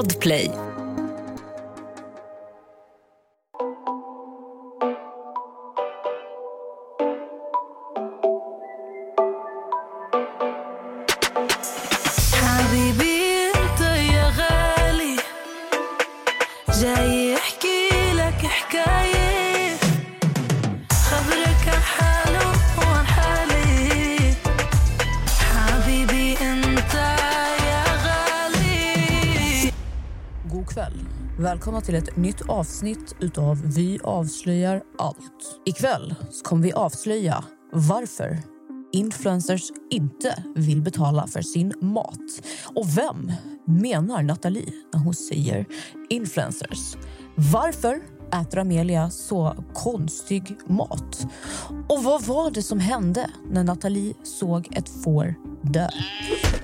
Podplay. 0.00 0.69
Välkomna 31.80 32.00
till 32.00 32.10
ett 32.10 32.16
nytt 32.16 32.48
avsnitt 32.48 33.14
utav 33.20 33.62
Vi 33.64 33.98
avslöjar 34.02 34.82
allt. 34.98 35.60
Ikväll 35.66 36.14
så 36.30 36.44
kommer 36.44 36.62
vi 36.62 36.72
avslöja 36.72 37.44
varför 37.72 38.38
influencers 38.92 39.62
inte 39.90 40.44
vill 40.54 40.82
betala 40.82 41.26
för 41.26 41.42
sin 41.42 41.72
mat. 41.80 42.42
Och 42.74 42.98
vem 42.98 43.32
menar 43.66 44.22
Nathalie 44.22 44.72
när 44.92 45.00
hon 45.00 45.14
säger 45.14 45.66
influencers? 46.10 46.96
Varför 47.34 48.00
äter 48.32 48.58
Amelia 48.58 49.10
så 49.10 49.54
konstig 49.74 50.56
mat? 50.66 51.26
Och 51.88 52.04
vad 52.04 52.22
var 52.24 52.50
det 52.50 52.62
som 52.62 52.80
hände 52.80 53.30
när 53.50 53.64
Nathalie 53.64 54.14
såg 54.22 54.68
ett 54.76 54.88
får 55.04 55.34
dö? 55.62 55.88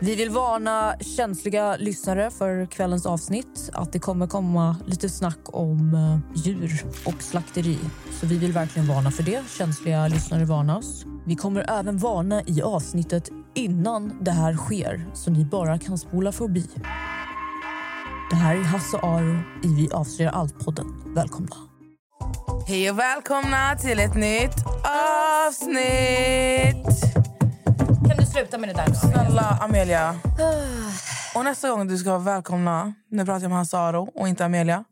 Vi 0.00 0.14
vill 0.14 0.30
varna 0.30 0.94
känsliga 1.00 1.76
lyssnare 1.76 2.30
för 2.30 2.66
kvällens 2.66 3.06
avsnitt 3.06 3.70
att 3.72 3.92
det 3.92 3.98
kommer 3.98 4.26
komma 4.26 4.76
lite 4.86 5.08
snack 5.08 5.38
om 5.44 5.94
eh, 5.94 6.18
djur 6.44 6.84
och 7.04 7.22
slakteri. 7.22 7.78
Så 8.20 8.26
vi 8.26 8.38
vill 8.38 8.52
verkligen 8.52 8.88
varna 8.88 9.10
för 9.10 9.22
det. 9.22 9.42
Känsliga 9.58 10.08
lyssnare 10.08 10.44
varnas. 10.44 11.04
Vi 11.26 11.36
kommer 11.36 11.70
även 11.70 11.98
varna 11.98 12.42
i 12.42 12.62
avsnittet 12.62 13.30
innan 13.54 14.24
det 14.24 14.30
här 14.30 14.54
sker 14.54 15.06
så 15.14 15.30
ni 15.30 15.44
bara 15.44 15.78
kan 15.78 15.98
spola 15.98 16.32
förbi. 16.32 16.70
Det 18.30 18.36
här 18.36 18.56
är 18.56 18.62
Hasse 18.62 18.96
Aro 18.96 19.38
i 19.62 19.68
Vi 19.76 19.88
avslöjar 19.92 20.32
allt-podden. 20.32 20.86
Välkomna. 21.14 21.56
Hej 22.68 22.90
och 22.90 22.98
välkomna 22.98 23.76
till 23.76 24.00
ett 24.00 24.14
nytt 24.14 24.64
avsnitt! 25.46 27.35
Sluta 28.36 28.58
med 28.58 28.68
det 28.68 28.72
där 28.72 28.88
nu? 28.88 28.94
Snälla 28.94 29.58
Amelia. 29.60 30.20
Och 31.34 31.44
nästa 31.44 31.70
gång 31.70 31.88
du 31.88 31.98
ska 31.98 32.10
vara 32.10 32.18
välkomna, 32.18 32.94
nu 33.10 33.24
pratar 33.24 33.42
jag 33.42 33.48
med 33.48 33.58
Hasse 33.58 33.78
Aro 33.78 34.12
och 34.14 34.28
inte 34.28 34.44
Amelia, 34.44 34.84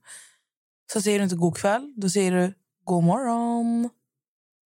så 0.93 1.01
säger 1.03 1.19
du 1.19 1.25
inte 1.25 1.37
god 1.37 1.57
kväll, 1.57 1.95
då 1.97 2.09
säger 2.11 2.33
du 2.33 2.55
god 2.85 3.05
morgon. 3.05 3.91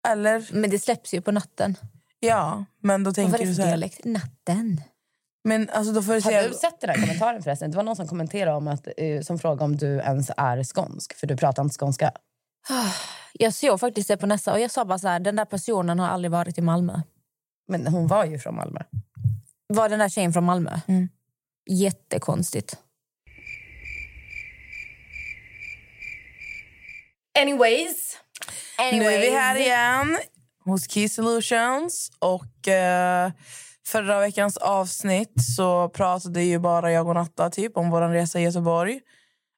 Eller, 0.08 0.48
Men 0.52 0.70
det 0.70 0.78
släpps 0.78 1.14
ju 1.14 1.20
på 1.20 1.32
natten. 1.32 1.76
ja, 2.20 2.64
men 2.82 3.04
då 3.04 3.12
tänker 3.12 3.46
du 3.46 3.54
så 3.54 3.62
här. 3.62 3.68
dialekt? 3.68 4.04
Natten. 4.04 4.80
Men 5.44 5.70
alltså 5.70 5.92
då 5.92 6.02
får 6.02 6.12
du 6.12 6.20
Har 6.20 6.30
säga... 6.30 6.48
du 6.48 6.54
sett 6.54 6.80
den 6.80 6.90
här 6.90 7.00
kommentaren 7.00 7.42
förresten? 7.42 7.70
Det 7.70 7.76
var 7.76 7.84
någon 7.84 7.96
som 7.96 8.08
kommenterade 8.08 8.56
om 8.56 8.68
att, 8.68 8.88
eh, 8.96 9.20
som 9.20 9.38
frågade 9.38 9.64
om 9.64 9.76
du 9.76 9.96
ens 9.98 10.30
är 10.36 10.64
skånsk, 10.64 11.14
för 11.16 11.26
du 11.26 11.36
pratar 11.36 11.62
inte 11.62 11.78
skånska. 11.78 12.12
Jag 13.32 13.54
såg 13.54 13.80
faktiskt 13.80 14.08
det 14.08 14.16
på 14.16 14.26
nästa 14.26 14.52
och 14.52 14.60
jag 14.60 14.70
sa 14.70 14.84
bara 14.84 14.98
så 14.98 15.08
här, 15.08 15.20
den 15.20 15.36
där 15.36 15.44
personen 15.44 15.98
har 15.98 16.08
aldrig 16.08 16.30
varit 16.30 16.58
i 16.58 16.60
Malmö. 16.60 17.00
Men 17.68 17.86
hon 17.86 18.06
var 18.06 18.24
ju 18.24 18.38
från 18.38 18.54
Malmö. 18.54 18.80
Var 19.66 19.88
den 19.88 19.98
där 19.98 20.08
tjejen 20.08 20.32
från 20.32 20.44
Malmö? 20.44 20.80
Mm. 20.88 21.08
Jättekonstigt. 21.70 22.76
Anyways. 27.40 28.18
Nu 28.92 29.04
är 29.04 29.20
vi 29.20 29.30
här 29.30 29.56
igen 29.56 30.18
hos 30.64 30.90
Key 30.90 31.08
Solutions. 31.08 32.10
Och 32.18 32.68
eh, 32.68 33.32
Förra 33.88 34.20
veckans 34.20 34.56
avsnitt 34.56 35.32
så 35.56 35.88
pratade 35.88 36.42
ju 36.42 36.58
bara 36.58 36.92
jag 36.92 37.08
och 37.08 37.14
Natta 37.14 37.50
typ, 37.50 37.76
om 37.76 37.90
vår 37.90 38.08
resa 38.08 38.40
i 38.40 38.42
Göteborg. 38.42 39.00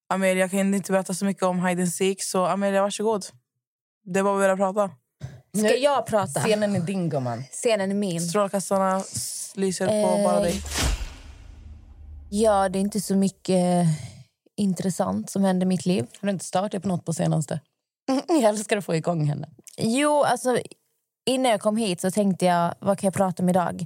Amelia 0.09 0.49
kan 0.49 0.75
inte 0.75 0.93
berätta 0.93 1.15
så 1.15 1.25
mycket 1.25 1.43
om 1.43 1.67
hide 1.67 1.83
and 1.83 1.93
seek, 1.93 2.23
så 2.23 2.45
Amelia, 2.45 2.83
varsågod. 2.83 3.25
Det 4.05 4.19
är 4.19 4.25
bara 4.25 4.39
vi 4.39 4.49
vill 4.49 4.57
prata. 4.57 4.91
Ska 5.53 5.63
Nu- 5.63 5.69
jag 5.77 6.07
prata? 6.07 6.41
Scenen 6.41 6.77
är 6.77 6.81
din 6.81 7.09
gumman. 7.09 7.43
Scenen 7.53 7.91
är 7.91 7.95
min. 7.95 8.21
Strålkastarna 8.21 9.03
lyser 9.55 9.87
på 9.87 9.93
Eh, 9.93 10.25
bara 10.25 10.41
dig. 10.41 10.63
Ja, 12.31 12.69
det 12.69 12.79
är 12.79 12.81
inte 12.81 13.01
så 13.01 13.17
mycket 13.17 13.87
intressant 14.57 15.31
som 15.31 15.45
händer 15.45 15.67
i 15.67 15.69
mitt 15.69 15.87
liv. 15.87 16.07
Har 16.21 16.27
du 16.27 16.31
inte 16.33 16.45
stört 16.45 16.73
dig 16.73 16.81
på 16.81 16.89
något 16.89 17.05
på 17.05 17.13
senaste? 17.13 17.61
Jag 18.29 18.43
älskar 18.43 18.77
att 18.77 18.85
få 18.85 18.95
igång 18.95 19.25
henne. 19.25 19.49
Jo, 19.79 20.23
alltså 20.23 20.59
innan 21.27 21.51
jag 21.53 21.61
kom 21.61 21.77
hit 21.77 22.01
så 22.01 22.11
tänkte 22.11 22.45
jag, 22.47 22.75
vad 22.81 22.99
kan 22.99 23.07
jag 23.07 23.15
prata 23.15 23.43
om 23.43 23.49
idag? 23.49 23.85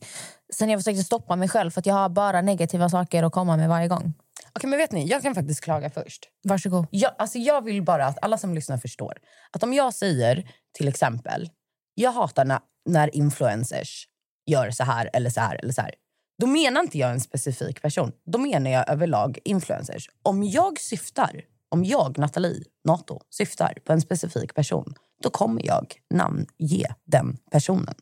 Sen 0.55 0.69
jag 0.71 0.81
försökte 0.81 1.05
stoppa 1.05 1.37
mig 1.37 1.49
själv 1.49 1.71
för 1.71 1.81
att 1.81 1.87
jag 1.87 1.95
har 1.95 2.09
bara 2.09 2.41
negativa 2.43 2.89
saker 2.89 3.23
att 3.23 3.33
komma 3.33 3.57
med 3.57 3.69
varje 3.69 3.89
gång. 3.89 4.13
Okej, 4.59 4.71
men 4.71 4.79
vet 4.79 4.93
ni, 4.93 5.07
jag 5.07 5.23
kan 5.23 5.35
faktiskt 5.35 5.61
klaga 5.61 5.91
först. 5.91 6.29
Varsågod. 6.45 6.87
Jag, 6.91 7.15
alltså 7.19 7.39
jag 7.39 7.65
vill 7.65 7.83
bara 7.83 8.07
att 8.07 8.19
alla 8.23 8.39
som 8.39 8.55
lyssnar 8.55 8.79
förstår. 8.79 9.19
Att 9.51 9.63
om 9.63 9.73
jag 9.73 9.95
säger 9.95 10.51
till 10.73 10.89
exempel, 10.89 11.51
jag 11.95 12.13
hatar 12.13 12.45
när, 12.45 12.61
när 12.85 13.17
influencers 13.17 14.09
gör 14.47 14.71
så 14.71 14.85
här 14.85 15.11
eller 15.13 15.31
så 15.31 15.41
här 15.41 15.57
eller 15.63 15.73
så 15.73 15.81
här. 15.83 15.95
Då 16.39 16.47
menar 16.47 16.81
inte 16.81 16.99
jag 16.99 17.11
en 17.11 17.21
specifik 17.21 17.83
person. 17.83 18.13
Då 18.27 18.39
menar 18.39 18.71
jag 18.71 18.91
överlag 18.91 19.39
influencers. 19.45 20.11
Om 20.23 20.45
jag 20.45 20.81
syftar, 20.81 21.45
om 21.69 21.85
jag, 21.85 22.19
Nathalie 22.19 22.65
Nato, 22.85 23.21
syftar 23.31 23.79
på 23.85 23.93
en 23.93 24.01
specifik 24.01 24.55
person, 24.55 24.95
då 25.23 25.31
kommer 25.31 25.67
jag 25.67 25.95
namnge 26.15 26.95
den 27.05 27.37
personen. 27.51 27.95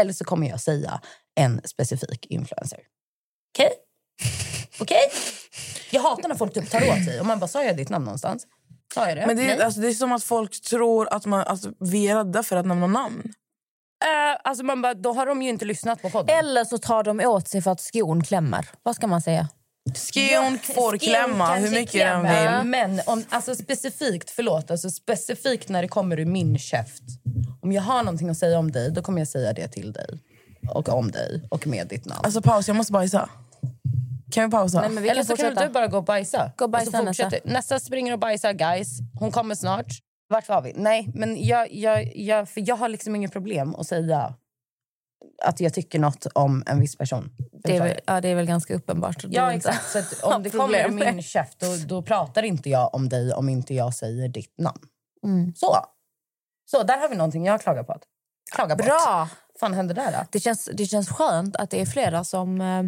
Eller 0.00 0.12
så 0.12 0.24
kommer 0.24 0.48
jag 0.48 0.60
säga 0.60 1.00
en 1.34 1.60
specifik 1.64 2.26
influencer. 2.26 2.80
Okej? 3.54 3.70
Okej? 4.80 5.10
Jag 5.94 6.02
hatar 6.02 6.28
när 6.28 6.36
folk 6.36 6.54
typ 6.54 6.70
tar 6.70 6.78
åt 6.78 7.04
sig. 7.04 7.20
Och 7.20 7.26
man 7.26 7.38
bara, 7.38 7.48
sa 7.48 7.64
jag 7.64 7.76
ditt 7.76 7.88
namn 7.88 8.04
någonstans? 8.04 8.46
Sa 8.94 9.08
jag 9.08 9.16
det? 9.16 9.26
Men 9.26 9.36
det, 9.36 9.50
är, 9.50 9.64
alltså, 9.64 9.80
det 9.80 9.88
är 9.88 9.92
som 9.92 10.12
att 10.12 10.24
folk 10.24 10.62
tror 10.62 11.14
att 11.14 11.26
man, 11.26 11.40
alltså, 11.40 11.70
vi 11.80 12.08
är 12.08 12.16
rädda 12.16 12.42
för 12.42 12.56
att 12.56 12.66
nämna 12.66 12.86
namn. 12.86 13.22
Eh, 14.04 14.40
alltså 14.44 14.64
man 14.64 14.82
bara, 14.82 14.94
då 14.94 15.12
har 15.12 15.26
de 15.26 15.42
ju 15.42 15.48
inte 15.48 15.64
lyssnat 15.64 16.02
på 16.02 16.10
podden. 16.10 16.38
Eller 16.38 16.64
så 16.64 16.78
tar 16.78 17.02
de 17.02 17.20
åt 17.20 17.48
sig 17.48 17.62
för 17.62 17.70
att 17.70 17.80
skon 17.80 18.24
klämmer. 18.24 18.68
Vad 18.82 18.96
ska 18.96 19.06
man 19.06 19.22
säga? 19.22 19.48
Skion 19.94 20.58
får 20.58 20.98
klämma 20.98 21.54
hur 21.54 21.70
mycket 21.70 21.92
den 21.92 22.22
vill. 22.22 22.70
Men 22.70 23.00
om, 23.06 23.24
alltså 23.28 23.54
specifikt, 23.54 24.30
förlåt, 24.30 24.70
alltså 24.70 24.90
specifikt 24.90 25.68
när 25.68 25.82
det 25.82 25.88
kommer 25.88 26.20
ur 26.20 26.24
min 26.26 26.58
käft. 26.58 27.02
Om 27.62 27.72
jag 27.72 27.82
har 27.82 28.02
någonting 28.02 28.28
att 28.28 28.38
säga 28.38 28.58
om 28.58 28.72
dig, 28.72 28.90
då 28.90 29.02
kommer 29.02 29.18
jag 29.18 29.28
säga 29.28 29.52
det 29.52 29.68
till 29.68 29.92
dig. 29.92 30.18
Och 30.70 30.88
om 30.88 31.10
dig, 31.10 31.42
och 31.50 31.66
med 31.66 31.88
ditt 31.88 32.04
namn. 32.04 32.20
Alltså 32.24 32.42
paus, 32.42 32.68
jag 32.68 32.76
måste 32.76 32.92
bajsa. 32.92 33.28
Kan 34.34 34.44
vi 34.44 34.50
pausa? 34.50 34.80
Nej, 34.80 34.90
men 34.90 35.02
vi 35.02 35.08
Eller 35.08 35.18
kan 35.20 35.26
så 35.26 35.36
kan 35.36 35.46
fortsätta. 35.46 35.66
du 35.66 35.72
bara 35.72 35.86
gå 35.86 35.96
och 35.96 36.04
bajsa. 36.04 36.52
Gå 36.56 36.64
och 36.64 36.70
bajsa, 36.70 36.98
fortsätter- 36.98 37.30
Nessa. 37.44 37.54
Nästa 37.54 37.80
springer 37.80 38.12
och 38.12 38.18
bajsar, 38.18 38.52
guys. 38.52 38.98
Hon 39.20 39.30
kommer 39.32 39.54
snart. 39.54 39.86
Vart 40.28 40.48
var 40.48 40.62
vi? 40.62 40.72
Nej, 40.76 41.10
men 41.14 41.44
jag, 41.46 41.72
jag, 41.72 42.16
jag, 42.16 42.48
för 42.48 42.62
jag 42.68 42.76
har 42.76 42.88
liksom 42.88 43.16
inget 43.16 43.32
problem 43.32 43.74
att 43.74 43.86
säga 43.86 44.34
att 45.42 45.60
jag 45.60 45.74
tycker 45.74 45.98
något 45.98 46.26
om 46.34 46.62
en 46.66 46.80
viss 46.80 46.96
person. 46.96 47.30
Det 47.64 47.76
är, 47.76 47.82
väl, 47.82 48.00
ja, 48.06 48.20
det 48.20 48.28
är 48.28 48.34
väl 48.34 48.46
ganska 48.46 48.74
uppenbart. 48.74 49.24
Ja, 49.28 49.52
exakt. 49.52 49.90
Så 49.90 50.26
om 50.34 50.42
det 50.42 50.50
kommer 50.50 50.88
med. 50.88 51.14
min 51.14 51.22
käft 51.22 51.60
då, 51.60 51.66
då 51.86 52.02
pratar 52.02 52.42
inte 52.42 52.70
jag 52.70 52.94
om 52.94 53.08
dig 53.08 53.32
om 53.32 53.48
inte 53.48 53.74
jag 53.74 53.94
säger 53.94 54.28
ditt 54.28 54.58
namn. 54.58 54.80
Mm. 55.24 55.54
Så. 55.56 55.76
Så, 56.70 56.82
där 56.82 56.98
har 56.98 57.08
vi 57.08 57.16
någonting 57.16 57.46
jag 57.46 57.60
klagar 57.60 57.82
på. 57.84 57.92
Att. 57.92 58.02
Klagar 58.54 58.76
på. 58.76 58.82
Bra! 58.84 59.28
Vad 59.52 59.60
fan 59.60 59.74
hände 59.74 59.94
där 59.94 60.12
då? 60.12 60.18
Det 60.30 60.40
känns, 60.40 60.70
det 60.72 60.86
känns 60.86 61.08
skönt 61.08 61.56
att 61.56 61.70
det 61.70 61.80
är 61.80 61.86
flera 61.86 62.24
som 62.24 62.60
eh, 62.60 62.82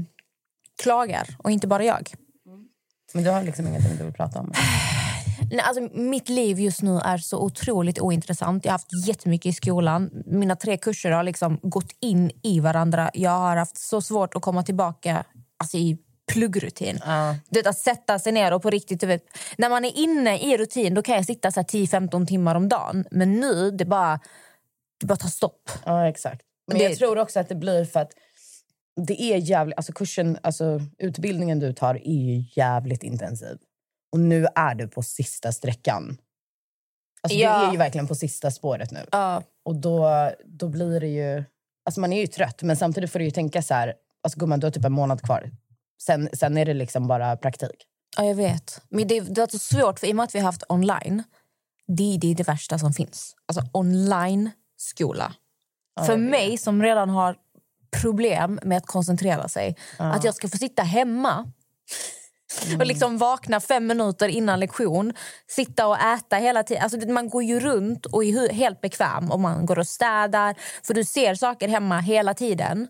klagar 0.83 1.37
och 1.39 1.51
inte 1.51 1.67
bara 1.67 1.85
jag. 1.85 2.13
Men 3.15 3.25
du 3.25 3.31
har 3.31 3.43
liksom 3.43 3.67
ingenting 3.67 3.97
du 3.99 4.05
vill 4.05 4.13
prata 4.13 4.39
om? 4.41 4.53
Nej, 5.51 5.61
alltså, 5.61 5.89
mitt 6.01 6.29
liv 6.29 6.61
just 6.61 6.83
nu 6.83 6.99
är 6.99 7.19
så 7.19 7.39
otroligt 7.43 8.01
ointressant. 8.01 8.65
Jag 8.65 8.73
har 8.73 8.75
haft 8.75 9.07
jättemycket 9.09 9.47
i 9.47 9.53
skolan. 9.53 10.11
Mina 10.27 10.57
tre 10.57 10.77
kurser 10.77 11.11
har 11.11 11.23
liksom 11.23 11.59
gått 11.63 11.93
in 12.01 12.31
i 12.43 12.61
varandra. 12.61 13.11
Jag 13.15 13.31
har 13.31 13.57
haft 13.57 13.79
så 13.79 14.01
svårt 14.03 14.35
att 14.37 14.43
komma 14.43 14.63
tillbaka 14.63 15.25
alltså, 15.57 15.77
i 15.77 15.99
pluggrutin. 16.33 16.99
Ja. 17.07 17.35
Du 17.51 17.59
vet, 17.61 17.67
att 17.67 17.79
sätta 17.79 18.19
sig 18.19 18.33
ner 18.33 18.53
och 18.53 18.63
på 18.63 18.71
riktigt... 18.71 19.01
Du 19.01 19.07
vet, 19.07 19.25
när 19.59 19.69
man 19.69 19.85
är 19.85 19.99
inne 19.99 20.39
i 20.39 20.57
rutin 20.57 20.95
då 20.95 21.03
kan 21.03 21.15
jag 21.17 21.25
sitta 21.27 21.51
så 21.53 21.61
här 21.61 21.65
10-15 21.67 22.27
timmar 22.27 22.55
om 22.55 22.69
dagen. 22.69 23.05
Men 23.11 23.41
nu, 23.41 23.71
det 23.71 23.85
bara, 23.85 24.21
det 25.01 25.07
bara 25.07 25.17
tar 25.17 25.29
stopp. 25.29 25.71
Ja, 25.85 26.09
exakt. 26.09 26.41
Men 26.69 26.79
Det- 26.79 26.85
jag 26.85 26.97
tror 26.99 27.19
också 27.19 27.41
att 27.41 27.49
det 27.49 27.55
blir 27.55 27.85
för 27.85 28.01
att 28.01 28.11
det 28.97 29.23
är 29.23 29.37
jävligt, 29.37 29.77
alltså 29.77 29.93
kursen, 29.93 30.39
alltså 30.43 30.81
utbildningen 30.99 31.59
du 31.59 31.73
tar 31.73 31.95
är 31.95 32.23
ju 32.23 32.45
jävligt 32.57 33.03
intensiv. 33.03 33.59
Och 34.13 34.21
nu 34.21 34.47
är 34.55 34.75
du 34.75 34.89
på 34.89 35.03
sista 35.03 35.53
sträckan. 35.53 36.19
Alltså 37.23 37.39
Ja. 37.39 37.59
du 37.61 37.67
är 37.67 37.73
ju 37.73 37.79
verkligen 37.79 38.07
på 38.07 38.15
sista 38.15 38.51
spåret 38.51 38.91
nu. 38.91 39.07
Ja. 39.13 39.43
Och 39.65 39.77
då, 39.77 40.31
då 40.45 40.69
blir 40.69 41.01
det 41.01 41.07
ju... 41.09 41.45
Alltså 41.85 42.01
man 42.01 42.13
är 42.13 42.21
ju 42.21 42.27
trött, 42.27 42.63
men 42.63 42.77
samtidigt 42.77 43.13
får 43.13 43.19
du 43.19 43.25
ju 43.25 43.31
tänka 43.31 43.63
så 43.63 43.75
här... 43.75 43.95
Alltså 44.23 44.39
gumman, 44.39 44.61
du 44.61 44.67
har 44.67 44.71
typ 44.71 44.85
en 44.85 44.93
månad 44.93 45.23
kvar. 45.23 45.51
Sen, 46.03 46.29
sen 46.33 46.57
är 46.59 46.65
det 46.65 46.75
liksom 46.75 47.07
bara 47.09 47.37
praktik. 47.37 47.87
Ja, 48.17 48.25
jag 48.25 48.35
vet. 48.35 48.83
Men 48.89 49.09
det, 49.09 49.21
det 49.21 49.43
är 49.43 49.47
så 49.47 49.59
svårt, 49.59 49.99
för 49.99 50.07
i 50.07 50.13
och 50.13 50.17
med 50.17 50.25
att 50.25 50.35
vi 50.35 50.39
har 50.39 50.47
haft 50.47 50.63
online, 50.69 51.23
det, 51.87 52.19
det 52.21 52.31
är 52.31 52.35
det 52.35 52.49
värsta 52.49 52.79
som 52.79 52.93
finns. 52.93 53.35
Alltså 53.47 53.63
online-skola. 53.73 55.35
för 56.07 56.17
mig 56.17 56.59
som 56.59 56.83
redan 56.83 57.11
har 57.11 57.37
problem 57.91 58.61
med 58.63 58.79
att 58.79 58.87
koncentrera 58.87 59.49
sig, 59.49 59.77
att 59.97 60.25
jag 60.25 60.35
ska 60.35 60.49
få 60.49 60.57
sitta 60.59 60.83
hemma 60.83 61.53
och 62.79 62.87
liksom 62.87 63.19
vakna 63.19 63.61
fem 63.61 63.87
minuter 63.87 64.29
innan 64.29 64.61
lektion, 64.61 65.13
sitta 65.47 65.87
och 65.87 65.99
äta 65.99 66.37
hela 66.37 66.63
tiden. 66.63 66.83
Alltså, 66.83 67.09
man 67.09 67.29
går 67.29 67.43
ju 67.43 67.61
runt 67.61 68.07
och 68.07 68.25
är 68.25 68.53
helt 68.53 68.81
bekväm 68.81 69.31
och 69.31 69.41
man 69.41 69.67
går 69.67 69.79
och 69.79 69.89
städar. 69.89 70.55
För 70.87 70.95
du 70.95 71.05
ser 71.05 71.35
saker 71.35 71.69
hemma 71.69 72.01
hela 72.01 72.35
tiden. 72.35 72.89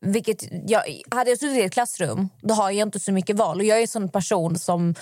Vilket 0.00 0.70
jag, 0.70 0.82
hade 1.10 1.30
jag 1.30 1.38
suttit 1.38 1.58
i 1.58 1.62
ett 1.62 1.72
klassrum, 1.72 2.28
då 2.42 2.54
har 2.54 2.70
jag 2.70 2.86
inte 2.88 3.00
så 3.00 3.12
mycket 3.12 3.36
val. 3.36 3.58
Och 3.58 3.64
jag 3.64 3.78
är 3.78 3.82
en 3.82 3.88
sån 3.88 4.08
person 4.08 4.58
som... 4.58 4.94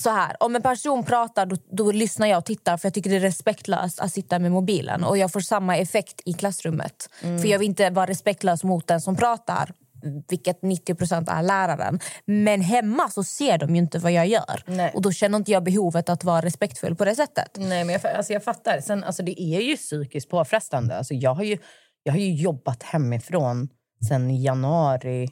Så 0.00 0.10
här, 0.10 0.36
om 0.40 0.56
en 0.56 0.62
person 0.62 1.04
pratar, 1.04 1.46
då, 1.46 1.56
då 1.70 1.92
lyssnar 1.92 2.26
jag 2.26 2.38
och 2.38 2.44
tittar 2.44 2.76
för 2.76 2.86
jag 2.86 2.94
tycker 2.94 3.10
det 3.10 3.16
är 3.16 3.20
respektlöst 3.20 4.00
att 4.00 4.12
sitta 4.12 4.38
med 4.38 4.52
mobilen. 4.52 5.04
Och 5.04 5.18
jag 5.18 5.32
får 5.32 5.40
samma 5.40 5.76
effekt 5.76 6.20
i 6.24 6.32
klassrummet. 6.32 7.08
För 7.20 7.46
jag 7.46 7.58
vill 7.58 7.68
inte 7.68 7.90
vara 7.90 8.06
respektlös 8.06 8.64
mot 8.64 8.86
den 8.86 9.00
som 9.00 9.16
pratar 9.16 9.72
vilket 10.28 10.60
90% 10.60 11.30
är 11.30 11.42
läraren. 11.42 12.00
Men 12.24 12.60
hemma 12.60 13.08
så 13.08 13.24
ser 13.24 13.58
de 13.58 13.76
ju 13.76 13.82
inte 13.82 13.98
vad 13.98 14.12
jag 14.12 14.26
gör. 14.26 14.62
Nej. 14.66 14.92
Och 14.94 15.02
då 15.02 15.12
känner 15.12 15.38
inte 15.38 15.52
jag 15.52 15.64
behovet 15.64 16.08
att 16.08 16.24
vara 16.24 16.40
respektfull 16.40 16.96
på 16.96 17.04
det 17.04 17.14
sättet. 17.14 17.56
Nej, 17.56 17.84
men 17.84 17.92
jag, 18.02 18.06
alltså 18.16 18.32
jag 18.32 18.44
fattar. 18.44 18.80
Sen, 18.80 19.04
alltså 19.04 19.22
det 19.22 19.42
är 19.42 19.60
ju 19.60 19.76
psykiskt 19.76 20.30
påfrestande. 20.30 20.98
Alltså 20.98 21.14
jag, 21.14 21.34
har 21.34 21.42
ju, 21.42 21.58
jag 22.02 22.12
har 22.12 22.18
ju 22.18 22.34
jobbat 22.34 22.82
hemifrån 22.82 23.68
sen 24.08 24.42
januari 24.42 25.28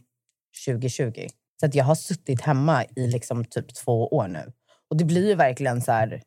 2020. 0.67 1.27
Så 1.61 1.67
att 1.67 1.75
jag 1.75 1.85
har 1.85 1.95
suttit 1.95 2.41
hemma 2.41 2.85
i 2.97 3.07
liksom 3.07 3.45
typ 3.45 3.75
två 3.75 4.09
år 4.09 4.29
nu. 4.29 4.53
Och 4.91 4.97
det 4.97 5.05
blir 5.05 5.29
ju 5.29 5.35
verkligen 5.35 5.83
så 5.83 5.93
här... 5.93 6.23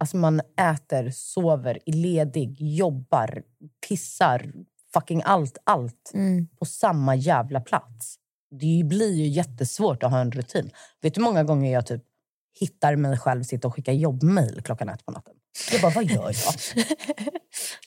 Alltså 0.00 0.16
man 0.16 0.40
äter, 0.60 1.10
sover, 1.10 1.78
är 1.86 1.92
ledig, 1.92 2.56
jobbar, 2.60 3.42
pissar, 3.88 4.52
fucking 4.92 5.22
allt, 5.24 5.58
allt 5.64 6.12
på 6.58 6.64
samma 6.64 7.14
jävla 7.14 7.60
plats. 7.60 8.16
Det 8.50 8.82
blir 8.84 9.12
ju 9.14 9.26
jättesvårt 9.26 10.02
att 10.02 10.10
ha 10.10 10.20
en 10.20 10.32
rutin. 10.32 10.70
Vet 11.02 11.14
du 11.14 11.20
hur 11.20 11.24
många 11.24 11.44
gånger 11.44 11.72
jag 11.72 11.86
typ 11.86 12.02
hittar 12.60 12.96
mig 12.96 13.18
själv 13.18 13.42
sitta 13.42 13.68
och 13.68 13.74
skicka 13.74 13.92
jobbmail 13.92 14.62
klockan 14.64 14.88
ett 14.88 15.06
på 15.06 15.12
natten? 15.12 15.34
Jag 15.72 15.80
bara, 15.80 15.92
vad 15.92 16.04
gör 16.04 16.32
jag? 16.44 16.84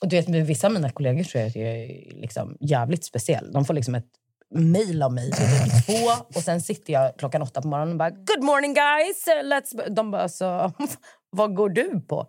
och 0.01 0.07
du 0.07 0.15
vet, 0.15 0.29
vissa 0.29 0.67
av 0.67 0.73
mina 0.73 0.89
kollegor 0.89 1.23
tror 1.23 1.41
jag 1.41 1.49
att 1.49 1.55
jag 1.55 1.67
är 1.67 2.21
liksom 2.21 2.57
jävligt 2.59 3.05
speciell. 3.05 3.51
De 3.51 3.65
får 3.65 3.73
liksom 3.73 3.95
ett 3.95 4.11
mail 4.55 5.03
av 5.03 5.13
mig 5.13 5.25
vid 5.25 5.85
två 5.85 6.25
och 6.35 6.41
sen 6.43 6.61
sitter 6.61 6.93
jag 6.93 7.17
klockan 7.17 7.41
åtta 7.41 7.61
på 7.61 7.67
morgonen 7.67 7.91
och 7.91 7.97
bara 7.97 8.09
“Good 8.09 8.43
morning 8.43 8.73
guys!” 8.73 9.25
Let's... 9.43 9.89
De 9.89 10.11
bara 10.11 10.29
så, 10.29 10.71
“Vad 11.29 11.55
går 11.55 11.69
du 11.69 12.01
på?” 12.01 12.27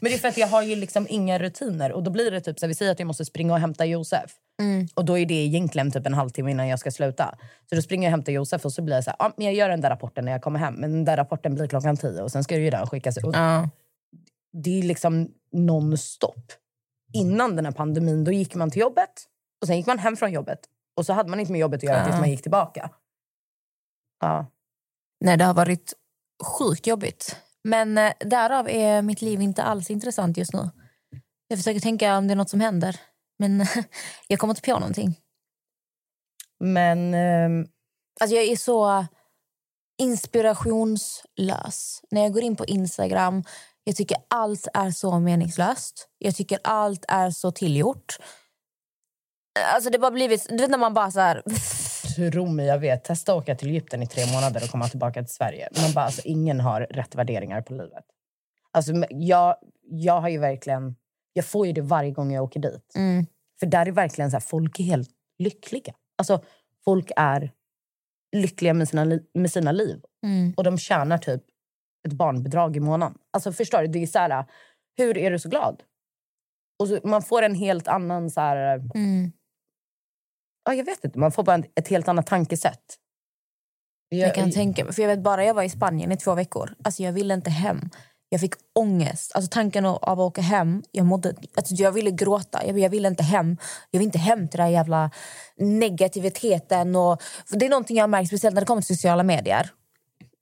Men 0.00 0.10
det 0.10 0.16
är 0.16 0.18
för 0.18 0.28
att 0.28 0.38
jag 0.38 0.46
har 0.46 0.62
ju 0.62 0.76
liksom 0.76 1.06
inga 1.10 1.38
rutiner. 1.38 1.92
Och 1.92 2.02
då 2.02 2.10
blir 2.10 2.30
det 2.30 2.40
typ 2.40 2.58
så 2.58 2.66
här, 2.66 2.68
Vi 2.68 2.74
säger 2.74 2.92
att 2.92 2.98
jag 2.98 3.06
måste 3.06 3.24
springa 3.24 3.52
och 3.52 3.60
hämta 3.60 3.84
Josef. 3.84 4.30
Och 4.94 5.04
då 5.04 5.18
är 5.18 5.26
det 5.26 5.34
egentligen 5.34 5.90
typ 5.90 6.06
en 6.06 6.14
halvtimme 6.14 6.50
innan 6.50 6.68
jag 6.68 6.78
ska 6.78 6.90
sluta. 6.90 7.34
Så 7.68 7.74
då 7.74 7.82
springer 7.82 8.08
jag 8.08 8.10
och 8.10 8.16
hämtar 8.18 8.32
Josef 8.32 8.64
och 8.64 8.72
så 8.72 8.82
blir 8.82 8.94
jag 8.94 9.04
så 9.04 9.10
här, 9.10 9.16
ah, 9.26 9.32
men 9.36 9.46
jag 9.46 9.54
gör 9.54 9.68
den 9.68 9.80
där 9.80 9.90
rapporten 9.90 10.24
när 10.24 10.32
jag 10.32 10.42
kommer 10.42 10.58
hem. 10.58 10.74
Men 10.74 10.92
den 10.92 11.04
där 11.04 11.16
rapporten 11.16 11.54
blir 11.54 11.66
klockan 11.66 11.96
tio 11.96 12.22
och 12.22 12.30
sen 12.32 12.44
ska 12.44 12.56
ju 12.56 12.70
den 12.70 12.86
skickas 12.86 13.18
ut. 13.18 13.24
Det 14.52 14.78
är 14.78 14.82
liksom 14.82 15.28
non-stop. 15.52 16.42
Innan 17.12 17.56
den 17.56 17.64
här 17.64 17.72
pandemin 17.72 18.24
då 18.24 18.32
gick 18.32 18.54
man 18.54 18.70
till 18.70 18.80
jobbet 18.80 19.10
och 19.60 19.66
sen 19.66 19.76
gick 19.76 19.86
man 19.86 19.98
hem 19.98 20.16
från 20.16 20.32
jobbet. 20.32 20.58
Och 20.96 21.06
så 21.06 21.12
hade 21.12 21.30
man 21.30 21.40
inte 21.40 21.52
med 21.52 21.60
jobbet 21.60 21.78
att 21.78 21.82
göra 21.82 22.04
tills 22.04 22.18
man 22.18 22.30
gick 22.30 22.42
tillbaka. 22.42 22.90
Ja. 24.20 24.46
Nej, 25.24 25.36
det 25.36 25.44
har 25.44 25.54
varit 25.54 25.92
sjukt 26.58 26.86
jobbigt. 26.86 27.36
Men 27.64 27.98
eh, 27.98 28.12
därav 28.20 28.68
är 28.68 29.02
mitt 29.02 29.22
liv 29.22 29.40
inte 29.40 29.62
alls 29.62 29.90
intressant 29.90 30.36
just 30.36 30.52
nu. 30.52 30.70
Jag 31.48 31.58
försöker 31.58 31.80
tänka 31.80 32.18
om 32.18 32.26
det 32.26 32.34
är 32.34 32.36
något 32.36 32.50
som 32.50 32.60
händer. 32.60 33.00
Men 33.38 33.66
jag 34.28 34.38
kommer 34.38 34.52
inte 34.52 34.70
på 34.70 34.78
någonting. 34.78 35.20
Men 36.60 37.14
ehm, 37.14 37.66
Alltså 38.20 38.36
jag 38.36 38.44
är 38.44 38.56
så 38.56 39.06
inspirationslös. 39.98 42.02
När 42.10 42.22
jag 42.22 42.32
går 42.32 42.42
in 42.42 42.56
på 42.56 42.64
Instagram, 42.64 43.44
jag 43.84 43.96
tycker 43.96 44.16
allt 44.28 44.68
är 44.74 44.90
så 44.90 45.20
meningslöst. 45.20 46.08
Jag 46.18 46.36
tycker 46.36 46.58
allt 46.64 47.04
är 47.08 47.30
så 47.30 47.50
tillgjort. 47.50 48.18
Alltså 49.74 49.90
det 49.90 49.98
bara 49.98 50.10
blivit... 50.10 50.46
Du 50.48 50.56
vet 50.56 50.70
när 50.70 50.78
man 50.78 50.94
bara 50.94 51.10
så 51.10 51.20
här... 51.20 51.42
tro 52.30 52.46
mig, 52.46 52.66
jag 52.66 52.78
vet. 52.78 53.04
Testa 53.04 53.32
att 53.32 53.38
åka 53.38 53.54
till 53.54 53.68
Egypten 53.68 54.02
i 54.02 54.06
tre 54.06 54.26
månader 54.34 54.60
och 54.64 54.70
komma 54.70 54.88
tillbaka 54.88 55.22
till 55.22 55.34
Sverige. 55.34 55.68
Man 55.82 55.92
bara, 55.92 56.04
alltså, 56.04 56.22
ingen 56.24 56.60
har 56.60 56.80
rätt 56.80 57.14
värderingar 57.14 57.62
på 57.62 57.72
livet. 57.72 58.04
Alltså, 58.70 58.92
jag, 59.10 59.56
jag 59.82 60.20
har 60.20 60.28
ju 60.28 60.38
verkligen... 60.38 60.96
Jag 61.32 61.44
får 61.44 61.66
ju 61.66 61.72
det 61.72 61.80
varje 61.80 62.10
gång 62.10 62.32
jag 62.32 62.44
åker 62.44 62.60
dit. 62.60 62.92
Mm. 62.96 63.26
För 63.60 63.66
där 63.66 63.86
är 63.86 63.92
verkligen 63.92 64.30
så 64.30 64.34
här, 64.34 64.40
folk 64.40 64.80
är 64.80 64.84
helt 64.84 65.10
lyckliga. 65.38 65.94
Alltså, 66.18 66.42
folk 66.84 67.10
är 67.16 67.50
lyckliga 68.36 68.74
med 68.74 68.88
sina, 68.88 69.18
med 69.34 69.52
sina 69.52 69.72
liv. 69.72 70.00
Mm. 70.26 70.54
Och 70.56 70.64
de 70.64 70.78
tjänar 70.78 71.18
typ 71.18 71.42
ett 72.06 72.12
barnbidrag 72.12 72.76
i 72.76 72.80
månaden. 72.80 73.18
Alltså 73.30 73.52
förstår 73.52 73.80
du? 73.80 73.86
Det 73.86 74.02
är 74.02 74.06
så 74.06 74.18
här, 74.18 74.44
hur 74.96 75.18
är 75.18 75.30
du 75.30 75.38
så 75.38 75.48
glad? 75.48 75.82
Och 76.78 76.88
så, 76.88 76.98
man 77.04 77.22
får 77.22 77.42
en 77.42 77.54
helt 77.54 77.88
annan... 77.88 78.30
Så 78.30 78.40
här, 78.40 78.82
Mm 78.94 79.32
ja, 80.70 80.74
jag 80.74 80.84
vet 80.84 81.04
inte, 81.04 81.18
man 81.18 81.32
får 81.32 81.42
bara 81.42 81.62
ett 81.74 81.88
helt 81.88 82.08
annat 82.08 82.26
tankesätt. 82.26 82.96
Jag 84.08 84.28
jag 84.28 84.34
kan 84.34 84.50
tänka 84.50 84.84
mig. 84.84 84.94
För 84.94 85.02
jag 85.02 85.08
vet 85.08 85.22
bara 85.22 85.44
jag 85.44 85.54
var 85.54 85.62
i 85.62 85.70
Spanien 85.70 86.12
i 86.12 86.16
två 86.16 86.34
veckor. 86.34 86.74
Alltså 86.84 87.02
jag 87.02 87.12
ville 87.12 87.34
inte 87.34 87.50
hem. 87.50 87.90
Jag 88.28 88.40
fick 88.40 88.54
ångest. 88.74 89.32
Alltså 89.34 89.50
tanken 89.50 89.86
av 89.86 89.98
att 90.02 90.18
åka 90.18 90.40
hem. 90.40 90.82
Jag, 90.92 91.06
mådde, 91.06 91.34
alltså 91.56 91.74
jag 91.74 91.92
ville 91.92 92.10
gråta. 92.10 92.66
Jag, 92.66 92.78
jag 92.78 92.90
ville 92.90 93.08
inte 93.08 93.22
hem. 93.22 93.56
Jag 93.90 93.98
vill 93.98 94.06
inte 94.06 94.18
hem 94.18 94.48
till 94.48 94.58
den 94.58 94.66
här 94.66 94.72
jävla 94.72 95.10
negativiteten. 95.56 96.96
Och, 96.96 97.22
för 97.22 97.56
det 97.56 97.66
är 97.66 97.70
någonting 97.70 97.96
jag 97.96 98.02
har 98.02 98.08
märkt, 98.08 98.28
speciellt 98.28 98.54
när 98.54 98.60
det 98.60 98.66
kommer 98.66 98.82
till 98.82 98.96
sociala 98.96 99.22
medier. 99.22 99.70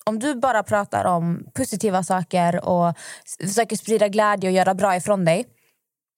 Om 0.04 0.18
du 0.18 0.34
bara 0.34 0.62
pratar 0.62 1.04
om 1.04 1.46
positiva 1.54 2.02
saker 2.02 2.68
och 2.68 2.94
försöker 3.40 3.76
sprida 3.76 4.08
glädje 4.08 4.50
och 4.50 4.54
göra 4.54 4.74
bra 4.74 4.96
ifrån 4.96 5.24
dig. 5.24 5.46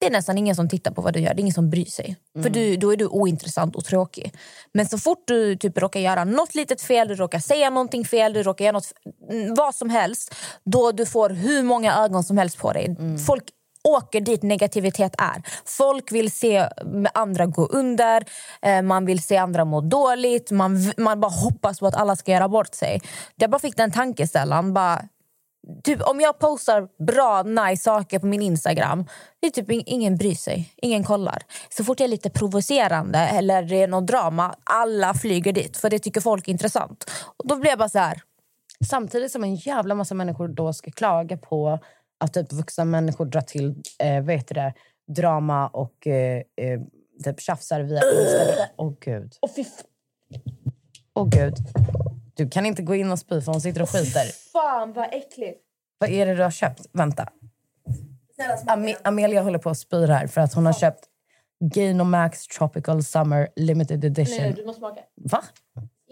Det 0.01 0.07
är 0.07 0.11
nästan 0.11 0.37
ingen 0.37 0.55
som 0.55 0.69
tittar 0.69 0.91
på 0.91 1.01
vad 1.01 1.13
du 1.13 1.19
gör. 1.19 1.33
Det 1.33 1.39
är 1.39 1.41
ingen 1.41 1.53
som 1.53 1.69
bryr 1.69 1.85
sig. 1.85 2.15
För 2.43 2.49
du, 2.49 2.77
då 2.77 2.93
är 2.93 2.97
du 2.97 3.07
ointressant 3.07 3.75
och 3.75 3.85
tråkig. 3.85 4.33
Men 4.73 4.85
så 4.87 4.97
fort 4.97 5.23
du 5.27 5.55
typ 5.55 5.77
råkar 5.77 5.99
göra 5.99 6.23
något 6.23 6.55
litet 6.55 6.81
fel, 6.81 7.07
du 7.07 7.15
råkar 7.15 7.39
säga 7.39 7.69
någonting 7.69 8.05
fel, 8.05 8.33
du 8.33 8.43
råkar 8.43 8.65
göra 8.65 8.73
något, 8.73 8.93
mm, 9.31 9.53
vad 9.55 9.75
som 9.75 9.89
helst. 9.89 10.35
Då 10.63 10.91
du 10.91 11.05
får 11.05 11.29
hur 11.29 11.63
många 11.63 11.95
ögon 11.95 12.23
som 12.23 12.37
helst 12.37 12.57
på 12.57 12.73
dig. 12.73 12.95
Folk 13.27 13.43
åker 13.83 14.21
dit 14.21 14.43
negativitet 14.43 15.15
är. 15.17 15.43
Folk 15.65 16.11
vill 16.11 16.31
se 16.31 16.67
andra 17.13 17.45
gå 17.45 17.65
under, 17.65 18.23
eh, 18.61 18.81
man 18.81 19.05
vill 19.05 19.23
se 19.23 19.37
andra 19.37 19.65
må 19.65 19.81
dåligt. 19.81 20.51
Man, 20.51 20.91
man 20.97 21.19
bara 21.19 21.31
hoppas 21.31 21.79
på 21.79 21.87
att 21.87 21.95
alla 21.95 22.15
ska 22.15 22.31
göra 22.31 22.49
bort 22.49 22.75
sig. 22.75 23.01
Jag 23.35 23.49
bara 23.49 23.59
fick 23.59 23.77
den 23.77 23.91
tankeställaren. 23.91 24.73
Bara, 24.73 25.01
Typ, 25.83 26.01
om 26.01 26.19
jag 26.19 26.39
postar 26.39 27.03
bra, 27.05 27.43
nice 27.43 27.83
saker 27.83 28.19
på 28.19 28.25
min 28.25 28.41
Instagram, 28.41 29.05
det 29.39 29.47
är 29.47 29.51
typ 29.51 29.69
ing- 29.69 29.83
ingen 29.85 30.15
bryr 30.15 30.35
sig. 30.35 30.73
Ingen 30.77 31.03
kollar. 31.03 31.43
Så 31.69 31.83
fort 31.83 31.99
jag 31.99 32.07
är 32.07 32.11
lite 32.11 32.29
provocerande 32.29 33.19
eller 33.19 33.63
det 33.63 33.81
är 33.81 33.87
något 33.87 34.07
drama, 34.07 34.55
alla 34.63 35.13
flyger 35.13 35.53
dit. 35.53 35.77
För 35.77 35.89
det 35.89 35.99
tycker 35.99 36.21
folk 36.21 36.47
är 36.47 36.51
intressant. 36.51 37.11
Och 37.37 37.47
då 37.47 37.55
blir 37.55 37.69
jag 37.69 37.79
bara 37.79 37.89
så 37.89 37.99
här... 37.99 38.21
Samtidigt 38.89 39.31
som 39.31 39.43
en 39.43 39.55
jävla 39.55 39.95
massa 39.95 40.15
människor 40.15 40.47
då 40.47 40.73
ska 40.73 40.91
klaga 40.91 41.37
på 41.37 41.79
att 42.19 42.33
typ 42.33 42.53
vuxna 42.53 42.85
människor 42.85 43.25
drar 43.25 43.41
till 43.41 43.75
eh, 43.99 44.23
vet 44.23 44.47
du 44.47 44.53
det, 44.53 44.73
drama 45.07 45.67
och 45.67 46.07
eh, 46.07 46.37
eh, 46.37 46.79
typ 47.23 47.39
tjafsar 47.41 47.81
via 47.81 48.01
Instagram. 48.21 48.67
Åh 48.77 48.93
gud. 49.01 49.33
Åh 49.41 49.51
Åh 51.13 51.29
gud. 51.29 51.55
Du 52.41 52.49
kan 52.49 52.65
inte 52.65 52.81
gå 52.81 52.95
in 52.95 53.11
och 53.11 53.19
spy 53.19 53.41
för 53.41 53.51
hon 53.51 53.61
sitter 53.61 53.81
och 53.81 53.89
skiter. 53.89 54.51
Fan 54.51 54.93
vad 54.93 55.13
äckligt. 55.13 55.59
Vad 55.97 56.09
är 56.09 56.25
det 56.25 56.35
du 56.35 56.43
har 56.43 56.51
köpt? 56.51 56.81
Vänta. 56.93 57.29
Ame- 58.67 58.95
Amelia 59.03 59.41
håller 59.41 59.59
på 59.59 59.69
att 59.69 59.77
spy 59.77 60.05
här 60.05 60.27
för 60.27 60.41
att 60.41 60.53
hon 60.53 60.65
har 60.65 60.73
köpt 60.73 61.03
Gainomax 61.73 62.47
Tropical 62.47 63.03
Summer 63.03 63.47
Limited 63.55 64.05
Edition. 64.05 64.53
du 64.55 64.65
måste 64.65 64.79
smaka. 64.79 65.01
Va? 65.15 65.43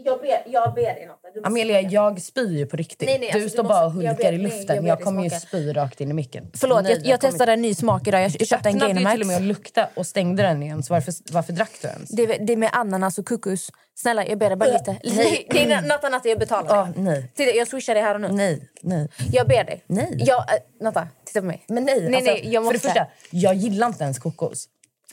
Jag 0.05 0.21
ber, 0.21 0.43
jag 0.51 0.73
ber 0.73 0.81
dig 0.81 1.05
något. 1.07 1.19
Du 1.33 1.39
måste 1.39 1.47
Amelia, 1.47 1.79
smaka. 1.81 1.93
jag 1.93 2.21
spyr 2.21 2.57
ju 2.57 2.65
på 2.65 2.77
riktigt. 2.77 3.09
Nej, 3.09 3.19
nej, 3.19 3.29
du 3.33 3.37
alltså, 3.43 3.49
står 3.49 3.63
du 3.63 3.69
bara 3.69 3.85
och 3.85 3.91
måste- 3.93 4.05
jag 4.05 4.11
hulkar 4.13 4.31
ber- 4.31 4.39
i 4.39 4.41
nej, 4.43 4.51
luften. 4.57 4.75
jag 4.75 4.87
jag 4.87 4.97
dig 4.97 5.03
kommer 5.03 5.23
ju 5.23 5.29
spy 5.29 5.73
rakt 5.73 6.01
in 6.01 6.09
i 6.11 6.13
micken. 6.13 6.51
Förlåt, 6.53 6.83
Nej, 6.83 6.91
jag, 6.91 7.05
jag 7.05 7.19
kommer- 7.19 7.31
testade 7.31 7.51
en 7.53 7.61
ny 7.61 7.75
smak 7.75 8.07
idag. 8.07 8.21
Jag 8.23 8.31
Du 8.31 8.45
köpte 8.45 8.69
en 8.69 8.73
ju 8.75 8.79
Gainomax. 8.79 9.13
till 9.13 9.21
och 9.21 9.27
med 9.27 9.35
och 9.35 9.41
lukta 9.41 9.87
och 9.95 10.05
stängde 10.07 10.43
den 10.43 10.63
igen. 10.63 10.83
Så 10.83 10.93
varför, 10.93 11.13
varför 11.31 11.53
drack 11.53 11.71
du 11.81 11.87
ens? 11.87 12.09
Det, 12.09 12.23
är- 12.23 12.45
det 12.45 12.53
är 12.53 12.57
med 12.57 12.69
ananas 12.73 13.17
och 13.17 13.25
kokos. 13.25 13.69
Snälla, 13.95 14.25
jag 14.27 14.37
ber 14.39 14.49
dig 14.49 14.55
bara 14.57 14.69
lite. 14.73 14.97
Nej, 15.03 15.47
det 15.51 15.63
är 15.71 15.81
Natta, 15.81 16.09
Natta, 16.09 16.29
jag 16.29 16.39
betalar 16.39 16.85
dig. 16.85 16.93
nej. 17.03 17.31
Titta, 17.35 17.51
jag 17.51 17.67
swishar 17.67 17.93
dig 17.93 18.03
här 18.03 18.15
och 18.15 18.21
nu. 18.21 18.27
Nej, 18.31 18.69
nej. 18.81 19.07
Jag 19.31 19.47
ber 19.47 19.63
dig. 19.63 19.83
Nej. 19.87 20.15
Jag, 20.19 20.37
äh, 20.39 20.45
Natta, 20.81 21.07
titta 21.25 21.39
på 21.39 21.45
mig. 21.45 21.63
Men 21.67 21.85
nej, 21.85 22.01
nej, 22.01 22.15
alltså, 22.15 22.31
nej 22.31 22.41
jag 22.53 22.63
för 22.65 22.73
det 22.73 22.73
måste. 22.75 22.87
första, 22.87 23.07
jag 23.31 23.55
gillar 23.55 23.87
inte 23.87 24.03
ens 24.03 24.19
kokos. 24.19 24.67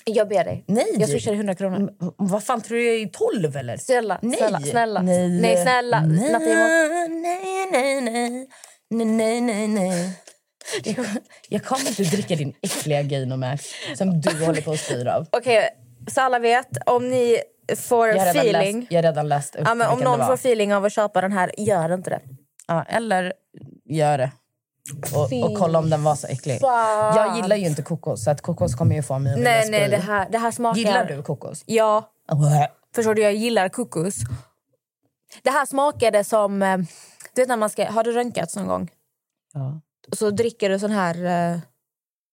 Jag 0.05 0.29
ber 0.29 0.45
dig. 0.45 0.65
Nej. 0.69 0.87
Jag 0.99 1.09
swishar 1.09 1.31
dig 1.31 1.37
100 1.39 1.55
kronor. 1.55 1.77
Mm, 1.77 1.95
Vad 2.17 2.45
fan 2.45 2.61
tror 2.61 2.79
du 2.79 2.85
jag 2.87 3.03
är 3.03 3.07
12 3.07 3.57
eller? 3.57 3.77
Snälla, 3.77 4.19
Nej. 4.23 4.39
snälla, 4.39 4.61
snälla. 4.61 5.03
Nej, 5.03 5.29
Nej, 5.29 5.63
snälla. 5.63 6.01
Nej, 6.01 6.31
nej, 6.31 7.67
nej, 7.73 8.01
nej. 8.01 8.49
Nej, 8.91 9.07
nej, 9.07 9.41
nej, 9.41 9.69
nej. 9.69 10.19
Jag, 10.85 11.07
jag 11.49 11.65
kommer 11.65 11.89
inte 11.89 12.03
dricka 12.03 12.35
din 12.37 12.55
äckliga 12.63 13.03
Gainomax 13.03 13.65
som 13.95 14.21
du 14.21 14.45
håller 14.45 14.63
på 14.63 14.71
att 14.73 14.81
styra 14.81 15.17
av. 15.17 15.27
Okej, 15.33 15.69
så 16.09 16.21
alla 16.21 16.39
vet, 16.39 16.69
om 16.87 17.11
ni 17.11 17.39
får 17.77 18.09
Jag 18.09 18.29
feeling... 18.29 18.79
läst, 18.81 18.93
jag 18.93 18.99
har 18.99 19.03
redan 19.03 19.29
läst 19.29 19.57
upp 19.57 19.63
Ja, 19.65 19.75
men 19.75 19.89
om 19.91 20.01
någon 20.01 20.27
får 20.27 20.35
feeling 20.35 20.75
av 20.75 20.85
att 20.85 20.93
köpa 20.93 21.21
den 21.21 21.33
här, 21.33 21.51
gör 21.59 21.95
inte 21.95 22.11
det. 22.11 22.21
Ja, 22.69 22.85
eller 22.89 23.33
gör 23.85 24.19
det. 24.19 24.31
Och, 25.15 25.51
och 25.51 25.59
kolla 25.59 25.79
om 25.79 25.91
den 25.91 26.03
var 26.03 26.15
så 26.15 26.27
äcklig. 26.27 26.61
Fan. 26.61 27.17
Jag 27.17 27.37
gillar 27.37 27.57
ju 27.57 27.67
inte 27.67 27.83
kokos, 27.83 28.25
så 28.25 28.31
att 28.31 28.41
kokos 28.41 28.75
kommer 28.75 28.95
ju 28.97 29.03
få 29.03 29.19
mig 29.19 29.33
att 29.33 29.39
Nej, 29.41 29.71
nej, 29.71 29.89
det 29.89 29.97
här, 29.97 30.29
det 30.31 30.39
här 30.39 30.51
smakar... 30.51 30.79
Gillar 30.79 31.05
du 31.05 31.23
kokos? 31.23 31.63
Ja. 31.67 32.11
Förstår 32.95 33.15
du, 33.15 33.23
jag 33.23 33.35
gillar 33.35 33.69
kokos. 33.69 34.15
Det 35.43 35.51
här 35.51 35.67
smakade 35.67 36.25
som... 36.25 36.63
eh, 36.63 36.77
Du 37.35 37.43
vet 37.43 37.49
när 37.49 37.57
man 37.57 37.71
ska... 37.71 37.91
Har 37.91 38.05
du 38.05 38.13
röntgats 38.13 38.57
någon 38.57 38.67
gång? 38.67 38.91
Ja. 39.55 39.81
Och 40.11 40.19
så 40.19 40.31
dricker 40.31 40.71
du 40.71 40.79
sån 40.79 40.91
här 40.91 41.25
eh, 41.53 41.59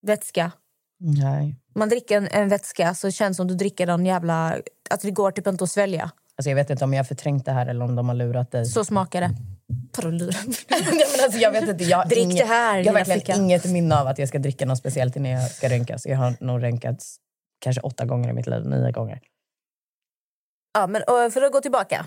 vätska. 0.01 0.51
Nej. 1.00 1.55
Man 1.75 1.89
dricker 1.89 2.17
en, 2.17 2.27
en 2.31 2.50
vätska 2.50 2.93
så 2.93 3.12
känns 3.12 3.38
det 3.38 3.39
som 3.41 3.48
du 3.48 3.55
dricker 3.55 3.88
någon 3.88 4.05
jävla... 4.05 4.57
Att 4.89 5.01
det 5.01 5.12
går 5.12 5.31
typ 5.31 5.48
inte 5.48 5.63
att 5.63 5.72
svälja. 5.72 6.12
Alltså 6.37 6.49
jag 6.49 6.55
vet 6.55 6.69
inte 6.69 6.83
om 6.83 6.93
jag 6.93 6.99
har 6.99 7.05
förträngt 7.05 7.45
det 7.45 7.51
här 7.51 7.65
eller 7.65 7.85
om 7.85 7.95
de 7.95 8.07
har 8.09 8.15
lurat 8.15 8.51
dig. 8.51 8.65
Så 8.65 8.85
smakar 8.85 9.21
det. 9.21 9.29
Vadå 9.97 10.09
men 10.69 11.23
alltså, 11.23 11.39
jag 11.39 11.51
vet 11.51 11.69
inte, 11.69 11.83
jag 11.83 11.97
har 11.97 12.05
Drick 12.05 12.17
inget, 12.23 12.37
det 12.37 12.45
här, 12.45 12.77
Jag 12.77 12.85
har 12.85 12.93
verkligen 12.93 13.19
flicka. 13.19 13.35
inget 13.35 13.65
minne 13.65 13.99
av 13.99 14.07
att 14.07 14.19
jag 14.19 14.27
ska 14.27 14.39
dricka 14.39 14.65
något 14.65 14.77
speciellt 14.77 15.15
innan 15.15 15.31
jag 15.31 15.51
ska 15.51 15.69
röntgas. 15.69 16.05
Jag 16.05 16.17
har 16.17 16.35
nog 16.39 16.63
röntgats 16.63 17.17
kanske 17.59 17.81
åtta 17.81 18.05
gånger 18.05 18.29
i 18.29 18.33
mitt 18.33 18.47
liv, 18.47 18.65
nio 18.65 18.91
gånger. 18.91 19.19
Ja, 20.73 20.87
men 20.87 21.03
och 21.03 21.33
för 21.33 21.41
att 21.41 21.51
gå 21.51 21.61
tillbaka. 21.61 22.05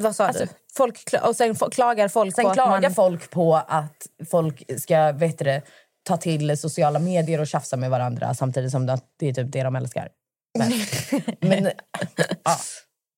Vad 0.00 0.16
sa 0.16 0.26
Alltså- 0.26 0.44
du? 0.44 0.50
Folk, 0.76 1.14
och 1.22 1.36
sen 1.36 1.54
klagar 1.54 2.08
folk 2.08 2.34
Sen 2.34 2.42
på 2.44 2.48
att 2.48 2.54
klagar 2.54 2.80
man... 2.82 2.94
folk 2.94 3.30
på 3.30 3.56
att 3.56 4.06
folk 4.30 4.80
ska 4.80 5.12
vet 5.12 5.38
du, 5.38 5.60
ta 6.08 6.16
till 6.16 6.58
sociala 6.58 6.98
medier 6.98 7.40
och 7.40 7.46
tjafsa 7.46 7.76
med 7.76 7.90
varandra 7.90 8.34
samtidigt 8.34 8.70
som 8.70 8.86
det 8.86 8.98
det 9.18 9.28
är 9.28 9.32
typ 9.32 9.52
det 9.52 9.62
de 9.62 9.76
älskar. 9.76 10.08
Men, 10.58 10.72
men 11.40 11.70
ja, 12.44 12.56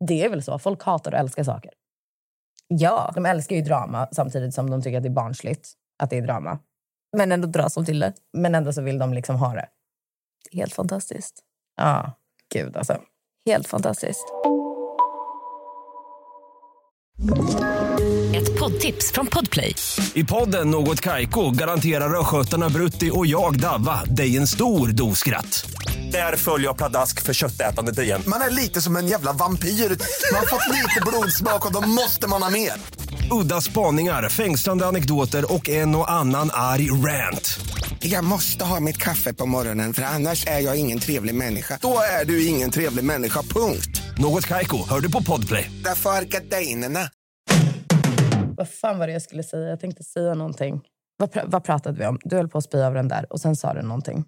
det 0.07 0.25
är 0.25 0.29
väl 0.29 0.43
så. 0.43 0.59
Folk 0.59 0.83
hatar 0.83 1.13
och 1.13 1.19
älskar 1.19 1.45
saker. 1.45 1.71
Ja, 2.69 3.13
De 3.15 3.27
älskar 3.27 3.57
ju 3.57 3.63
drama 3.63 4.09
samtidigt 4.13 4.55
som 4.55 4.71
de 4.71 4.83
tycker 4.83 4.97
att 4.97 5.03
det 5.03 5.09
är 5.09 5.15
barnsligt 5.15 5.69
att 6.03 6.11
det 6.11 6.17
är 6.17 6.23
drama. 6.23 6.59
men 7.17 7.33
ändå 7.33 7.49
dras 7.49 7.75
de 7.75 7.85
till 7.85 7.99
det. 7.99 8.13
Men 8.33 8.55
ändå 8.55 8.73
så 8.73 8.83
vill 8.83 8.99
de 8.99 9.13
liksom 9.15 9.37
ha 9.37 9.55
det. 9.55 9.69
Helt 10.53 10.75
fantastiskt. 10.75 11.43
Ja, 11.77 12.13
gud 12.55 12.77
alltså. 12.77 13.01
Helt 13.47 13.69
fantastiskt. 13.69 14.25
Ett 18.37 18.59
poddtips 18.59 19.13
från 19.13 19.27
Podplay. 19.27 19.75
I 20.15 20.25
podden 20.25 20.71
Något 20.71 21.01
Kaiko 21.01 21.51
garanterar 21.51 22.21
östgötarna 22.21 22.69
Brutti 22.69 23.11
och 23.15 23.27
jag, 23.27 23.61
Davva, 23.61 24.05
dig 24.05 24.37
en 24.37 24.47
stor 24.47 24.89
dos 24.89 25.19
skratt. 25.19 25.71
Där 26.13 26.37
följer 26.37 26.67
jag 26.69 26.77
pladask 26.77 27.23
för 27.23 27.33
köttätandet 27.35 27.99
igen. 27.99 28.23
Man 28.27 28.41
är 28.43 28.51
lite 28.51 28.81
som 28.81 28.97
en 28.97 29.07
jävla 29.07 29.33
vampyr. 29.33 29.69
Man 29.69 30.39
har 30.41 30.47
fått 30.47 30.75
lite 30.75 31.01
blodsmak 31.07 31.67
och 31.67 31.73
då 31.73 31.81
måste 31.89 32.29
man 32.29 32.43
ha 32.43 32.51
mer. 32.51 32.73
Udda 33.43 33.61
spaningar, 33.61 34.29
fängslande 34.29 34.87
anekdoter 34.87 35.53
och 35.55 35.69
en 35.69 35.95
och 35.95 36.11
annan 36.11 36.51
arg 36.53 36.91
rant. 36.91 37.59
Jag 38.01 38.25
måste 38.25 38.65
ha 38.65 38.81
mitt 38.81 38.97
kaffe 38.97 39.35
på 39.35 39.47
morgonen 39.47 39.95
för 39.95 40.03
annars 40.03 40.47
är 40.47 40.61
jag 40.61 40.77
ingen 40.77 40.99
trevlig 40.99 41.35
människa. 41.35 41.79
Då 41.83 41.99
är 42.21 42.25
du 42.25 42.47
ingen 42.47 42.71
trevlig 42.71 43.05
människa, 43.05 43.43
punkt. 43.43 44.03
Något 44.19 44.47
Kaiko, 44.47 44.89
hör 44.89 45.01
du 45.01 45.11
på 45.11 45.23
Podplay. 45.23 45.71
Därför 45.85 46.11
är 46.11 46.23
gardinerna. 46.23 47.01
Vad 48.57 48.69
fan 48.69 48.99
var 48.99 49.07
det 49.07 49.13
jag 49.13 49.23
skulle 49.23 49.43
säga? 49.43 49.69
Jag 49.69 49.81
tänkte 49.81 50.05
säga 50.05 50.35
någonting. 50.35 50.81
Vad, 51.19 51.31
pr- 51.31 51.45
vad 51.47 51.65
pratade 51.65 51.99
vi 51.99 52.07
om? 52.07 52.19
Du 52.25 52.37
höll 52.37 52.49
på 52.49 52.59
att 52.59 52.65
spy 52.65 52.79
av 52.83 52.95
den 52.95 53.09
där 53.09 53.27
och 53.33 53.41
sen 53.41 53.57
sa 53.57 53.75
du 53.75 53.83
någonting. 53.83 54.25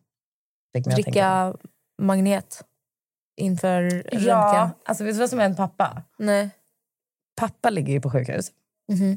Dricka 0.74 1.54
magnet 2.02 2.64
inför 3.36 3.82
röntgen. 3.90 4.22
Ja, 4.24 4.70
alltså 4.84 5.04
vet 5.04 5.14
du 5.14 5.18
vad 5.20 5.30
som 5.30 5.38
hänt 5.38 5.56
pappa? 5.56 6.02
Nej. 6.18 6.50
Pappa 7.36 7.70
ligger 7.70 7.92
ju 7.92 8.00
på 8.00 8.10
sjukhus 8.10 8.50
Mhm. 8.88 9.16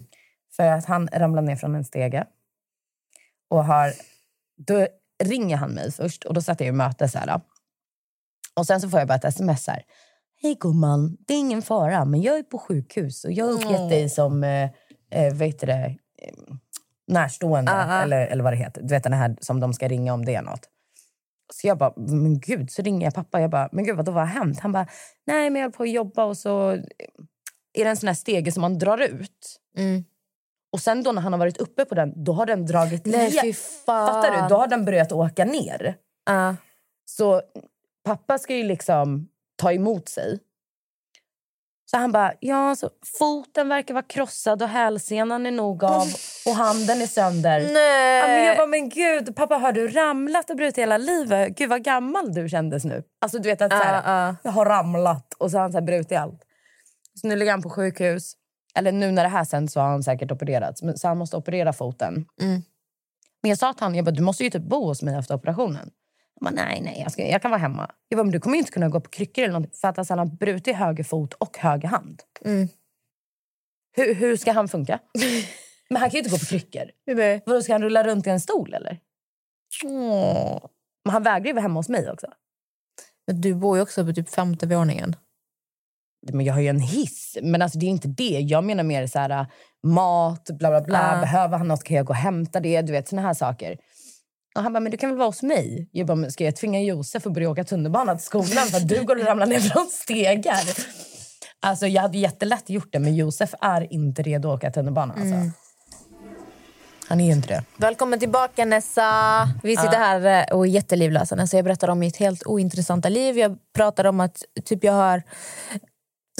för 0.55 0.63
att 0.67 0.85
han 0.85 1.07
ramlade 1.13 1.47
ner 1.47 1.55
från 1.55 1.75
en 1.75 1.85
stege. 1.85 2.25
Och 3.49 3.65
har, 3.65 3.93
då 4.57 4.87
ringer 5.23 5.57
han 5.57 5.71
mig 5.71 5.91
först 5.91 6.23
och 6.23 6.33
då 6.33 6.41
satt 6.41 6.59
jag 6.59 6.67
i 6.69 6.71
möte. 6.71 7.09
Så 7.09 7.17
här, 7.19 7.41
och 8.53 8.67
sen 8.67 8.81
så 8.81 8.89
får 8.89 8.99
jag 8.99 9.07
bara 9.07 9.15
ett 9.15 9.25
sms 9.25 9.67
här. 9.67 9.83
Hej 10.41 10.57
gumman, 10.59 11.17
det 11.27 11.33
är 11.33 11.39
ingen 11.39 11.61
fara 11.61 12.05
men 12.05 12.21
jag 12.21 12.37
är 12.37 12.43
på 12.43 12.57
sjukhus 12.57 13.25
och 13.25 13.31
jag 13.31 13.45
har 13.45 13.51
uppgett 13.53 13.89
dig 13.89 14.09
som 14.09 14.43
eh, 14.43 14.69
eh, 15.09 15.33
vet 15.33 15.59
det, 15.59 15.73
eh, 16.21 16.33
närstående 17.07 17.71
Ah, 17.71 17.99
ah. 17.99 18.01
eller, 18.03 18.27
eller 18.27 18.43
vad 18.43 18.53
det 18.53 18.57
heter. 18.57 18.81
Du 18.81 18.87
vet 18.87 19.03
den 19.03 19.13
här 19.13 19.35
som 19.41 19.59
de 19.59 19.73
ska 19.73 19.87
ringa 19.87 20.13
om 20.13 20.25
det 20.25 20.35
är 20.35 20.41
något. 20.41 20.69
Så 21.53 21.67
jag 21.67 21.77
bara, 21.77 21.93
men 21.95 22.39
gud, 22.39 22.71
så 22.71 22.81
ringer 22.81 23.07
jag 23.07 23.13
pappa. 23.13 23.41
Jag 23.41 23.49
bara, 23.49 23.69
men 23.71 23.85
gud 23.85 23.97
vad, 23.97 24.05
vad 24.05 24.15
har 24.15 24.25
hänt? 24.25 24.59
Han 24.59 24.71
bara, 24.71 24.87
nej 25.25 25.49
men 25.49 25.61
jag 25.61 25.67
håller 25.67 25.77
på 25.77 25.83
att 25.83 25.91
jobba 25.91 26.23
och 26.23 26.37
så 26.37 26.69
är 27.73 27.83
det 27.83 27.89
en 27.89 27.97
sån 27.97 28.07
här 28.07 28.15
stege 28.15 28.51
som 28.51 28.61
man 28.61 28.79
drar 28.79 28.97
ut. 28.97 29.59
Mm. 29.77 30.03
Och 30.71 30.79
sen 30.79 31.03
då 31.03 31.11
när 31.11 31.21
han 31.21 31.33
har 31.33 31.39
varit 31.39 31.57
uppe 31.57 31.85
på 31.85 31.95
den, 31.95 32.23
då 32.23 32.33
har 32.33 32.45
den 32.45 32.65
dragit 32.65 33.05
Nej, 33.05 33.53
fan. 33.53 34.07
Fattar 34.07 34.41
du? 34.41 34.49
Då 34.49 34.57
har 34.57 34.67
den 34.67 34.85
börjat 34.85 35.11
åka 35.11 35.45
ner. 35.45 35.95
Ja. 36.25 36.55
Så 37.05 37.41
pappa 38.03 38.37
ska 38.37 38.55
ju 38.55 38.63
liksom 38.63 39.27
ta 39.55 39.71
emot 39.71 40.09
sig. 40.09 40.39
Så 41.91 41.97
han 41.97 42.11
bara, 42.11 42.33
ja, 42.39 42.75
så 42.75 42.89
foten 43.19 43.69
verkar 43.69 43.93
vara 43.93 44.03
krossad 44.03 44.61
och 44.61 44.69
hälsenan 44.69 45.45
är 45.45 45.51
nog 45.51 45.83
av 45.83 46.07
och 46.45 46.55
handen 46.55 47.01
är 47.01 47.07
sönder. 47.07 47.59
Nej. 47.73 48.19
Ja, 48.19 48.27
men 48.27 48.45
jag 48.45 48.57
bara, 48.57 48.67
men 48.67 48.89
gud, 48.89 49.35
pappa 49.35 49.55
har 49.55 49.71
du 49.71 49.87
ramlat 49.87 50.49
och 50.49 50.55
brutit 50.55 50.77
hela 50.77 50.97
livet? 50.97 51.57
Gud 51.57 51.69
vad 51.69 51.83
gammal 51.83 52.33
du 52.33 52.49
kändes 52.49 52.85
nu. 52.85 53.03
Alltså 53.21 53.39
du 53.39 53.49
vet 53.49 53.61
att 53.61 53.71
så 53.71 53.77
här, 53.77 54.27
ja. 54.27 54.35
jag 54.43 54.51
har 54.51 54.65
ramlat 54.65 55.33
och 55.37 55.51
så 55.51 55.57
har 55.57 55.61
han 55.61 55.71
så 55.71 55.77
här 55.77 55.85
brutit 55.85 56.17
allt. 56.17 56.41
Så 57.21 57.27
nu 57.27 57.35
ligger 57.35 57.51
han 57.51 57.61
på 57.61 57.69
sjukhus. 57.69 58.33
Eller 58.75 58.91
nu 58.91 59.11
när 59.11 59.23
det 59.23 59.29
här 59.29 59.43
sänds 59.43 59.73
så 59.73 59.79
har 59.79 59.87
han 59.87 60.03
säkert 60.03 60.31
opererats. 60.31 60.81
Men, 60.81 60.97
så 60.97 61.07
han 61.07 61.17
måste 61.17 61.37
operera 61.37 61.73
foten. 61.73 62.25
Mm. 62.41 62.61
Men 63.41 63.49
jag 63.49 63.57
sa 63.57 63.73
till 63.73 63.83
honom, 63.83 63.95
jag 63.95 64.05
bara, 64.05 64.11
du 64.11 64.23
måste 64.23 64.43
ju 64.43 64.49
typ 64.49 64.63
bo 64.63 64.85
hos 64.85 65.01
mig 65.01 65.15
efter 65.15 65.35
operationen. 65.35 65.91
Bara, 66.41 66.51
nej, 66.51 66.81
nej, 66.81 66.99
jag, 67.03 67.11
ska, 67.11 67.27
jag 67.27 67.41
kan 67.41 67.51
vara 67.51 67.61
hemma. 67.61 67.91
Jag 68.09 68.17
bara, 68.17 68.23
men 68.23 68.31
du 68.31 68.39
kommer 68.39 68.57
inte 68.57 68.71
kunna 68.71 68.89
gå 68.89 68.99
på 68.99 69.09
kryckor 69.09 69.43
eller 69.43 69.53
någonting. 69.53 69.79
För 69.81 69.87
att 69.87 69.97
alltså, 69.97 70.11
han 70.11 70.19
har 70.19 70.35
brutit 70.35 70.75
höger 70.75 71.03
fot 71.03 71.33
och 71.33 71.57
höger 71.57 71.87
hand. 71.87 72.21
Mm. 72.45 72.67
Hur, 73.95 74.13
hur 74.13 74.37
ska 74.37 74.51
han 74.51 74.67
funka? 74.67 74.99
men 75.89 76.01
han 76.01 76.09
kan 76.09 76.17
ju 76.17 76.19
inte 76.19 76.29
gå 76.29 76.37
på 76.37 76.45
kryckor. 76.45 76.91
Nej. 77.05 77.43
Vadå, 77.45 77.61
ska 77.61 77.73
han 77.73 77.81
rulla 77.81 78.03
runt 78.03 78.27
i 78.27 78.29
en 78.29 78.39
stol 78.39 78.73
eller? 78.73 78.99
Men 81.05 81.13
han 81.13 81.23
vägrar 81.23 81.47
ju 81.47 81.53
vara 81.53 81.61
hemma 81.61 81.79
hos 81.79 81.89
mig 81.89 82.11
också. 82.11 82.27
Men 83.27 83.41
du 83.41 83.55
bor 83.55 83.77
ju 83.77 83.83
också 83.83 84.05
på 84.05 84.13
typ 84.13 84.29
femte 84.29 84.67
våningen. 84.67 85.15
Men 86.31 86.45
jag 86.45 86.53
har 86.53 86.61
ju 86.61 86.67
en 86.67 86.79
hiss. 86.79 87.37
Men 87.41 87.61
alltså, 87.61 87.79
det 87.79 87.85
är 87.85 87.89
inte 87.89 88.07
det. 88.07 88.39
Jag 88.39 88.63
menar 88.63 88.83
mer 88.83 89.07
så 89.07 89.19
här, 89.19 89.29
äh, 89.29 89.45
mat, 89.83 90.49
bla 90.49 90.69
bla 90.69 90.81
bla. 90.81 91.17
Ah. 91.17 91.21
Behöver 91.21 91.57
han 91.57 91.67
något 91.67 91.83
kan 91.83 91.97
jag 91.97 92.05
gå 92.05 92.13
och 92.13 92.15
hämta 92.15 92.59
det. 92.59 92.81
Du 92.81 92.91
vet, 92.91 93.07
såna 93.07 93.21
här 93.21 93.33
saker. 93.33 93.77
Och 94.55 94.63
han 94.63 94.73
bara, 94.73 94.79
men 94.79 94.91
du 94.91 94.97
kan 94.97 95.09
väl 95.09 95.17
vara 95.17 95.27
hos 95.27 95.43
mig? 95.43 95.89
Jag 95.91 96.07
bara, 96.07 96.15
men 96.15 96.31
ska 96.31 96.43
jag 96.43 96.55
tvinga 96.55 96.81
Josef 96.81 97.27
att 97.27 97.33
börja 97.33 97.49
åka 97.49 97.63
tunnelbana 97.63 98.15
till 98.15 98.25
skolan 98.25 98.67
för 98.67 98.77
att 98.77 98.87
du 98.87 99.03
går 99.03 99.15
och 99.15 99.25
ramlar 99.25 99.45
ner 99.45 99.59
från 99.59 99.87
stegar? 99.87 100.63
Alltså, 101.59 101.87
jag 101.87 102.01
hade 102.01 102.17
jättelätt 102.17 102.69
gjort 102.69 102.89
det, 102.91 102.99
men 102.99 103.15
Josef 103.15 103.53
är 103.61 103.93
inte 103.93 104.21
redo 104.21 104.51
att 104.51 104.57
åka 104.57 104.71
tunnelbana. 104.71 105.13
Alltså. 105.13 105.51
Han 107.07 107.19
är 107.19 107.25
ju 107.25 107.31
inte 107.31 107.47
det. 107.47 107.63
Välkommen 107.77 108.19
tillbaka 108.19 108.65
Nessa. 108.65 109.03
Vi 109.63 109.77
sitter 109.77 109.97
här 109.97 110.49
eh, 110.51 110.57
och 110.57 110.67
är 110.67 110.69
jättelivlösa. 110.69 111.35
Nessa, 111.35 111.57
jag 111.57 111.63
berättar 111.63 111.87
om 111.87 111.99
mitt 111.99 112.17
helt 112.17 112.45
ointressanta 112.45 113.09
liv. 113.09 113.37
Jag 113.37 113.57
pratar 113.75 114.05
om 114.05 114.19
att 114.19 114.43
typ 114.65 114.83
jag 114.83 114.93
har... 114.93 115.23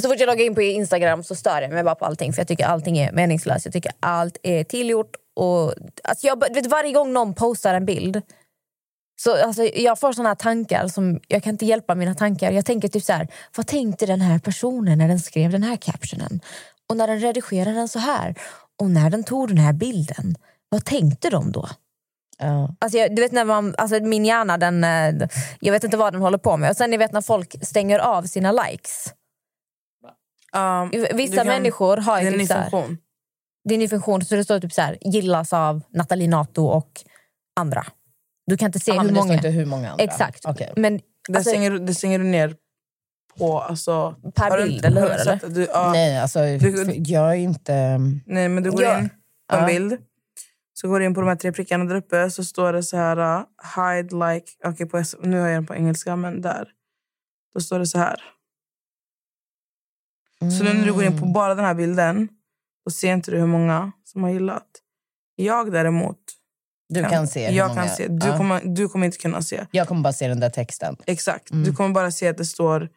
Så 0.02 0.10
fort 0.10 0.20
jag 0.20 0.28
loggar 0.28 0.46
in 0.46 0.56
på 0.56 0.62
Instagram 0.62 1.24
så 1.24 1.36
stör 1.36 1.62
jag 1.62 1.72
mig 1.72 1.84
bara 1.84 1.96
på 1.96 2.06
allting. 2.06 2.34
För 2.34 2.40
jag 2.40 2.48
tycker 2.48 2.66
allting 2.66 2.98
är 2.98 3.12
meningslöst. 3.12 3.66
Jag 3.66 3.74
tycker 3.74 3.92
allt 4.00 4.38
är 4.44 4.64
tillgjort. 4.64 5.16
Och, 5.36 5.74
alltså 6.04 6.28
jag, 6.28 6.54
vet, 6.54 6.66
varje 6.66 6.92
gång 6.94 7.14
någon 7.14 7.34
postar 7.34 7.74
en 7.74 7.86
bild 7.86 8.22
så 9.22 9.44
alltså, 9.46 9.64
jag 9.64 10.00
får 10.00 10.14
såna 10.14 10.30
här 10.30 10.36
tankar 10.36 10.88
som 10.88 11.20
jag 11.28 11.44
kan 11.44 11.54
inte 11.54 11.66
hjälpa 11.66 11.96
mina 11.96 12.16
tankar. 12.16 12.52
Jag 12.52 12.66
tänker 12.66 12.88
typ 12.88 13.04
så 13.04 13.14
här, 13.14 13.28
vad 13.58 13.68
tänkte 13.68 14.06
den 14.06 14.22
här 14.22 14.40
personen 14.40 14.98
när 14.98 15.08
den 15.08 15.20
skrev 15.20 15.52
den 15.52 15.64
här 15.64 15.76
captionen? 15.78 16.42
Och 16.90 16.98
när 16.98 17.08
den 17.08 17.20
redigerade 17.20 17.76
den 17.76 17.88
så 17.88 18.00
här? 18.00 18.36
Och 18.82 18.90
när 18.90 19.10
den 19.10 19.24
tog 19.24 19.48
den 19.48 19.58
här 19.58 19.74
bilden? 19.74 20.36
Vad 20.70 20.86
tänkte 20.86 21.30
de 21.30 21.52
då? 21.52 21.68
Ja. 22.38 22.76
Alltså 22.80 22.98
jag, 22.98 23.16
du 23.16 23.22
vet 23.22 23.32
när 23.32 23.46
man, 23.46 23.76
alltså 23.78 24.00
min 24.00 24.26
hjärna, 24.26 24.58
den, 24.58 24.84
eh, 24.84 25.28
jag 25.60 25.72
vet 25.72 25.84
inte 25.84 25.98
vad 25.98 26.14
den 26.14 26.22
håller 26.22 26.38
på 26.38 26.58
med. 26.58 26.70
Och 26.70 26.78
sen 26.78 26.90
ni 26.92 26.98
vet 26.98 27.12
när 27.12 27.22
folk 27.22 27.56
stänger 27.66 28.00
av 28.00 28.24
sina 28.24 28.52
likes. 28.52 29.14
Um, 30.56 30.90
Vissa 31.18 31.36
kan- 31.36 31.48
människor 31.48 31.98
har 31.98 32.16
Det 32.18 32.22
ju 32.22 32.28
är 32.28 32.32
en 32.32 32.38
ny 32.38 32.48
typ 32.48 32.58
funktion. 32.58 32.98
Det 33.64 33.74
är 33.74 33.76
en 33.76 33.80
ny 33.80 33.88
funktion 33.88 34.26
så 34.26 34.36
det 34.36 34.44
står 34.44 34.60
typ 34.60 34.74
så 34.74 34.82
här, 34.82 34.98
gillas 35.02 35.54
av 35.54 35.82
Nathalie 35.94 36.28
Nato 36.28 36.66
och 36.66 36.92
andra. 37.56 37.86
Du 38.48 38.58
kan 38.58 38.66
inte 38.66 38.80
se 38.80 38.92
Aha, 38.92 39.02
hur 39.02 39.12
många. 39.12 39.34
inte 39.34 39.50
hur 39.50 39.66
många 39.66 39.92
andra. 39.92 40.04
Exakt. 40.04 40.46
Okej. 40.46 40.74
Men 40.76 40.98
Det, 41.28 41.36
Alltså- 41.38 41.50
stänger, 41.50 41.72
det 41.72 41.96
stänger 41.96 42.20
du 42.20 42.26
ner 42.26 42.56
på... 43.38 43.60
Alltså, 43.60 44.16
Per 44.36 44.50
har 44.50 44.58
du 44.58 44.64
bild, 44.64 44.76
inte- 44.76 44.88
eller 44.88 45.02
hur, 45.02 45.08
du 45.10 45.14
eller? 45.16 45.50
Du, 45.50 45.64
ja, 45.66 45.92
nej. 45.92 46.10
Nej, 46.12 46.20
alltså 46.20 46.40
Du- 46.40 46.94
jag 46.98 47.30
är 47.32 47.36
inte... 47.36 47.98
men 48.26 48.64
du 48.64 48.72
går 48.72 48.84
Ja. 48.84 49.00
in 49.00 49.10
på 49.50 49.56
en 49.56 49.62
Ja. 49.62 49.68
bild. 49.68 49.98
Så 50.74 50.88
går 50.88 51.00
du 51.00 51.06
in 51.06 51.14
på 51.14 51.22
de 51.22 51.28
här 51.28 51.36
tre 51.36 51.52
prickarna 51.52 51.86
där 51.86 51.96
uppe. 51.96 52.30
Så 52.32 52.44
står 52.44 52.74
det 52.74 52.84
så 52.84 52.98
här... 52.98 53.18
uh, 53.20 53.46
hide 53.76 54.16
like... 54.34 54.46
Okej, 54.66 54.86
på, 54.90 55.04
nu 55.24 55.40
har 55.40 55.48
jag 55.48 55.56
den 55.58 55.66
på 55.66 55.76
engelska, 55.76 56.16
men 56.16 56.42
där. 56.42 56.68
Då 57.54 57.60
står 57.62 57.80
det 57.80 57.88
så 57.88 57.98
här. 57.98 58.22
Så 60.58 60.64
nu 60.64 60.74
när 60.74 60.86
du 60.86 60.94
går 60.94 61.04
in 61.04 61.12
på 61.12 61.18
Mm. 61.26 61.34
bara 61.34 61.56
den 61.56 61.66
här 61.66 61.74
bilden 61.74 62.30
då 62.86 62.92
ser 62.92 63.14
inte 63.14 63.32
du 63.32 63.38
hur 63.38 63.48
många 63.48 63.92
som 64.04 64.24
har 64.24 64.30
gillat. 64.30 64.68
Jag 65.36 65.72
däremot 65.72 66.18
Du 66.90 67.04
kan 67.04 67.28
se 67.28 67.50
hur 67.50 67.58
jag 67.58 67.68
många... 67.68 67.82
kan 67.82 67.90
se. 67.90 68.08
Du, 68.08 68.28
ja. 68.28 68.38
kommer, 68.38 68.62
du 68.64 68.90
kommer 68.90 69.06
inte 69.06 69.18
kunna 69.18 69.42
se. 69.42 69.66
Jag 69.72 69.88
kommer 69.88 70.02
bara 70.02 70.14
se 70.14 70.28
den 70.28 70.40
där 70.40 70.50
texten. 70.50 70.96
Exakt. 71.08 71.52
Mm. 71.52 71.64
Du 71.64 71.74
kommer 71.74 71.90
bara 71.90 72.12
se 72.12 72.28
att 72.28 72.38
det 72.38 72.46
står 72.46 72.90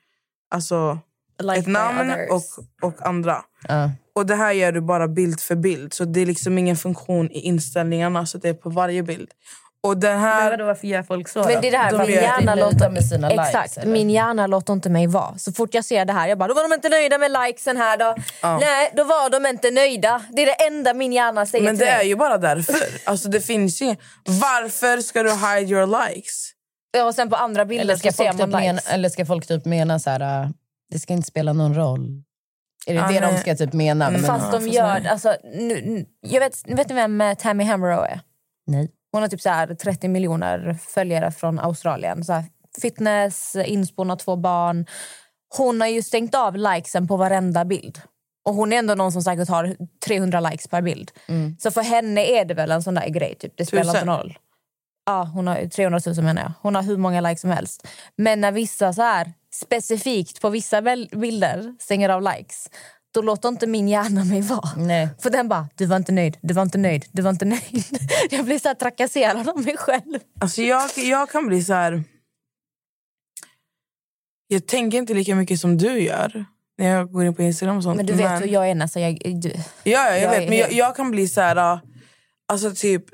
alltså, 0.50 0.99
Like 1.43 1.59
ett 1.59 1.67
namn 1.67 2.11
others. 2.11 2.31
och, 2.31 2.88
och 2.88 3.07
andra. 3.07 3.45
Ja. 3.69 3.91
Och 4.14 4.26
det 4.26 4.35
här 4.35 4.53
gör 4.53 4.73
du 4.73 4.81
bara 4.81 5.09
bild 5.09 5.41
för 5.41 5.57
bild. 5.57 5.93
Så 5.93 6.05
det 6.05 6.21
är 6.21 6.26
liksom 6.26 6.59
ingen 6.59 6.76
funktion 6.76 7.31
i 7.31 7.41
inställningarna. 7.41 8.26
Så 8.26 8.38
det 8.38 8.49
är 8.49 8.55
på 8.55 8.71
varje 8.71 9.03
bild. 9.03 9.31
Och 9.85 9.97
den 9.97 10.19
här... 10.21 10.59
varför 10.59 10.87
gör 10.87 11.03
folk 11.03 11.29
så 11.29 11.38
Men 11.38 11.61
det 11.61 11.69
är 11.69 11.71
det 11.73 11.79
här, 11.79 11.93
De 11.93 11.99
min 11.99 12.11
hjärna 12.11 12.55
låter... 12.55 12.91
med 12.91 13.05
sina 13.05 13.31
Exakt, 13.31 13.76
likes, 13.76 13.85
min 13.85 14.11
hjärna 14.11 14.47
låter 14.47 14.73
inte 14.73 14.91
mig 14.91 15.07
vara. 15.07 15.38
Så 15.38 15.53
fort 15.53 15.75
jag 15.75 15.85
ser 15.85 16.05
det 16.05 16.12
här, 16.12 16.29
jag 16.29 16.38
bara, 16.38 16.49
då 16.49 16.55
var 16.55 16.69
de 16.69 16.75
inte 16.75 16.88
nöjda 16.88 17.19
med 17.19 17.31
likesen 17.31 17.76
här 17.76 17.97
då. 17.97 18.14
Nej, 18.43 18.91
då 18.97 19.05
var 19.05 19.31
de 19.31 19.47
inte 19.49 19.71
nöjda. 19.71 20.23
Det 20.31 20.43
är 20.43 20.47
det 20.47 20.67
enda 20.67 20.95
min 20.95 21.12
hjärna 21.12 21.47
säger 21.47 21.64
Men 21.64 21.76
till 21.76 21.87
det 21.87 21.93
är 21.93 21.99
mig. 21.99 22.09
ju 22.09 22.17
bara 22.17 22.38
därför. 22.38 22.75
Alltså 23.05 23.29
det 23.29 23.41
finns 23.41 23.83
ju... 23.83 23.97
Varför 24.25 25.00
ska 25.00 25.23
du 25.23 25.31
hide 25.31 25.73
your 25.73 26.07
likes? 26.09 26.50
Ja, 26.97 27.05
Och 27.05 27.14
sen 27.14 27.31
på 27.31 27.37
andra 27.37 27.64
bilder 27.64 27.85
Eller 27.85 27.97
ska, 27.97 28.12
ser 28.12 28.25
folk 28.25 28.38
typ 28.41 28.49
mena, 28.49 28.81
eller 28.91 29.09
ska 29.09 29.26
folk 29.26 29.47
typ 29.47 29.64
mena 29.64 29.99
så 29.99 30.11
här... 30.11 30.43
äh, 30.43 30.49
det 30.91 30.99
ska 30.99 31.12
inte 31.12 31.29
spela 31.29 31.53
någon 31.53 31.75
roll? 31.75 32.23
Är 32.87 32.95
det 32.95 33.00
Ja, 33.00 33.09
det 33.09 33.21
de 33.21 33.33
nej. 33.33 33.38
ska 33.41 33.55
typ 33.57 33.73
mena? 33.73 34.11
Men, 34.11 34.23
Fast 34.23 34.53
de 34.53 34.69
gör... 34.69 35.07
Alltså, 35.07 35.37
nu, 35.45 35.83
nu, 35.85 36.07
jag 36.21 36.41
vet, 36.41 36.69
vet 36.69 36.88
ni 36.88 36.95
vem 36.95 37.21
eh, 37.21 37.35
Tammy 37.35 37.64
Hamrow 37.64 38.05
är? 38.05 38.21
nej. 38.67 38.91
Hon 39.14 39.23
har 39.23 39.28
typ 39.28 39.40
så 39.40 39.49
här 39.49 39.75
30 39.75 40.09
miljoner 40.09 40.78
följare 40.88 41.30
från 41.30 41.59
Australien. 41.59 42.25
Så 42.25 42.33
här, 42.33 42.44
fitness, 42.83 43.56
inspo, 43.56 44.16
två 44.16 44.37
barn. 44.37 44.87
Hon 45.56 45.80
har 45.80 45.88
ju 45.88 46.02
stängt 46.02 46.35
av 46.35 46.56
likesen 46.56 47.09
på 47.09 47.16
varenda 47.16 47.64
bild. 47.64 48.00
Och 48.44 48.54
Hon 48.54 48.73
är 48.73 48.76
ändå 48.76 48.94
någon 48.94 49.12
som 49.12 49.23
säkert 49.23 49.49
har 49.49 49.76
300 50.06 50.40
likes 50.40 50.68
per 50.68 50.83
bild. 50.83 51.11
Så 51.59 51.71
för 51.71 51.83
henne 51.83 52.21
är 52.21 52.44
det 52.44 52.54
väl 52.54 52.71
en 52.71 52.83
sån 52.83 52.94
där 52.94 53.09
grej. 53.09 53.35
Typ. 53.35 53.52
Det 53.56 53.66
spelar 53.66 53.85
Tusen. 53.85 54.00
inte 54.00 54.12
roll. 54.12 54.38
Ja, 55.06 55.30
hon 55.35 55.47
har 55.47 55.68
300 55.68 56.00
000 56.06 56.16
menar 56.25 56.42
jag. 56.42 56.52
Hon 56.62 56.75
har 56.75 56.83
hur 56.83 56.97
många 56.97 57.21
likes 57.21 57.40
som 57.40 57.50
helst. 57.50 57.87
Men 58.16 58.40
när 58.40 58.52
vissa 58.52 58.92
så 58.92 59.02
här 59.02 59.33
specifikt 59.54 60.40
på 60.40 60.50
vissa 60.50 60.83
bilder 61.12 61.75
stänger 61.80 62.09
av 62.09 62.23
likes 62.23 62.71
då 63.14 63.23
låter 63.23 63.49
inte 63.49 63.66
min 63.66 63.88
hjärna 63.88 64.25
mig 64.25 64.40
vara. 64.40 64.71
Nej. 64.76 65.09
För 65.23 65.30
den 65.30 65.49
bara, 65.49 65.68
du 65.75 65.87
var 65.87 65.97
inte 65.97 66.12
nöjd, 66.12 66.37
du 66.40 66.54
var 66.54 66.62
inte 66.62 66.78
nöjd, 66.78 67.04
du 67.12 67.23
var 67.23 67.30
inte 67.30 67.44
nöjd. 67.44 67.85
Jag 68.30 68.44
blir 68.44 68.59
så 68.59 68.68
här 68.68 68.75
trakasserad 68.75 69.49
av 69.49 69.64
mig 69.64 69.76
själv. 69.76 70.18
Alltså 70.40 70.62
jag, 70.62 70.90
jag 70.97 71.30
kan 71.30 71.47
bli 71.47 71.64
så 71.64 71.73
här... 71.73 72.04
Jag 74.47 74.66
tänker 74.66 74.99
inte 74.99 75.14
lika 75.14 75.35
mycket 75.35 75.61
som 75.61 75.76
du 75.78 76.00
gör 76.00 76.44
när 76.78 76.88
jag 76.88 77.12
går 77.12 77.25
in 77.25 77.35
på 77.35 77.42
Instagram 77.42 77.76
och 77.76 77.83
sånt. 77.83 77.97
Men 77.97 78.06
du 78.06 78.12
vet 78.12 78.42
hur 78.42 78.47
jag 78.47 78.71
är 78.71 78.75
nästan. 78.75 79.02
Jag, 79.02 79.18
du, 79.42 79.49
Ja, 79.49 79.62
ja, 79.85 80.11
jag, 80.11 80.23
jag 80.23 80.30
vet. 80.30 80.42
är 80.42 80.49
Men 80.49 80.59
jag, 80.59 80.73
jag 80.73 80.97
kan 80.97 81.11
bli 81.11 81.28
så 81.28 81.40
här... 81.40 81.56
äh, 81.56 81.80
Alltså 82.49 82.71
typ... 82.75 83.04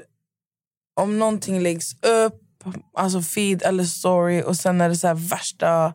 Om 1.00 1.19
någonting 1.19 1.61
läggs 1.61 1.92
upp, 2.02 2.42
alltså 2.95 3.23
feed 3.23 3.62
eller 3.62 3.85
story 3.85 4.42
och 4.42 4.57
sen 4.57 4.80
är 4.80 4.88
det 4.88 4.97
så 4.97 5.07
här 5.07 5.14
värsta... 5.14 5.95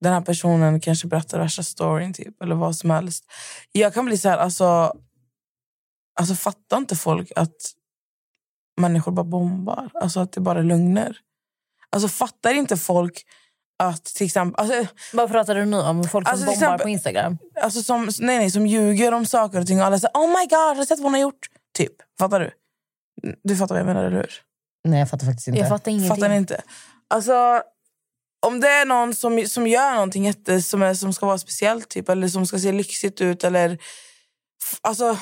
Den 0.00 0.12
här 0.12 0.20
personen 0.20 0.80
kanske 0.80 1.06
berättar 1.08 1.38
värsta 1.38 1.62
storyn 1.62 2.12
typ, 2.12 2.42
eller 2.42 2.54
vad 2.54 2.76
som 2.76 2.90
helst. 2.90 3.24
Jag 3.72 3.94
kan 3.94 4.04
bli 4.04 4.18
så 4.18 4.28
här, 4.28 4.38
alltså... 4.38 4.96
Alltså 6.20 6.34
fattar 6.34 6.76
inte 6.76 6.96
folk 6.96 7.32
att 7.36 7.56
människor 8.80 9.12
bara 9.12 9.24
bombar? 9.24 9.90
Alltså 9.94 10.20
att 10.20 10.32
det 10.32 10.40
bara 10.40 10.58
är 10.58 10.62
lögner? 10.62 11.16
Alltså 11.90 12.08
fattar 12.08 12.54
inte 12.54 12.76
folk 12.76 13.22
att 13.78 14.04
till 14.04 14.26
exempel... 14.26 14.60
Alltså, 14.60 14.94
vad 15.12 15.30
pratar 15.30 15.54
du 15.54 15.64
nu 15.64 15.76
om? 15.76 16.04
Folk 16.04 16.26
som 16.28 16.32
Alltså, 16.32 16.46
bombar 16.46 16.52
exempel- 16.54 16.84
på 16.84 16.88
Instagram? 16.88 17.38
Alltså 17.62 17.82
som, 17.82 18.04
nej, 18.20 18.38
nej, 18.38 18.50
som 18.50 18.66
ljuger 18.66 19.14
om 19.14 19.26
saker 19.26 19.60
och 19.60 19.66
ting. 19.66 19.80
Och 19.80 19.86
alla 19.86 19.98
säger 19.98 20.14
oh 20.14 20.28
my 20.28 20.46
god, 20.46 20.58
har 20.58 20.74
du 20.74 20.86
sett 20.86 20.98
vad 20.98 21.04
hon 21.04 21.14
har 21.14 21.20
gjort? 21.20 21.46
Typ. 21.78 21.92
Fattar 22.18 22.40
du? 22.40 22.50
Du 23.42 23.56
fattar 23.56 23.74
vad 23.74 23.80
jag 23.80 23.86
menar, 23.86 24.04
eller 24.04 24.16
hur? 24.16 24.32
Nej, 24.84 24.98
jag 24.98 25.10
fattar 25.10 25.26
faktiskt 25.26 25.48
inte. 25.48 25.60
Jag 25.60 25.68
fattar 25.68 25.90
ingenting. 25.90 26.08
Fattar 26.08 26.28
ni 26.28 26.36
inte? 26.36 26.62
Alltså, 27.08 27.62
om 28.46 28.60
det 28.60 28.68
är 28.68 28.84
någon 28.86 29.14
som, 29.14 29.46
som 29.46 29.66
gör 29.66 29.94
någonting 29.94 30.24
jätte, 30.24 30.62
som, 30.62 30.82
är, 30.82 30.94
som 30.94 31.12
ska 31.12 31.26
vara 31.26 31.38
speciellt 31.38 31.88
typ, 31.88 32.08
eller 32.08 32.28
som 32.28 32.46
ska 32.46 32.58
se 32.58 32.72
lyxigt 32.72 33.20
ut 33.20 33.44
eller... 33.44 33.78
Alltså, 34.80 35.18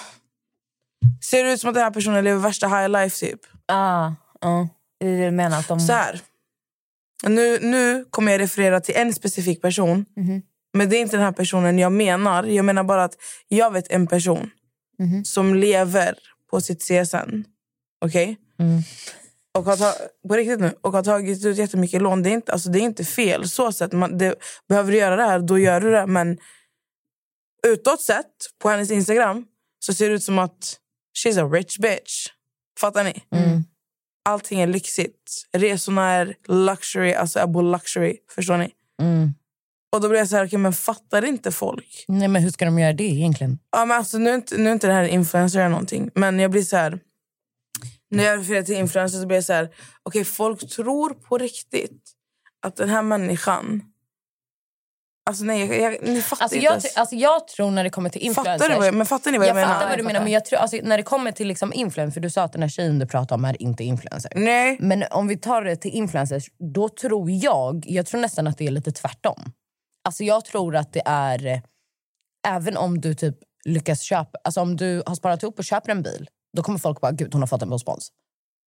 ser 1.30 1.44
det 1.44 1.52
ut 1.52 1.60
som 1.60 1.68
att 1.68 1.74
den 1.74 1.84
här 1.84 1.90
personen 1.90 2.24
lever 2.24 2.40
värsta 2.40 2.68
high 2.68 2.88
life 2.88 3.26
typ? 3.26 3.40
Ah, 3.66 4.12
ja. 4.40 4.68
Det 5.00 5.06
är 5.06 5.18
det 5.18 5.24
du 5.24 5.30
menar 5.30 5.58
att 5.58 5.68
de... 5.68 5.80
Så 5.80 5.92
här. 5.92 6.20
Nu, 7.26 7.58
nu 7.62 8.04
kommer 8.10 8.32
jag 8.32 8.40
referera 8.40 8.80
till 8.80 8.94
en 8.96 9.14
specifik 9.14 9.62
person. 9.62 10.04
Mhm. 10.16 10.42
Men 10.72 10.88
det 10.90 10.96
är 10.96 11.00
inte 11.00 11.16
den 11.16 11.24
här 11.24 11.32
personen 11.32 11.78
jag 11.78 11.92
menar. 11.92 12.44
Jag 12.44 12.64
menar 12.64 12.84
bara 12.84 13.04
att 13.04 13.14
jag 13.48 13.70
vet 13.72 13.90
en 13.92 14.06
person 14.06 14.50
Mhm. 14.98 15.24
som 15.24 15.54
lever 15.54 16.18
på 16.50 16.60
sitt 16.60 16.82
CSN. 16.82 17.44
Okej? 18.04 18.36
Mm. 18.58 18.82
Och 19.58 19.64
har 19.64 19.76
ta- 19.76 20.28
på 20.28 20.36
riktigt 20.36 20.60
nu. 20.60 20.74
Och 20.80 20.92
har 20.92 21.02
tagit 21.02 21.44
ut 21.44 21.56
jättemycket 21.56 22.02
lån. 22.02 22.22
Det 22.22 22.30
är 22.30 22.32
inte, 22.34 22.52
alltså, 22.52 22.68
det 22.68 22.78
är 22.78 22.82
inte 22.82 23.04
fel. 23.04 23.48
Så 23.48 23.72
sätt. 23.72 23.92
Man, 23.92 24.18
det, 24.18 24.34
behöver 24.68 24.92
du 24.92 24.98
göra 24.98 25.16
det 25.16 25.22
här, 25.22 25.38
då 25.38 25.58
gör 25.58 25.80
du 25.80 25.90
det. 25.90 26.06
Men 26.06 26.38
utåt 27.66 28.00
sett, 28.00 28.26
på 28.62 28.68
hennes 28.68 28.90
Instagram, 28.90 29.44
så 29.78 29.94
ser 29.94 30.08
det 30.08 30.14
ut 30.14 30.22
som 30.22 30.38
att 30.38 30.76
she's 31.24 31.46
a 31.46 31.48
rich 31.48 31.78
bitch. 31.78 32.26
Fattar 32.80 33.04
ni? 33.04 33.22
Mm. 33.34 33.64
Allting 34.28 34.60
är 34.60 34.66
lyxigt. 34.66 35.46
Resorna 35.52 36.10
är 36.10 36.34
luxury, 36.48 37.12
alltså 37.12 37.40
Abo 37.40 37.60
luxury. 37.60 38.16
Förstår 38.34 38.56
ni? 38.56 38.70
Mm. 39.02 39.34
Och 39.92 40.00
då 40.00 40.08
blir 40.08 40.18
jag 40.18 40.28
så 40.28 40.36
här, 40.36 40.46
okay, 40.46 40.58
men 40.58 40.72
fattar 40.72 41.24
inte 41.24 41.52
folk? 41.52 42.04
Nej, 42.08 42.28
men 42.28 42.42
hur 42.42 42.50
ska 42.50 42.64
de 42.64 42.78
göra 42.78 42.92
det 42.92 43.04
egentligen? 43.04 43.58
Ja, 43.72 43.84
men 43.84 43.96
alltså, 43.96 44.18
nu, 44.18 44.30
är 44.30 44.34
inte, 44.34 44.56
nu 44.56 44.68
är 44.68 44.72
inte 44.72 44.86
det 44.86 44.92
här 44.92 45.02
en 45.02 45.10
influencer 45.10 45.58
eller 45.58 45.68
någonting. 45.68 46.10
Men 46.14 46.38
jag 46.38 46.50
blir 46.50 46.62
så 46.62 46.76
här... 46.76 47.00
När 48.10 48.24
jag 48.24 48.38
refererar 48.38 48.62
till 48.62 48.74
influencer 48.74 49.18
så 49.18 49.26
blir 49.26 49.36
jag 49.36 49.44
så 49.44 49.52
här... 49.52 49.74
Okay, 50.04 50.24
folk 50.24 50.68
tror 50.68 51.14
på 51.14 51.38
riktigt 51.38 52.02
att 52.62 52.76
den 52.76 52.88
här 52.88 53.02
människan... 53.02 53.82
Alltså 55.28 55.44
nej, 55.44 55.60
jag, 55.60 55.92
jag, 55.92 56.08
ni 56.08 56.22
fattar 56.22 56.42
Alltså 56.42 56.56
inte 56.56 56.64
jag, 56.64 56.72
ens. 56.72 56.96
alltså 56.96 57.16
jag 57.16 57.48
tror 57.48 57.70
när 57.70 57.84
det 57.84 57.90
kommer 57.90 58.10
till 58.10 58.22
influencers... 58.22 58.60
Fattar 58.60 58.68
du 58.68 58.78
vad 58.78 58.86
jag, 58.86 58.94
men 58.94 59.06
fattar 59.06 59.30
ni 59.30 59.38
vad 59.38 59.46
jag, 59.46 59.50
jag 59.50 59.54
menar? 59.54 59.74
fattar 59.74 59.88
vad 59.88 59.98
du 59.98 60.02
menar, 60.02 60.20
men 60.20 60.32
jag 60.32 60.44
tror, 60.44 60.58
alltså, 60.58 60.78
när 60.82 60.96
det 60.96 61.02
kommer 61.02 61.32
till 61.32 61.48
liksom 61.48 61.72
influencer, 61.72 62.14
för 62.14 62.20
du 62.20 62.30
sa 62.30 62.42
att 62.42 62.52
den 62.52 62.62
här 62.62 62.68
tjejen 62.68 62.98
du 62.98 63.06
pratar 63.06 63.36
om 63.36 63.44
är 63.44 63.62
inte 63.62 63.84
influencer. 63.84 64.32
Nej. 64.34 64.76
Men 64.80 65.04
om 65.10 65.28
vi 65.28 65.36
tar 65.36 65.62
det 65.62 65.76
till 65.76 65.90
influencers, 65.90 66.50
då 66.74 66.88
tror 66.88 67.30
jag, 67.30 67.84
jag 67.86 68.06
tror 68.06 68.20
nästan 68.20 68.46
att 68.46 68.58
det 68.58 68.66
är 68.66 68.70
lite 68.70 68.92
tvärtom. 68.92 69.52
Alltså 70.04 70.24
jag 70.24 70.44
tror 70.44 70.76
att 70.76 70.92
det 70.92 71.02
är, 71.04 71.46
eh, 71.46 71.60
även 72.46 72.76
om 72.76 73.00
du 73.00 73.14
typ 73.14 73.36
lyckas 73.64 74.02
köpa, 74.02 74.38
alltså 74.44 74.60
om 74.60 74.76
du 74.76 75.02
har 75.06 75.14
sparat 75.14 75.42
ihop 75.42 75.58
och 75.58 75.64
köper 75.64 75.90
en 75.90 76.02
bil, 76.02 76.28
då 76.56 76.62
kommer 76.62 76.78
folk 76.78 77.00
bara, 77.00 77.12
gud 77.12 77.32
hon 77.32 77.42
har 77.42 77.46
fått 77.46 77.62
en 77.62 77.72
respons. 77.72 78.12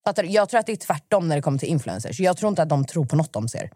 Fattar 0.05 0.23
du? 0.23 0.29
Jag 0.29 0.49
tror 0.49 0.59
att 0.59 0.65
det 0.65 0.71
är 0.71 0.75
tvärtom 0.75 1.27
när 1.27 1.35
det 1.35 1.41
kommer 1.41 1.59
till 1.59 1.69
influencers. 1.69 2.19
Jag 2.19 2.37
tror 2.37 2.49
inte 2.49 2.61
att 2.61 2.69
de 2.69 2.85
tror 2.85 3.05
på 3.05 3.15
något 3.15 3.33
de 3.33 3.47
ser. 3.47 3.71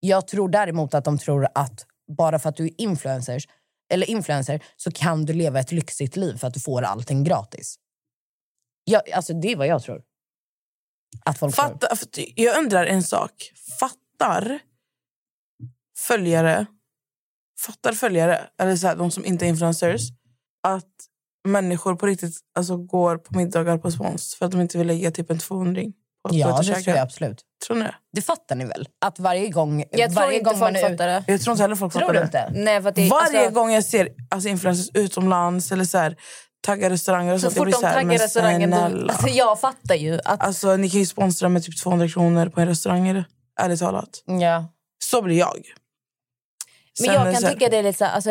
Jag 0.00 0.28
tror 0.28 0.48
däremot 0.48 0.94
att 0.94 1.04
de 1.04 1.18
tror 1.18 1.48
att 1.54 1.86
bara 2.16 2.38
för 2.38 2.48
att 2.48 2.56
du 2.56 2.64
är 2.64 2.80
influencers, 2.80 3.48
eller 3.92 4.10
influencer 4.10 4.64
så 4.76 4.90
kan 4.92 5.24
du 5.24 5.32
leva 5.32 5.60
ett 5.60 5.72
lyxigt 5.72 6.16
liv 6.16 6.36
för 6.36 6.46
att 6.46 6.54
du 6.54 6.60
får 6.60 6.82
allting 6.82 7.24
gratis. 7.24 7.76
Jag, 8.84 9.10
alltså 9.10 9.34
det 9.34 9.52
är 9.52 9.56
vad 9.56 9.66
jag 9.66 9.82
tror. 9.82 10.02
Att 11.24 11.38
folk. 11.38 11.54
Fatta, 11.54 11.96
jag 12.34 12.58
undrar 12.58 12.86
en 12.86 13.02
sak. 13.02 13.52
Fattar 13.80 14.58
följare, 15.98 16.66
fattar 17.60 17.92
följare, 17.92 18.50
eller 18.58 18.76
så 18.76 18.86
här, 18.86 18.96
de 18.96 19.10
som 19.10 19.24
inte 19.24 19.46
är 19.46 19.48
influencers, 19.48 20.02
att 20.62 21.08
människor 21.44 21.94
på 21.94 22.06
riktigt 22.06 22.34
alltså, 22.54 22.76
går 22.76 23.16
på 23.16 23.36
middagar 23.38 23.78
på 23.78 23.90
spons 23.90 24.34
för 24.34 24.46
att 24.46 24.52
de 24.52 24.60
inte 24.60 24.78
vill 24.78 24.86
lägga 24.86 25.10
typ 25.10 25.30
en 25.30 25.38
200 25.38 25.82
på 26.28 26.34
Ja, 26.34 26.58
det 26.58 26.64
käka? 26.64 26.80
tror 26.80 26.96
jag 26.96 27.02
absolut. 27.02 27.42
Tror 27.66 27.76
ni 27.76 27.86
det? 28.12 28.22
Fattar 28.22 28.56
ni 28.56 28.64
väl? 28.64 28.88
Att 29.04 29.18
varje 29.18 29.48
gång, 29.48 29.84
Jag 29.90 30.10
tror 30.12 30.22
varje 30.22 30.38
inte 30.38 30.50
gång 30.50 30.58
man 30.58 30.74
folk 30.74 31.00
är 31.00 31.06
det. 31.06 31.24
Jag 31.26 31.40
tror 31.40 31.52
inte 31.52 31.62
heller 31.62 31.76
folk 31.76 31.92
Tror 31.92 32.00
fattar 32.02 32.14
det. 32.14 32.22
inte? 32.22 32.50
Nej, 32.54 32.82
för 32.82 32.88
att 32.88 32.94
det 32.94 33.08
Varje 33.08 33.38
alltså, 33.38 33.54
gång 33.54 33.72
jag 33.72 33.84
ser 33.84 34.08
alltså, 34.30 34.48
influencers 34.48 34.90
utomlands 34.94 35.72
eller 35.72 35.84
så 35.84 35.98
här, 35.98 36.16
taggar 36.66 36.90
restauranger 36.90 37.34
och 37.34 37.40
Så 37.40 37.46
jag 37.46 37.52
fort 37.54 37.62
blir 37.64 37.72
de 37.72 37.78
så 37.80 37.86
här, 37.86 37.94
taggar 37.94 38.06
men 38.08 38.18
restaurangen... 38.18 38.72
Alltså, 38.74 39.28
jag 39.28 39.60
fattar 39.60 39.94
ju 39.94 40.20
att... 40.24 40.42
Alltså, 40.42 40.76
ni 40.76 40.90
kan 40.90 41.00
ju 41.00 41.06
sponsra 41.06 41.48
med 41.48 41.62
typ 41.64 41.82
200 41.82 42.08
kronor 42.08 42.48
på 42.48 42.60
en 42.60 42.68
restaurang, 42.68 43.08
eller? 43.08 43.24
ärligt 43.60 43.80
talat. 43.80 44.22
Ja. 44.26 44.64
Så 45.04 45.22
blir 45.22 45.38
jag. 45.38 45.62
Men 47.00 47.06
Sen 47.06 47.14
jag 47.14 47.26
är 47.28 47.32
kan 47.32 47.40
så 47.40 47.46
här- 47.46 47.54
tycka 47.54 47.68
det 47.68 47.76
är 47.76 47.82
lite 47.82 47.98
så 47.98 48.04
här, 48.04 48.12
alltså, 48.12 48.30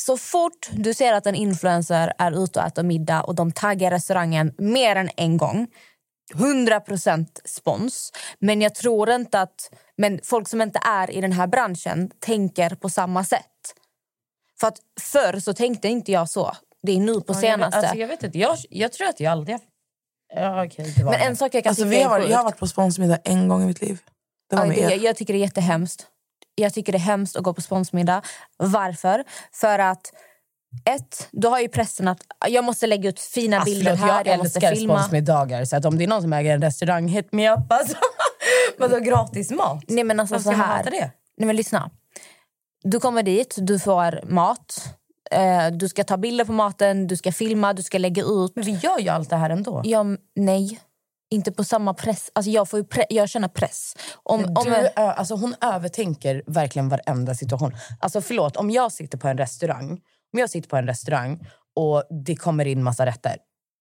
så 0.00 0.16
fort 0.16 0.68
du 0.72 0.94
ser 0.94 1.12
att 1.12 1.26
en 1.26 1.34
influencer 1.34 2.12
är 2.18 2.44
ute 2.44 2.60
och 2.60 2.66
äter 2.66 2.82
middag 2.82 3.22
och 3.22 3.34
de 3.34 3.52
taggar 3.52 3.90
restaurangen 3.90 4.54
mer 4.58 4.96
än 4.96 5.10
en 5.16 5.36
gång 5.36 5.66
100% 6.34 7.26
spons. 7.44 8.12
Men 8.38 8.60
jag 8.60 8.74
tror 8.74 9.10
inte 9.10 9.40
att 9.40 9.70
men 9.96 10.20
folk 10.24 10.48
som 10.48 10.62
inte 10.62 10.80
är 10.84 11.10
i 11.10 11.20
den 11.20 11.32
här 11.32 11.46
branschen 11.46 12.10
tänker 12.18 12.70
på 12.74 12.88
samma 12.90 13.24
sätt. 13.24 13.42
För 14.60 14.68
att 14.68 14.78
förr 15.00 15.40
så 15.40 15.52
tänkte 15.54 15.88
inte 15.88 16.12
jag 16.12 16.28
så. 16.28 16.52
Det 16.82 16.92
är 16.92 17.00
nu 17.00 17.14
på 17.20 17.32
Ja, 17.32 17.34
senaste. 17.40 17.76
Jag, 17.76 17.84
alltså, 17.84 17.96
jag 17.98 18.08
vet 18.08 18.22
inte. 18.22 18.38
Jag, 18.38 18.58
jag 18.70 18.92
tror 18.92 19.08
att 19.08 19.20
jag 19.20 19.32
aldrig... 19.32 19.58
Ja, 20.34 20.54
var 20.54 21.04
men 21.04 21.14
en 21.20 21.36
sak 21.36 21.54
jag 21.54 21.62
kan 21.62 21.70
Alltså, 21.70 21.84
tycka 21.84 21.90
vi 21.96 22.02
är 22.02 22.08
har, 22.08 22.18
sjukt. 22.20 22.30
jag 22.30 22.36
har 22.36 22.44
varit 22.44 22.58
på 22.58 22.66
sponsmiddag 22.66 23.18
en 23.24 23.48
gång 23.48 23.62
i 23.62 23.66
mitt 23.66 23.80
liv. 23.80 23.98
Det 24.50 24.56
var 24.56 24.62
Ja, 24.62 24.68
med 24.68 24.76
det, 24.76 24.82
er. 24.82 24.90
jag, 24.90 24.98
jag 24.98 25.16
tycker 25.16 25.32
det 25.32 25.38
är 25.38 25.40
jättehemskt. 25.40 26.06
Jag 26.58 26.74
tycker 26.74 26.92
det 26.92 26.98
är 26.98 27.00
hemskt 27.00 27.36
att 27.36 27.42
gå 27.42 27.54
på 27.54 27.60
sponsmiddag. 27.60 28.22
Varför? 28.56 29.24
För 29.52 29.78
att 29.78 30.12
ett, 30.84 31.28
du 31.32 31.48
har 31.48 31.60
ju 31.60 31.68
pressen 31.68 32.08
att 32.08 32.18
jag 32.48 32.64
måste 32.64 32.86
lägga 32.86 33.08
ut 33.08 33.20
fina 33.20 33.56
Alltså, 33.56 33.74
bilder 33.74 33.94
här, 33.96 34.08
jag 34.24 34.26
jag 34.26 34.38
måste 34.38 34.60
filma. 34.60 34.98
sponsmiddagar. 34.98 35.64
Så 35.64 35.76
att 35.76 35.84
om 35.84 35.98
det 35.98 36.04
är 36.04 36.08
någon 36.08 36.22
som 36.22 36.32
äger 36.32 36.54
en 36.54 36.62
restaurang, 36.62 37.08
hit 37.08 37.28
me 37.32 37.50
up. 37.52 37.72
Alltså. 37.72 37.96
Vadå 38.78 38.98
gratis 38.98 39.50
mat? 39.50 39.84
Nej 39.88 40.04
men 40.04 40.20
alltså 40.20 40.34
Varför 40.34 40.50
så 40.50 40.56
här. 40.56 40.84
det? 40.90 41.10
Nej 41.36 41.46
men 41.46 41.56
lyssna. 41.56 41.90
Du 42.82 43.00
kommer 43.00 43.22
dit, 43.22 43.54
du 43.58 43.78
får 43.78 44.20
mat. 44.26 44.94
Eh, 45.30 45.66
du 45.72 45.88
ska 45.88 46.04
ta 46.04 46.16
bilder 46.16 46.44
på 46.44 46.52
maten, 46.52 47.06
du 47.06 47.16
ska 47.16 47.32
filma, 47.32 47.72
du 47.72 47.82
ska 47.82 47.98
lägga 47.98 48.22
ut. 48.22 48.52
Men 48.56 48.64
vi 48.64 48.72
gör 48.72 48.98
ju 48.98 49.08
allt 49.08 49.30
det 49.30 49.36
här 49.36 49.50
ändå. 49.50 49.82
Jag, 49.84 50.16
nej, 50.36 50.80
inte 51.30 51.52
på 51.52 51.64
samma 51.64 51.94
press. 51.94 52.30
Alltså 52.34 52.50
jag, 52.50 52.68
får 52.68 52.82
pre- 52.82 53.06
jag 53.10 53.28
känner 53.28 53.48
press. 53.48 53.94
Om, 54.22 54.44
om, 54.44 54.72
ö, 54.72 54.88
alltså 54.96 55.34
hon 55.34 55.54
övertänker 55.60 56.42
verkligen 56.46 56.88
varenda 56.88 57.34
situation. 57.34 57.76
Alltså 58.00 58.20
förlåt, 58.20 58.56
om 58.56 58.70
jag 58.70 58.92
sitter 58.92 59.18
på 59.18 59.28
en 59.28 59.38
restaurang 59.38 60.00
om 60.36 60.40
jag 60.40 60.50
sitter 60.50 60.68
på 60.68 60.76
en 60.76 60.86
restaurang 60.86 61.40
och 61.76 62.04
det 62.24 62.36
kommer 62.36 62.64
in 62.64 62.82
massa 62.82 63.06
rätter. 63.06 63.36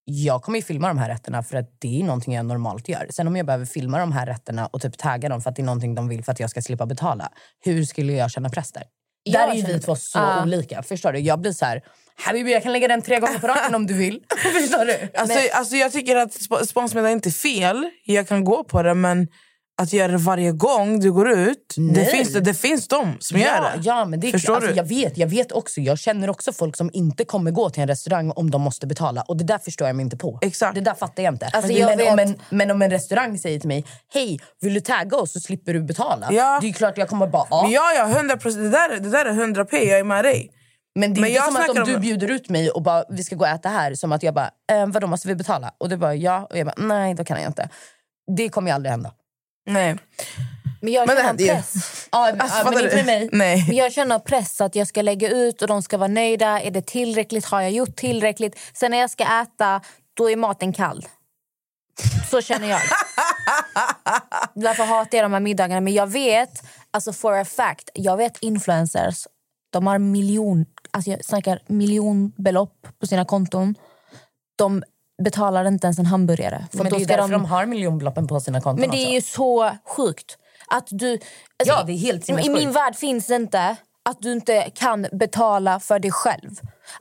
Jag 0.06 0.44
kommer 0.44 0.58
ju 0.58 0.64
filma 0.64 0.88
de 0.88 0.98
här 0.98 1.10
rätterna 1.10 1.44
för 1.44 1.58
att 1.58 1.76
det 1.80 2.00
är 2.02 2.04
någonting 2.04 2.34
jag 2.34 2.46
normalt 2.46 2.90
gör. 2.90 3.08
Sen 3.10 3.28
om 3.28 3.36
jag 3.36 3.46
behöver 3.46 3.66
filma 3.66 4.00
de 4.00 4.12
här 4.12 4.26
rätterna 4.26 4.68
och 4.68 4.82
typ 4.82 4.98
tagga 4.98 5.30
dem 5.30 5.42
för 5.42 5.50
att 5.50 5.56
det 5.56 5.62
är 5.62 5.66
någonting 5.66 5.96
de 5.96 6.08
vill 6.08 6.24
för 6.24 6.32
att 6.32 6.40
jag 6.40 6.50
ska 6.50 6.62
slippa 6.62 6.86
betala. 6.86 7.32
Hur 7.60 7.86
skulle 7.86 8.14
jag 8.14 8.32
känna 8.32 8.50
press 8.50 8.72
där? 8.72 8.84
Där 9.26 9.48
är 9.48 9.54
ju 9.56 9.62
vi 9.66 9.80
två 9.80 9.96
så 9.96 10.20
Ja. 10.20 10.44
olika. 10.44 10.84
Förstår 10.84 11.12
du? 11.14 11.20
Jag 11.20 11.40
blir 11.42 11.52
så 11.52 11.66
här, 11.66 11.82
Habibi 12.18 12.52
jag 12.54 12.64
kan 12.64 12.72
lägga 12.74 12.88
den 12.88 13.02
tre 13.02 13.20
gånger 13.20 13.40
på 13.40 13.48
raken 13.48 13.76
om 13.76 13.88
du 13.88 13.94
vill. 13.94 14.20
Förstår 14.62 14.86
du? 14.86 15.10
Alltså, 15.20 15.40
alltså, 15.54 15.76
jag 15.76 15.92
tycker 15.92 16.16
att 16.16 16.30
sp- 16.32 16.66
sponsmiddag 16.66 17.08
är 17.10 17.14
inte 17.14 17.32
fel. 17.32 17.90
Jag 18.06 18.28
kan 18.28 18.44
gå 18.44 18.64
på 18.64 18.84
det, 18.84 18.94
men 18.94 19.28
att 19.78 19.94
göra 19.94 20.12
det 20.12 20.18
varje 20.18 20.52
gång 20.52 21.00
du 21.00 21.12
går 21.12 21.30
ut... 21.30 21.76
Det 21.96 22.06
finns, 22.06 22.34
det 22.34 22.54
finns 22.54 22.88
de 22.88 23.18
som 23.20 23.40
gör 23.40 23.48
Ja, 23.48 23.62
det. 23.62 23.82
ja, 23.84 24.06
men 24.06 24.20
det 24.20 24.28
är, 24.28 24.32
Förstår 24.32 24.56
alltså, 24.56 24.70
du? 24.70 24.76
Jag 24.78 24.84
vet, 24.84 25.18
jag 25.18 25.28
vet 25.28 25.52
också. 25.52 25.82
Jag 25.82 26.00
känner 26.00 26.30
också 26.30 26.54
folk 26.54 26.76
som 26.76 26.90
inte 26.94 27.26
kommer 27.26 27.52
gå 27.52 27.70
till 27.70 27.82
en 27.82 27.88
restaurang 27.88 28.32
om 28.32 28.52
de 28.52 28.62
måste 28.62 28.88
betala. 28.88 29.22
Och 29.22 29.38
Det 29.38 29.44
där 29.44 29.58
förstår 29.58 29.88
jag 29.88 29.96
mig 29.96 30.04
inte 30.04 30.18
på. 30.18 30.40
Exakt. 30.42 30.76
Det 30.76 30.82
där 30.82 30.94
fattar 30.94 31.24
jag 31.24 31.34
inte. 31.34 31.46
Alltså, 31.46 31.72
men, 31.72 31.82
jag 31.82 31.98
men, 31.98 32.14
om 32.14 32.20
en, 32.20 32.36
men 32.50 32.72
om 32.72 32.82
en 32.82 32.92
restaurang 32.92 33.38
säger 33.38 33.60
till 33.60 33.68
mig 33.68 33.86
Hej, 34.14 34.40
vill 34.62 34.74
du 34.74 34.80
tagga 34.82 35.18
oss 35.18 35.34
så 35.34 35.40
slipper 35.40 35.74
du 35.74 35.84
betala. 35.84 36.28
Ja. 36.32 36.60
Det 36.62 36.70
är 36.70 36.74
klart 36.74 36.98
jag 36.98 37.10
kommer 37.10 37.28
bara 37.28 37.46
ja. 37.50 37.62
Men 37.64 37.72
ja, 37.72 37.94
ja, 37.98 38.10
100 38.10 38.38
procent. 38.38 38.64
Det 38.64 38.70
där, 38.70 39.00
det 39.00 39.10
där 39.10 39.26
är 39.26 39.30
100 39.30 39.66
p. 39.66 39.78
Jag 39.90 40.00
är 40.00 40.04
med 40.04 40.26
dig. 40.26 40.52
Men 41.00 41.14
det 41.14 41.20
är 41.20 41.22
men 41.22 41.30
inte 41.30 41.36
jag 41.36 41.46
som 41.46 41.56
att 41.56 41.70
om 41.70 41.86
du 41.86 41.96
om- 41.96 42.02
bjuder 42.02 42.32
ut 42.32 42.50
mig 42.50 42.70
och 42.70 42.82
bara 42.82 43.04
vi 43.10 43.24
ska 43.24 43.36
gå 43.36 43.46
och 43.46 43.50
äta 43.52 43.70
här 43.70 43.96
som 43.96 44.12
att 44.12 44.24
jag 44.24 44.34
bara 44.34 44.50
eh, 44.72 44.88
vadå 44.88 45.08
måste 45.08 45.28
vi 45.28 45.36
betala? 45.36 45.72
Och 45.78 45.90
du 45.90 45.98
bara 45.98 46.16
ja. 46.16 46.48
Och 46.50 46.58
jag 46.58 46.66
bara 46.68 46.88
nej 46.88 47.14
då 47.14 47.24
kan 47.24 47.42
jag 47.42 47.50
inte. 47.50 47.70
Det 48.38 48.50
kommer 48.50 48.70
ju 48.72 48.76
aldrig 48.76 48.92
hända. 48.92 49.12
Nej. 49.66 49.96
men 50.82 50.94
jag 50.94 51.08
Men 51.08 51.18
känner 51.18 51.34
press. 51.34 52.08
Ja, 52.12 52.32
Alltså, 52.40 52.58
ja, 52.58 52.72
men 52.72 52.84
inte 52.84 52.96
med 52.96 53.06
mig. 53.06 53.30
Nej. 53.32 53.64
Men 53.68 53.76
Jag 53.76 53.92
känner 53.94 54.20
press 54.20 54.62
att 54.62 54.76
jag 54.76 54.88
ska 54.88 55.02
lägga 55.02 55.30
ut 55.30 55.62
och 55.62 55.68
de 55.68 55.82
ska 55.82 55.98
vara 55.98 56.08
nöjda. 56.08 56.62
Är 56.62 56.72
det 56.72 56.82
tillräckligt? 56.88 57.46
Har 57.46 57.62
jag 57.62 57.72
gjort 57.72 57.96
tillräckligt? 57.96 58.60
Sen 58.74 58.92
när 58.92 58.98
jag 58.98 59.10
ska 59.10 59.42
äta, 59.42 59.82
då 60.14 60.30
är 60.30 60.36
maten 60.36 60.74
kall. 60.74 61.08
Så 62.32 62.42
känner 62.42 62.70
jag. 62.70 62.82
Därför 64.56 64.84
hatar 64.84 65.18
jag 65.18 65.26
de 65.26 65.34
här 65.34 65.40
middagarna. 65.40 65.82
Men 65.82 65.94
jag 65.94 66.08
vet, 66.08 66.64
alltså 66.92 67.14
for 67.14 67.34
a 67.34 67.46
fact, 67.46 67.90
jag 67.94 68.18
vet 68.18 68.38
influencers. 68.44 69.28
De 69.70 69.88
har 69.88 69.98
miljon, 69.98 70.66
alltså 70.92 71.12
jag 71.12 71.26
snackar 71.26 71.60
miljonbelopp 71.68 72.88
på 73.00 73.08
sina 73.08 73.26
konton. 73.26 73.76
De 74.56 74.84
betalar 75.24 75.66
inte 75.66 75.88
ens 75.88 76.00
en 76.00 76.06
hamburgare. 76.06 76.68
För 76.72 76.78
Men 76.78 76.90
då 76.90 76.98
det 76.98 77.04
är 77.04 77.06
ska 77.06 77.16
därför 77.16 77.32
de... 77.32 77.42
de... 77.42 77.46
har 77.46 77.66
miljonbeloppen 77.66 78.28
på 78.28 78.40
sina 78.40 78.62
konton 78.62 78.82
Men 78.82 78.90
det 78.90 78.98
är 78.98 79.06
också. 79.06 79.14
ju 79.14 79.22
så 79.22 79.72
sjukt. 79.86 80.38
Att 80.68 80.88
du, 80.90 81.12
alltså, 81.12 81.76
Ja, 81.76 81.84
det 81.84 81.94
är 81.94 81.98
helt 81.98 82.30
I 82.30 82.50
min 82.50 82.72
värld 82.72 82.96
finns 82.96 83.28
det 83.28 83.36
inte 83.36 83.76
att 84.10 84.22
du 84.22 84.32
inte 84.32 84.70
kan 84.76 85.08
betala 85.12 85.80
för 85.80 86.00
dig 86.00 86.12
själv. 86.12 86.52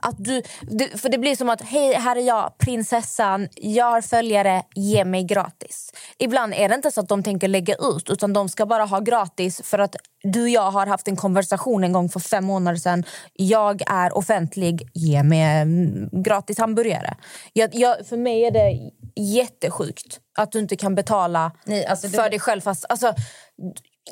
Att 0.01 0.15
du, 0.19 0.43
det, 0.63 1.01
för 1.01 1.09
det 1.09 1.19
blir 1.19 1.37
som 1.37 1.49
att, 1.51 1.61
hej 1.63 1.95
här 1.95 2.17
är 2.17 2.21
jag, 2.21 2.59
prinsessan, 2.59 3.49
jag 3.55 3.85
har 3.91 4.01
följare, 4.01 4.63
ge 4.75 5.05
mig 5.05 5.25
gratis. 5.25 5.91
Ibland 6.19 6.55
är 6.55 6.69
det 6.69 6.75
inte 6.75 6.91
så 6.91 7.01
att 7.01 7.09
de 7.09 7.23
tänker 7.23 7.49
lägga 7.49 7.75
ut, 7.75 8.11
utan 8.11 8.33
de 8.33 8.49
ska 8.49 8.67
bara 8.67 8.85
ha 8.85 9.01
gratis 9.01 9.61
för 9.65 9.79
att 9.79 9.97
du 10.23 10.43
och 10.43 10.49
jag 10.49 10.71
har 10.71 10.87
haft 10.87 11.09
en 11.09 11.17
konversation 11.17 11.85
en 11.85 11.93
gång 11.93 12.09
för 12.09 12.21
fem 12.21 12.45
månader 12.45 12.79
sedan. 12.79 13.05
Jag 13.33 13.83
är 13.87 14.17
offentlig, 14.17 14.91
ge 14.95 15.23
mig 15.23 15.41
en 15.41 16.09
gratis 16.13 16.59
hamburgare. 16.59 17.15
Jag, 17.53 17.75
jag, 17.75 18.07
för 18.07 18.17
mig 18.17 18.45
är 18.45 18.51
det 18.51 18.79
jättesjukt 19.23 20.21
att 20.39 20.53
du 20.53 20.59
inte 20.59 20.77
kan 20.77 20.95
betala 20.95 21.53
Nej, 21.65 21.87
alltså 21.87 22.09
det- 22.09 22.17
för 22.17 22.31
dig 22.31 22.39
själv. 22.41 22.61
Fast, 22.61 22.85
alltså, 22.89 23.15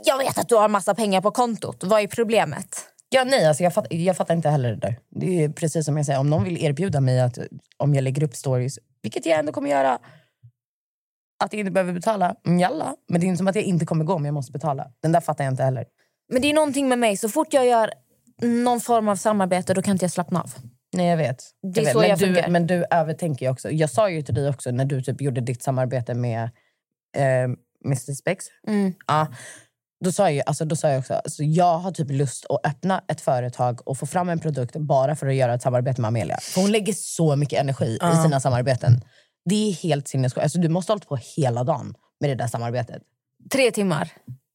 jag 0.05 0.18
vet 0.18 0.38
att 0.38 0.48
du 0.48 0.55
har 0.55 0.68
massa 0.68 0.94
pengar 0.94 1.20
på 1.20 1.31
kontot. 1.31 1.85
Vad 1.85 2.02
är 2.02 2.07
problemet? 2.07 2.88
Ja, 3.09 3.24
nej, 3.24 3.46
alltså 3.46 3.62
jag, 3.62 3.74
fattar, 3.74 3.96
jag 3.96 4.16
fattar 4.16 4.35
inte 4.35 4.48
heller 4.48 4.70
det 4.70 4.76
där. 4.76 4.98
Det 5.11 5.44
är 5.44 5.48
precis 5.48 5.87
som 5.87 5.96
jag 5.96 6.07
säger, 6.07 6.20
om 6.20 6.31
någon 6.31 6.44
vill 6.44 6.64
erbjuda 6.64 7.00
mig 7.00 7.20
att 7.20 7.38
om 7.76 7.94
jag 7.94 8.05
lägger 8.05 8.22
upp 8.22 8.37
stories, 8.37 8.78
vilket 9.02 9.26
jag 9.26 9.38
ändå 9.38 9.52
kommer 9.52 9.70
göra, 9.70 9.98
att 11.44 11.52
jag 11.52 11.61
inte 11.61 11.70
behöver 11.70 11.92
betala, 11.92 12.37
mm, 12.46 12.61
jalla. 12.61 12.96
Men 13.09 13.20
det 13.20 13.26
är 13.26 13.28
inte 13.28 13.38
som 13.38 13.48
att 13.48 13.55
jag 13.55 13.64
inte 13.64 13.87
kommer 13.87 14.05
gå 14.05 14.14
om 14.14 14.24
jag 14.24 14.35
måste 14.35 14.52
betala. 14.52 14.87
Den 15.02 15.12
där 15.12 15.20
fattar 15.20 15.44
jag 15.44 15.52
inte 15.52 15.62
heller. 15.62 15.85
Men 16.28 16.42
det 16.42 16.50
är 16.50 16.55
någonting 16.55 16.88
med 16.88 16.98
mig. 16.98 17.16
Så 17.16 17.28
fort 17.28 17.55
jag 17.55 17.66
gör 17.66 17.92
någon 18.42 18.81
form 18.81 19.09
av 19.09 19.16
samarbete 19.16 19.74
då 19.74 19.83
kan 19.83 19.92
inte 19.92 20.05
jag 20.05 20.12
slappna 20.12 20.40
av. 20.40 20.50
Nej, 20.92 21.07
jag 21.07 21.16
vet. 21.16 21.44
Det 21.74 21.81
är 21.81 21.85
jag 21.85 21.85
vet. 21.85 21.92
så 21.92 21.98
men, 21.98 22.09
jag 22.09 22.18
du, 22.18 22.26
funkar. 22.26 22.48
men 22.48 22.66
du 22.66 22.85
övertänker 22.90 23.50
också. 23.50 23.70
Jag 23.70 23.90
sa 23.90 24.11
ju 24.11 24.22
till 24.22 24.35
dig 24.35 24.48
också 24.48 24.70
när 24.70 24.85
du 24.85 25.02
typ 25.02 25.20
gjorde 25.20 25.40
ditt 25.40 25.62
samarbete 25.62 26.14
med 26.14 26.42
eh, 27.16 27.44
Mr 27.85 28.14
Spex. 28.14 28.44
Mm. 28.66 28.94
Ja, 29.07 29.26
då 30.02 30.12
sa 30.12 30.30
jag, 30.30 30.44
alltså, 30.46 30.64
då 30.64 30.76
sa 30.76 30.88
jag 30.88 30.98
också 30.98 31.14
alltså, 31.14 31.42
jag 31.42 31.78
har 31.78 31.92
typ 31.92 32.10
lust 32.10 32.46
att 32.48 32.66
öppna 32.66 33.04
ett 33.08 33.20
företag 33.20 33.88
och 33.88 33.98
få 33.98 34.06
fram 34.06 34.28
en 34.28 34.38
produkt 34.38 34.76
bara 34.76 35.16
för 35.16 35.26
att 35.26 35.34
göra 35.34 35.54
ett 35.54 35.62
samarbete 35.62 36.00
med 36.00 36.08
Amelia. 36.08 36.38
För 36.40 36.60
hon 36.60 36.72
lägger 36.72 36.92
så 36.92 37.36
mycket 37.36 37.60
energi 37.60 37.98
i 38.12 38.22
sina 38.22 38.40
samarbeten. 38.40 39.00
Det 39.44 39.68
är 39.68 39.72
helt 39.72 40.08
sinnessjukt. 40.08 40.42
Alltså, 40.42 40.58
du 40.58 40.68
måste 40.68 40.92
ha 40.92 40.94
hållit 40.94 41.08
på 41.08 41.18
hela 41.36 41.64
dagen 41.64 41.94
med 42.20 42.30
det 42.30 42.34
där 42.34 42.46
samarbetet. 42.46 43.02
Tre 43.52 43.70
timmar. 43.70 44.12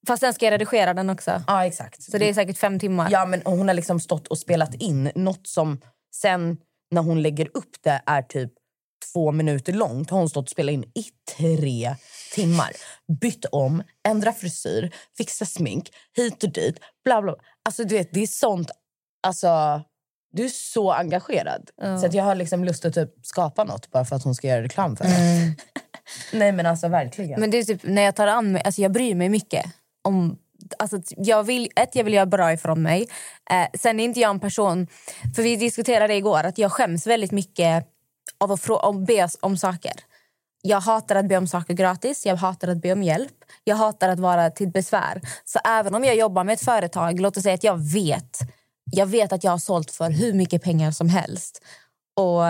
Fast 0.08 0.20
sen 0.20 0.34
ska 0.34 0.46
jag 0.46 0.52
redigera 0.52 0.94
den 0.94 1.10
också. 1.10 1.44
Ja, 1.48 1.66
exakt. 1.66 2.04
Så 2.04 2.18
det 2.18 2.30
är 2.30 2.34
säkert 2.34 2.58
fem 2.58 2.80
timmar. 2.80 3.08
Ja, 3.12 3.26
men 3.26 3.42
hon 3.46 3.68
har 3.68 3.76
liksom 3.76 4.00
stått 4.00 4.28
och 4.28 4.38
spelat 4.38 4.74
in 4.74 5.12
något 5.16 5.48
som 5.48 5.82
sen 6.16 6.58
när 6.92 7.02
hon 7.02 7.22
lägger 7.22 7.48
upp 7.54 7.76
det 7.84 8.02
är 8.06 8.22
typ 8.22 8.52
två 9.14 9.32
minuter 9.32 9.74
långt. 9.74 10.10
Har 10.10 10.20
hon 10.20 10.30
stått 10.30 10.46
och 10.46 10.50
spelat 10.50 10.74
in 10.74 10.84
i 10.84 11.06
tre 11.38 11.96
timmar. 12.32 12.72
Bytt 13.22 13.46
om, 13.46 13.84
ändra 14.08 14.34
frisyr, 14.34 14.92
fixa 15.18 15.46
smink, 15.46 15.90
hit 16.16 16.44
och 16.44 16.54
dit. 16.54 16.80
Bla 17.06 17.22
bla. 17.22 17.36
Alltså 17.66 17.84
du 17.84 17.96
vet, 17.96 18.14
det 18.14 18.24
är 18.24 18.28
sånt... 18.28 18.72
Alltså, 19.28 19.82
du 20.32 20.46
är 20.46 20.50
så 20.50 20.92
engagerad. 20.92 21.70
Så 22.00 22.06
att 22.06 22.14
jag 22.14 22.24
har 22.24 22.36
liksom 22.36 22.64
lust 22.64 22.86
att 22.86 22.94
typ 22.94 23.10
skapa 23.24 23.64
något 23.64 23.92
bara 23.92 24.06
för 24.06 24.16
att 24.16 24.24
hon 24.24 24.36
ska 24.36 24.48
göra 24.48 24.64
reklam 24.64 24.96
för 24.96 25.04
det. 25.04 25.56
Nej 26.34 26.52
men 26.52 26.66
alltså 26.66 26.88
verkligen. 26.88 27.40
Men 27.40 27.52
det 27.52 27.58
är 27.58 27.64
typ, 27.64 27.84
när 27.84 28.02
jag 28.02 28.16
tar 28.16 28.28
an 28.28 28.52
mig, 28.52 28.62
alltså 28.66 28.82
jag 28.82 28.92
bryr 28.92 29.16
mig 29.16 29.30
mycket. 29.30 29.66
om 30.04 30.38
Alltså, 30.80 31.02
jag 31.18 31.44
vill, 31.44 31.70
ett, 31.76 31.96
jag 31.96 32.04
vill 32.04 32.14
göra 32.14 32.26
bra 32.26 32.54
ifrån 32.54 32.82
mig. 32.82 33.08
Eh, 33.52 33.68
sen 33.74 34.00
är 34.00 34.04
inte 34.04 34.20
jag 34.20 34.30
en 34.30 34.40
person... 34.40 34.88
För 35.36 35.44
Vi 35.44 35.56
diskuterade 35.56 36.16
igår 36.16 36.44
att 36.44 36.58
jag 36.58 36.72
skäms 36.72 37.08
väldigt 37.08 37.32
mycket 37.32 37.88
av 38.38 38.52
att 38.52 38.62
frå, 38.62 38.78
om, 38.78 39.06
be 39.06 39.28
om 39.40 39.58
saker. 39.58 39.94
Jag 40.68 40.80
hatar 40.82 41.16
att 41.16 41.26
be 41.28 41.38
om 41.38 41.48
saker 41.48 41.74
gratis, 41.74 42.26
jag 42.26 42.36
hatar 42.36 42.68
att 42.68 42.78
be 42.82 42.94
om 42.94 43.04
hjälp. 43.04 43.34
Jag 43.64 43.76
hatar 43.76 44.10
att 44.10 44.20
vara 44.20 44.50
till 44.50 44.70
besvär. 44.70 45.22
Så 45.46 45.60
även 45.66 45.96
om 45.96 46.04
jag 46.04 46.16
jobbar 46.16 46.44
med 46.44 46.54
ett 46.54 46.66
företag, 46.66 47.20
låt 47.20 47.38
oss 47.38 47.44
säga 47.44 47.56
att 47.56 47.64
jag 47.64 47.78
vet, 47.94 48.40
jag 48.92 49.06
vet 49.06 49.34
att 49.34 49.44
jag 49.44 49.52
har 49.52 49.58
sålt 49.58 49.92
för 49.92 50.10
hur 50.10 50.34
mycket 50.34 50.64
pengar 50.64 50.92
som 50.92 51.10
helst. 51.10 51.62
Och 52.16 52.44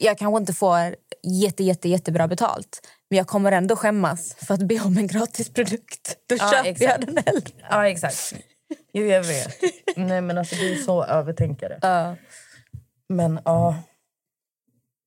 jag 0.00 0.18
kanske 0.18 0.40
inte 0.40 0.52
får 0.54 0.96
jätte, 1.22 1.64
jätte, 1.64 1.88
jättebra 1.88 2.28
betalt. 2.28 2.86
Men 3.10 3.16
jag 3.16 3.26
kommer 3.26 3.52
ändå 3.52 3.76
skämmas 3.76 4.34
för 4.34 4.54
att 4.54 4.62
be 4.62 4.80
om 4.80 4.98
en 4.98 5.06
gratis 5.06 5.52
produkt. 5.52 6.16
Då 6.28 6.36
Ja, 6.36 6.50
köper 6.50 6.64
jag 6.64 6.66
exakt. 6.66 7.06
den 7.06 7.16
hellre. 7.26 7.50
Ja, 7.70 7.88
exakt. 7.88 8.34
Jo, 8.92 9.04
jag 9.04 9.22
vet. 9.22 9.54
Nej, 9.96 10.20
men 10.20 10.38
alltså, 10.38 10.54
du 10.54 10.72
är 10.72 10.76
så 10.76 11.04
övertänkare. 11.04 11.78
Ja. 11.82 12.16
Men 13.08 13.40
ja... 13.44 13.76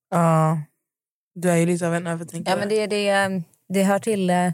Ja. 0.09 0.57
Du 1.35 1.49
är 1.49 1.55
ju 1.55 1.65
lite 1.65 1.87
av 1.87 1.95
en 1.95 2.07
övertänkare. 2.07 2.53
Ja, 2.53 2.59
men 2.59 2.69
det, 2.69 2.87
det, 2.87 3.41
det 3.69 3.83
hör 3.83 3.99
till 3.99 4.29
eh, 4.29 4.47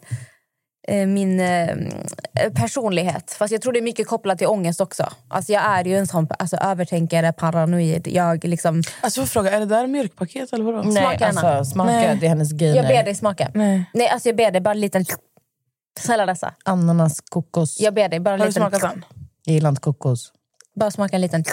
eh, 0.88 1.08
min 1.08 1.40
eh, 1.40 1.70
eh, 1.70 2.54
personlighet. 2.56 3.32
Fast 3.32 3.52
jag 3.52 3.62
tror 3.62 3.74
det 3.74 3.80
är 3.80 3.84
mycket 3.84 4.08
kopplat 4.08 4.38
till 4.38 4.48
ångest 4.48 4.82
också. 4.82 5.10
Alltså 5.28 5.52
jag 5.52 5.64
är 5.64 5.84
ju 5.84 5.98
en 5.98 6.08
sån 6.08 6.28
alltså, 6.40 6.58
övertänkare, 6.58 7.34
paranoid. 7.34 8.08
Jag 8.08 8.44
liksom... 8.44 8.84
Alltså 9.02 9.22
jag 9.22 9.30
fråga, 9.30 9.52
är 9.52 9.60
det 9.60 9.66
där 9.66 9.88
mjölkpaket 9.88 10.54
eller 10.54 10.66
vadå? 10.66 10.82
Nej, 10.82 10.94
Smaka 10.94 11.28
alltså, 11.28 11.72
smaka. 11.72 11.92
Nej. 11.92 12.18
Det 12.20 12.26
är 12.26 12.30
hennes 12.30 12.52
gainer. 12.52 12.76
Jag 12.76 12.88
ber 12.88 13.04
dig 13.04 13.16
smaka. 13.16 13.52
Nej. 13.54 13.86
Nej, 13.94 14.10
alltså 14.10 14.30
jag 14.30 14.36
ber 14.36 14.52
dig 14.52 14.62
bara 14.62 14.72
en 14.72 14.80
liten... 14.80 15.06
Snälla 16.00 16.26
dessa. 16.26 16.54
Ananas, 16.66 17.22
kokos. 17.22 17.80
Jag 17.80 17.94
ber 17.94 18.10
dig 18.10 18.20
bara 18.20 18.34
en 18.34 18.40
Har 18.40 18.48
du 18.48 18.50
liten... 18.50 18.62
smakat 18.62 18.82
den? 18.82 19.06
Jag 19.44 19.54
gillar 19.54 19.70
inte 19.70 19.82
kokos. 19.82 20.32
Bara 20.76 20.92
smaka 20.92 21.16
en 21.16 21.22
liten... 21.22 21.44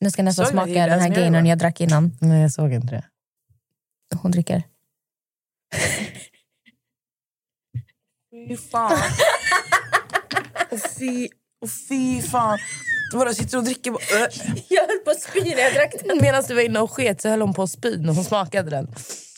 Nu 0.00 0.10
ska 0.10 0.22
nästan 0.22 0.46
smaka 0.46 0.86
den 0.86 1.00
här 1.00 1.08
gainern 1.08 1.46
jag 1.46 1.58
drack 1.58 1.80
innan. 1.80 2.16
Nej, 2.20 2.42
jag 2.42 2.52
såg 2.52 2.72
inte 2.72 2.94
det. 2.94 3.04
Hon 4.16 4.30
dricker. 4.30 4.62
Fy 8.48 8.56
fan. 8.56 8.98
och 10.70 10.78
fy, 10.98 11.28
och 11.62 11.68
fy 11.88 12.22
fan. 12.22 12.58
Du 13.12 13.18
bara 13.18 13.34
sitter 13.34 13.58
och 13.58 13.64
dricker. 13.64 13.90
Äh. 13.90 13.96
Jag 14.68 14.86
höll 14.86 14.98
på 15.04 15.10
att 15.10 15.20
spy 15.20 15.40
när 15.40 15.62
jag 15.62 15.74
drack 15.74 15.94
den. 16.04 16.18
Medan 16.22 16.44
du 16.48 16.54
var 16.54 16.62
inne 16.62 16.80
och 16.80 16.90
sket 16.90 17.20
så 17.20 17.28
höll 17.28 17.40
hon 17.40 17.54
på 17.54 17.62
att 17.62 17.70
spy 17.70 17.96
när 17.96 18.12
hon 18.12 18.24
smakade 18.24 18.70
den. 18.70 18.94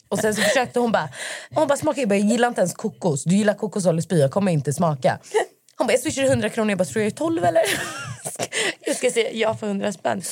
Och 0.09 0.19
sen 0.19 0.35
så 0.35 0.43
försökte 0.43 0.81
hon 0.81 0.93
bara, 0.93 1.09
hon 1.55 1.69
bara 1.69 1.79
smaka, 1.79 2.01
jag, 2.01 2.09
bara, 2.09 2.19
jag 2.19 2.29
gillar 2.29 2.49
inte 2.49 2.61
ens 2.61 2.75
kokos. 2.75 3.25
Du 3.25 3.37
gillar 3.37 3.55
kokos 3.55 3.87
eller 3.87 4.03
spy, 4.03 4.19
jag 4.21 4.31
kommer 4.31 4.53
inte 4.53 4.73
smaka. 4.73 5.19
Hon 5.77 5.87
bara, 5.87 5.93
jag 5.93 6.01
swishar 6.01 6.23
100 6.23 6.49
kronor. 6.49 6.71
Jag 6.71 6.79
bara, 6.79 6.85
tror 6.85 7.03
jag 7.03 7.07
är 7.13 7.17
12 7.17 7.45
eller? 7.45 7.63
Jag 8.81 8.97
ska 8.97 9.11
säga 9.11 9.31
ja 9.33 9.55
för 9.57 9.67
100 9.67 9.93
spänn. 9.93 10.23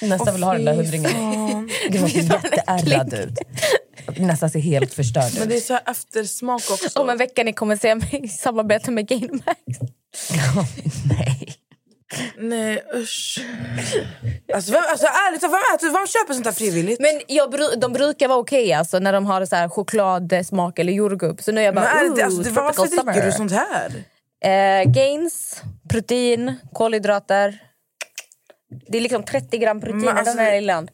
Nästan 0.00 0.34
vill 0.34 0.42
ha 0.42 0.52
den 0.52 0.64
där 0.64 0.74
hundringen. 0.74 1.59
Du 1.88 1.98
var 1.98 2.08
jätteärrad 2.08 3.14
ut. 3.14 3.38
Nästan 4.16 4.50
ser 4.50 4.60
helt 4.60 4.94
förstörd 4.94 5.32
Men 5.34 5.42
ut. 5.42 5.48
det 5.48 5.56
är 5.56 5.60
så 5.60 5.72
här 5.72 5.82
eftersmak 5.90 6.62
också. 6.70 7.00
Om 7.00 7.10
en 7.10 7.18
vecka 7.18 7.44
ni 7.44 7.52
kommer 7.52 7.76
se 7.76 7.94
mig 7.94 8.20
i 8.24 8.28
samarbete 8.28 8.90
med 8.90 9.08
Gainmax. 9.08 9.58
Nej. 11.08 11.56
Nej 12.38 12.82
usch. 12.94 13.38
Alltså, 14.54 14.72
vem, 14.72 14.82
alltså 14.90 15.06
ärligt 15.06 15.42
vem, 15.42 15.50
äter, 15.74 15.92
vem 15.92 16.06
köper 16.06 16.34
sånt 16.34 16.46
här 16.46 16.52
frivilligt? 16.52 17.00
Men 17.00 17.20
jag, 17.26 17.54
de 17.80 17.92
brukar 17.92 18.28
vara 18.28 18.38
okej 18.38 18.72
alltså, 18.72 18.98
när 18.98 19.12
de 19.12 19.26
har 19.26 19.44
så 19.44 19.56
här 19.56 19.68
chokladsmak 19.68 20.78
eller 20.78 20.92
jordgubb. 20.92 21.42
Så 21.42 21.52
nu 21.52 21.60
är 21.60 21.64
jag 21.64 21.74
Men 21.74 21.82
bara, 21.84 21.92
ärligt, 21.92 22.12
ooh, 22.18 22.24
alltså, 22.24 22.50
varför 22.52 22.86
dricker 22.86 23.26
du 23.26 23.32
summer. 23.32 23.48
sånt 23.48 23.52
här? 23.52 23.92
Eh, 24.44 24.90
gains, 24.92 25.62
protein, 25.90 26.54
kolhydrater. 26.72 27.62
Det 28.88 28.98
är 28.98 29.02
liksom 29.02 29.22
30 29.22 29.58
gram 29.58 29.80
protein 29.80 29.98
Men 30.04 30.16
i 30.16 30.18
alltså, 30.18 30.36
den 30.36 30.44
här 30.46 30.60
lillan. 30.60 30.88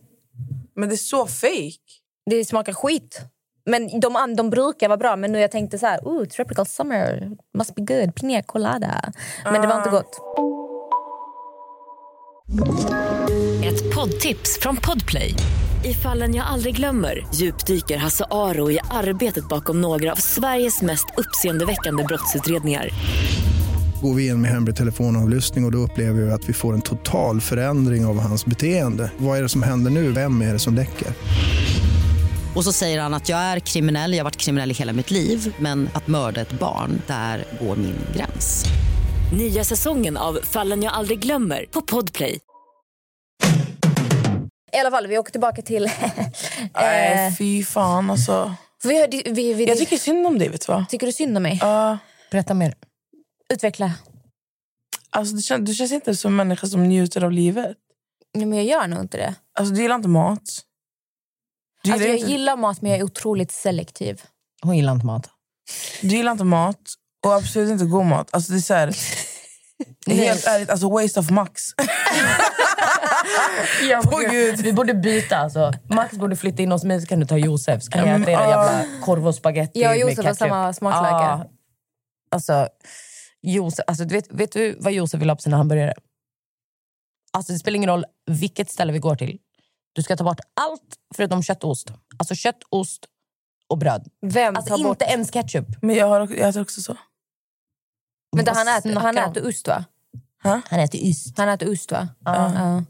Men 0.77 0.89
det 0.89 0.95
är 0.95 0.97
så 0.97 1.27
fake. 1.27 1.79
Det 2.31 2.45
smakar 2.45 2.73
skit. 2.73 3.21
Men 3.67 4.01
de, 4.01 4.35
de 4.37 4.51
brukar 4.51 4.89
vara 4.89 4.97
bra, 4.97 5.17
men 5.17 5.33
nu 5.33 5.41
jag 5.41 5.51
tänkte 5.51 5.79
så 5.79 5.87
här, 5.87 6.09
ooh, 6.09 6.25
tropical 6.25 6.67
summer, 6.67 7.31
must 7.59 7.75
be 7.75 7.83
good, 7.83 8.15
pina 8.15 8.43
colada. 8.43 9.12
Men 9.45 9.62
det 9.62 9.69
var 9.69 9.77
inte 9.77 9.91
gott. 9.91 10.21
Ett 13.65 13.95
poddtips 13.95 14.59
från 14.61 14.77
Podplay. 14.77 15.35
I 15.85 15.95
fallen 15.95 16.35
jag 16.35 16.47
aldrig 16.47 16.77
glömmer 16.77 17.27
djupdyker 17.35 17.97
Hasse 17.97 18.25
Aro 18.31 18.71
i 18.71 18.79
arbetet 18.91 19.49
bakom 19.49 19.81
några 19.81 20.12
av 20.12 20.17
Sveriges 20.17 20.83
mest 20.83 21.07
uppseendeväckande 21.17 22.05
brottsutredningar. 22.05 22.89
Går 24.07 24.14
vi 24.14 24.27
in 24.27 24.40
med 24.40 24.51
hemlig 24.51 24.77
telefonavlyssning 24.77 25.64
och, 25.64 25.69
och 25.69 25.73
då 25.73 25.79
upplever 25.79 26.23
vi 26.23 26.33
att 26.33 26.49
vi 26.49 26.53
får 26.53 26.75
en 26.75 26.83
total 26.83 27.40
förändring 27.40 28.07
av 28.07 28.21
hans 28.21 28.47
beteende. 28.47 29.11
Vad 29.19 29.38
är 29.38 29.42
det 29.42 29.49
som 29.49 29.62
händer 29.62 29.90
nu? 29.90 30.12
Vem 30.12 30.42
är 30.42 30.53
det 30.53 30.59
som 30.59 30.75
läcker? 30.75 31.09
Och 32.55 32.64
så 32.64 32.73
säger 32.73 33.01
han 33.01 33.14
att 33.14 33.29
jag 33.29 33.38
är 33.38 33.61
kriminell, 33.61 34.12
jag 34.12 34.19
har 34.19 34.25
varit 34.25 34.37
kriminell 34.37 34.71
i 34.71 34.75
hela 34.75 34.92
mitt 34.92 35.11
liv 35.11 35.55
men 35.59 35.88
att 35.92 36.07
mörda 36.07 36.40
ett 36.40 36.53
barn, 36.53 37.03
där 37.07 37.45
går 37.61 37.77
min 37.77 37.97
gräns. 38.16 38.64
Nya 39.38 39.64
säsongen 39.64 40.16
av 40.16 40.38
Fallen 40.42 40.83
jag 40.83 40.92
aldrig 40.92 41.19
glömmer 41.19 41.66
på 41.71 41.83
Podplay. 41.83 42.38
I 44.73 44.79
alla 44.79 44.90
fall, 44.90 45.07
vi 45.07 45.19
åker 45.19 45.33
tillbaka 45.33 45.62
till... 45.62 45.90
Nej 46.75 47.37
fy 47.38 47.64
fan 47.64 48.11
alltså. 48.11 48.55
vi, 48.83 49.23
vi, 49.27 49.55
vi, 49.55 49.69
Jag 49.69 49.79
tycker 49.79 49.97
synd 49.97 50.27
om 50.27 50.38
dig 50.38 50.49
vet 50.49 50.66
du 50.66 50.73
va? 50.73 50.87
tycker 50.88 51.07
du 51.07 51.12
synd 51.12 51.37
om 51.37 51.42
mig? 51.42 51.59
Ja. 51.62 51.99
Berätta 52.31 52.55
mer. 52.55 52.75
Utveckla. 53.53 53.93
alltså, 55.11 55.37
du, 55.37 55.43
känns, 55.43 55.67
du 55.69 55.75
känns 55.75 55.93
inte 55.93 56.17
som 56.17 56.31
en 56.33 56.37
människa 56.37 56.67
som 56.67 56.85
njuter 56.85 57.25
av 57.25 57.33
livet. 57.33 57.77
Nej, 58.35 58.47
men 58.47 58.59
jag 58.59 58.67
gör 58.67 58.87
nog 58.87 59.01
inte 59.01 59.17
det. 59.17 59.35
Alltså, 59.59 59.75
du 59.75 59.83
gillar 59.83 59.97
inte 59.97 60.09
mat. 60.09 60.41
Du 61.83 61.91
Alltså, 61.93 62.05
gillar, 62.05 62.15
jag 62.15 62.21
inte, 62.21 62.33
gillar 62.33 62.57
mat, 62.57 62.83
men 62.83 62.91
jag 62.91 63.01
är 63.01 63.05
otroligt 63.05 63.53
selektiv. 63.53 64.23
Hon 64.63 64.77
gillar 64.77 64.93
inte 64.93 65.07
mat. 65.07 65.31
du 66.03 66.09
gillar 66.09 66.33
inte 66.33 66.45
mat 66.45 66.81
och 67.27 67.35
absolut 67.35 67.71
inte 67.71 67.85
god 67.85 68.07
mat. 68.07 68.29
Alltså, 68.33 68.53
det 68.53 68.59
är 68.59 68.61
så 68.61 68.75
här, 68.75 68.97
helt 70.07 70.47
ärligt, 70.47 70.71
alltså 70.71 70.89
waste 70.91 71.21
of 71.21 71.31
max. 71.31 71.63
Åh, 74.13 74.21
gud. 74.31 74.61
Vi 74.61 74.73
borde 74.73 74.95
byta. 74.95 75.37
Alltså. 75.37 75.73
Max 75.91 76.17
borde 76.17 76.37
flytta 76.37 76.63
in 76.63 76.73
hos 76.73 76.85
mig 76.85 77.01
så 77.01 77.07
kan 77.07 77.21
du 77.21 77.27
ta 77.27 77.37
Josef. 77.39 77.83
Så 77.83 77.91
kan 77.91 78.01
Ja, 78.01 78.07
jag 78.13 78.21
men, 78.21 78.23
äta 78.29 78.33
era 78.33 78.49
jävla 78.51 78.85
korv 79.05 79.27
och 79.27 79.35
spaghetti 79.35 79.81
Jag 79.81 79.91
och 80.01 80.07
med 80.07 80.11
Josef 80.11 80.25
har 80.27 80.35
samma 80.35 80.73
smaklökar. 80.73 81.17
Ah. 81.33 81.47
Alltså, 82.31 82.69
Josef, 83.42 83.85
alltså, 83.87 84.05
du 84.05 84.14
vet, 84.14 84.33
vet 84.33 84.53
du 84.53 84.77
vad 84.81 84.92
Josef 84.92 85.20
vill 85.20 85.29
ha 85.29 85.37
på 85.37 85.42
sina 85.42 85.57
hamburgare? 85.57 85.94
Alltså, 87.33 87.53
det 87.53 87.59
spelar 87.59 87.77
ingen 87.77 87.90
roll 87.90 88.05
vilket 88.27 88.70
ställe 88.70 88.92
vi 88.92 88.99
går 88.99 89.16
till. 89.16 89.38
Du 89.92 90.03
ska 90.03 90.16
ta 90.16 90.25
bort 90.25 90.40
allt 90.55 90.96
förutom 91.14 91.42
kött 91.42 91.64
och 91.64 91.70
ost. 91.70 91.90
Alltså 92.18 92.35
kött, 92.35 92.59
ost 92.68 93.07
och 93.68 93.79
bröd. 93.79 94.09
Vem 94.20 94.57
Alltså 94.57 94.68
tar 94.68 94.77
inte 94.77 94.88
bort... 94.88 95.03
ens 95.03 95.31
ketchup. 95.31 95.66
Men 95.83 95.96
jag, 95.96 96.07
har, 96.07 96.20
jag 96.20 96.49
äter 96.49 96.62
också 96.62 96.83
så. 96.83 96.96
Vad 98.31 98.49
han, 98.49 98.68
äter, 98.68 98.94
han 98.94 99.18
äter 99.18 99.49
ost, 99.49 99.68
va? 99.68 99.85
Han 100.38 100.81
äter 100.81 101.11
ost. 101.11 101.38
Han 101.38 101.49
äter 101.49 101.72
ost, 101.72 101.92
va? 101.92 102.09
Ja. 102.25 102.53
Ja. 102.55 102.85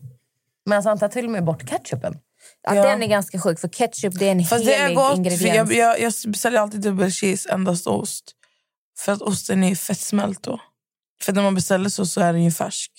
Men 0.64 0.76
alltså, 0.76 0.88
han 0.88 0.98
tar 0.98 1.08
till 1.08 1.24
och 1.24 1.30
med 1.30 1.44
bort 1.44 1.68
ketchupen. 1.68 2.18
Ja, 2.62 2.74
Ja. 2.74 2.82
Den 2.82 3.02
är 3.02 3.06
ganska 3.06 3.40
sjuk, 3.40 3.58
för 3.58 3.68
ketchup 3.68 4.18
det 4.18 4.28
är 4.28 4.32
en 4.32 4.44
Fast 4.44 4.64
det 4.64 4.74
är 4.74 4.82
helig 4.82 4.96
gott. 4.96 5.10
För 5.10 5.16
ingrediens. 5.16 5.70
jag, 5.70 5.72
jag, 5.72 6.00
jag 6.00 6.12
beställer 6.26 6.60
alltid 6.60 6.80
dubbel 6.80 7.10
cheese, 7.10 7.48
endast 7.52 7.86
ost. 7.86 8.35
För 8.98 9.12
att 9.12 9.22
osten 9.22 9.64
är 9.64 9.74
fett 9.74 10.00
smält 10.00 10.42
då. 10.42 10.60
För 11.22 11.32
när 11.32 11.42
man 11.42 11.54
beställer 11.54 11.88
så, 11.88 12.06
så 12.06 12.20
är 12.20 12.32
den 12.32 12.44
ju 12.44 12.50
färsk. 12.50 12.92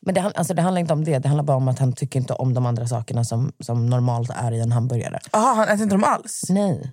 Men 0.00 0.14
det, 0.14 0.20
alltså, 0.20 0.54
det 0.54 0.62
handlar 0.62 0.80
inte 0.80 0.92
om 0.92 1.04
det. 1.04 1.18
Det 1.18 1.28
handlar 1.28 1.44
bara 1.44 1.56
om 1.56 1.68
att 1.68 1.78
han 1.78 1.92
tycker 1.92 2.20
inte 2.20 2.32
om 2.34 2.54
de 2.54 2.66
andra 2.66 2.88
sakerna 2.88 3.24
som, 3.24 3.52
som 3.60 3.86
normalt 3.86 4.30
är 4.30 4.52
i 4.52 4.60
en 4.60 4.72
hamburgare. 4.72 5.18
Jaha, 5.32 5.54
han 5.54 5.68
äter 5.68 5.82
inte 5.82 5.94
dem 5.94 6.04
alls? 6.04 6.42
Nej. 6.48 6.92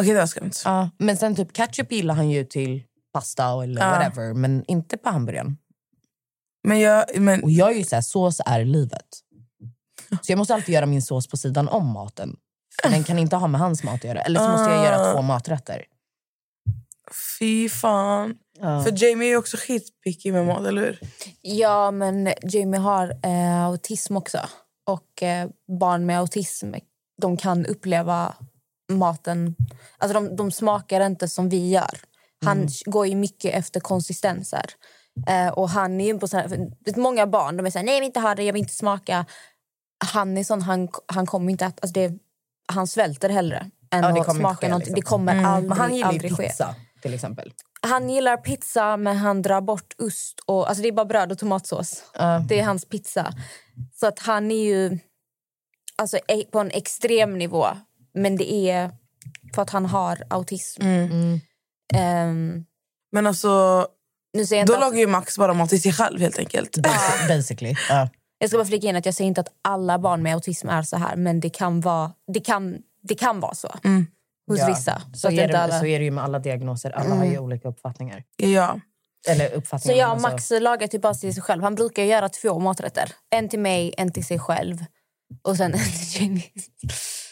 Okej, 0.00 0.12
det 0.14 0.20
var 0.20 0.26
skumt. 0.26 0.52
Ja, 0.64 0.90
men 0.98 1.16
sen 1.16 1.36
typ 1.36 1.52
ketchup 1.52 1.92
gillar 1.92 2.14
han 2.14 2.30
ju 2.30 2.44
till 2.44 2.82
pasta 3.12 3.62
eller 3.64 3.80
Ja. 3.82 3.90
whatever. 3.90 4.34
Men 4.34 4.64
inte 4.68 4.96
på 4.96 5.10
hamburgaren. 5.10 5.58
Men 6.68 6.80
jag... 6.80 7.04
Men, 7.18 7.42
Och 7.42 7.50
jag 7.50 7.72
är 7.72 7.76
ju 7.76 7.84
så 7.84 7.94
här, 7.94 8.02
sås 8.02 8.40
är 8.46 8.64
livet. 8.64 9.06
Så 10.22 10.32
jag 10.32 10.38
måste 10.38 10.54
alltid 10.54 10.74
göra 10.74 10.86
min 10.86 11.02
sås 11.02 11.26
på 11.26 11.36
sidan 11.36 11.68
om 11.68 11.86
maten. 11.86 12.36
Den 12.82 13.04
kan 13.04 13.18
inte 13.18 13.36
ha 13.36 13.46
med 13.46 13.60
hans 13.60 13.82
mat 13.84 13.94
att 13.94 14.04
göra. 14.04 14.20
Eller 14.22 14.40
så 14.40 14.48
måste 14.48 14.70
jag 14.70 14.84
göra 14.84 14.96
Ah. 15.10 15.12
två 15.12 15.22
maträtter. 15.22 15.84
Fy 17.38 17.68
fan. 17.68 18.34
Ja. 18.58 18.82
För 18.82 19.04
Jamie 19.04 19.32
är 19.32 19.36
också 19.36 19.56
skitpicky 19.56 20.32
med 20.32 20.46
mat, 20.46 20.66
eller 20.66 20.82
hur? 20.82 20.98
Ja, 21.40 21.90
men 21.90 22.32
Jamie 22.42 22.80
har 22.80 23.08
eh, 23.22 23.64
autism 23.64 24.16
också. 24.16 24.38
Och 24.86 25.22
eh, 25.22 25.48
barn 25.80 26.06
med 26.06 26.18
autism 26.18 26.74
de 27.22 27.36
kan 27.36 27.66
uppleva 27.66 28.34
maten... 28.92 29.56
Alltså 29.98 30.20
de, 30.20 30.36
de 30.36 30.50
smakar 30.50 31.06
inte 31.06 31.28
som 31.28 31.48
vi 31.48 31.70
gör. 31.70 31.98
Han 32.44 32.68
går 32.84 33.06
ju 33.06 33.14
mycket 33.14 33.54
efter 33.54 33.80
konsistenser. 33.80 34.64
Eh, 35.28 35.48
och 35.48 35.70
han 35.70 36.00
är 36.00 36.06
ju 36.06 36.18
på 36.18 36.28
sån 36.28 36.40
här, 36.40 36.48
för, 36.48 36.56
vet, 36.84 36.96
Många 36.96 37.26
barn 37.26 37.56
de 37.56 37.66
är 37.66 37.70
så 37.70 37.78
här, 37.78 37.84
nej 37.86 37.94
jag 37.94 38.00
vill 38.00 38.06
inte 38.06 38.20
ha 38.20 38.34
det, 38.34 38.42
jag 38.42 38.52
vill 38.52 38.62
inte 38.62 38.74
smaka. 38.74 39.26
Han 40.04 40.38
är 40.38 40.44
sån, 40.44 40.62
han, 40.62 40.88
han 41.06 41.26
kommer 41.26 41.50
inte 41.52 41.66
att... 41.66 41.84
Alltså 41.84 42.00
det, 42.00 42.12
han 42.72 42.86
svälter 42.86 43.28
hellre 43.28 43.70
än 43.90 44.02
Ja, 44.02 44.20
att 44.20 44.36
smaka 44.36 44.56
ske, 44.56 44.68
någonting. 44.68 44.94
liksom. 44.94 44.94
Det 44.94 45.02
kommer 45.02 45.44
aldrig, 45.44 45.68
Men 45.68 45.78
han 45.78 45.94
gillar 45.96 46.36
ske. 46.36 46.52
Till 47.02 47.14
exempel. 47.14 47.52
Han 47.86 48.10
gillar 48.10 48.36
pizza, 48.36 48.96
men 48.96 49.16
han 49.16 49.42
drar 49.42 49.60
bort 49.60 49.94
ost. 49.98 50.40
Och, 50.46 50.68
alltså 50.68 50.82
det 50.82 50.88
är 50.88 50.92
bara 50.92 51.06
bröd 51.06 51.32
och 51.32 51.38
tomatsås. 51.38 52.02
Ja. 52.14 52.44
Det 52.48 52.60
är 52.60 52.64
hans 52.64 52.84
pizza. 52.84 53.32
Så 53.94 54.06
att 54.06 54.18
han 54.18 54.50
är 54.50 54.64
ju 54.64 54.98
alltså, 55.96 56.16
e- 56.28 56.44
på 56.52 56.58
en 56.58 56.70
extrem 56.70 57.38
nivå. 57.38 57.66
Men 58.14 58.36
det 58.36 58.52
är 58.70 58.90
för 59.54 59.62
att 59.62 59.70
han 59.70 59.86
har 59.86 60.22
autism. 60.30 60.82
Mm. 60.82 61.40
Ehm, 61.94 62.64
Men 63.12 63.26
alltså, 63.26 63.86
nu 64.34 64.46
säger 64.46 64.66
då 64.66 64.74
att, 64.74 64.80
lagar 64.80 64.98
ju 64.98 65.06
Max 65.06 65.38
bara 65.38 65.54
mat 65.54 65.68
till 65.70 65.82
sig 65.82 65.92
själv 65.92 66.20
helt 66.20 66.38
enkelt. 66.38 66.76
Basic, 66.82 67.28
basically. 67.28 67.76
Ja. 67.88 68.08
jag 68.38 68.48
ska 68.50 68.58
bara 68.58 68.66
flika 68.66 68.86
in 68.88 68.96
att 68.96 69.06
jag 69.06 69.14
säger 69.14 69.28
inte 69.28 69.40
att 69.40 69.52
alla 69.62 69.98
barn 69.98 70.22
med 70.22 70.34
autism 70.34 70.68
är 70.68 70.82
så 70.82 70.96
här. 70.96 71.16
Men 71.16 71.40
det 71.40 71.50
kan 71.50 71.80
vara, 71.80 72.12
det 72.32 72.40
kan, 72.40 72.78
det 73.02 73.14
kan 73.14 73.40
vara 73.40 73.54
så 73.54 73.74
Mm. 73.84 74.06
Hos 74.48 74.58
Ja, 74.58 74.66
vissa. 74.66 75.02
Så, 75.14 75.28
att 75.28 75.34
är 75.34 75.48
det, 75.48 75.58
alla... 75.58 75.80
så 75.80 75.86
är 75.86 75.98
det 75.98 76.04
ju 76.04 76.10
med 76.10 76.24
alla 76.24 76.38
diagnoser. 76.38 76.90
Alla 76.90 77.14
har 77.14 77.24
ju 77.24 77.38
olika 77.38 77.68
uppfattningar. 77.68 78.24
Ja. 78.36 78.80
Eller 79.28 79.48
Så 79.48 79.54
uppfattningar. 79.54 79.98
jag 79.98 80.08
och 80.08 80.12
alltså. 80.12 80.28
Max 80.28 80.50
lagar 80.62 80.86
typ 80.86 81.02
bara 81.02 81.14
till 81.14 81.34
sig 81.34 81.42
själv. 81.42 81.62
Han 81.62 81.74
brukar 81.74 82.02
göra 82.02 82.28
två 82.28 82.58
maträtter. 82.58 83.12
En 83.30 83.48
till 83.48 83.60
mig, 83.60 83.94
en 83.96 84.12
till 84.12 84.24
sig 84.24 84.38
själv. 84.38 84.84
Och 85.42 85.56
sen 85.56 85.74
en 85.74 85.78
till 85.80 86.22
Jenny. 86.22 86.42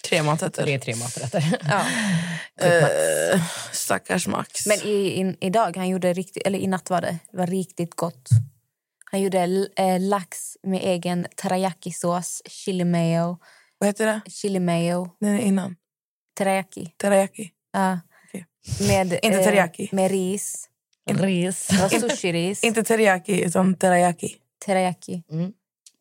Tre 0.08 0.22
maträtter. 0.22 0.66
Det 0.66 0.74
är 0.74 0.78
tre 0.78 0.94
maträtter. 0.96 1.58
Ja. 1.68 1.82
Eh, 2.62 3.40
stackars 3.72 4.26
Max. 4.26 4.66
Men 4.66 4.78
i, 4.78 5.20
i, 5.20 5.36
idag, 5.40 5.76
han 5.76 5.88
gjorde 5.88 6.12
riktigt, 6.12 6.46
eller 6.46 6.58
i 6.58 6.66
natt 6.66 6.90
var 6.90 7.00
det, 7.00 7.18
det 7.32 7.36
var 7.38 7.46
riktigt 7.46 7.96
gott. 7.96 8.28
Han 9.10 9.20
gjorde 9.20 9.68
eh, 9.76 10.00
lax 10.00 10.56
med 10.62 10.80
egen 10.82 11.26
teriyaki-sås, 11.36 12.42
chili 12.46 12.84
mayo. 12.84 13.38
Vad 13.78 13.88
heter 13.88 14.06
det? 14.06 14.20
Chili 14.30 14.60
mayo, 14.60 15.08
Den 15.20 15.34
är 15.34 15.38
innan. 15.38 15.76
Teriyaki. 16.40 16.94
Teriyaki. 16.96 17.50
Ja. 17.72 18.00
Med, 18.80 19.18
Inte 19.22 19.44
teriyaki. 19.44 19.88
med 19.92 20.10
ris. 20.10 20.68
Ris. 21.10 21.68
Sushi-ris. 21.90 22.64
Inte 22.64 22.82
teriyaki, 22.82 23.44
utan 23.44 23.74
teriyaki. 23.74 24.36
teriyaki. 24.66 25.22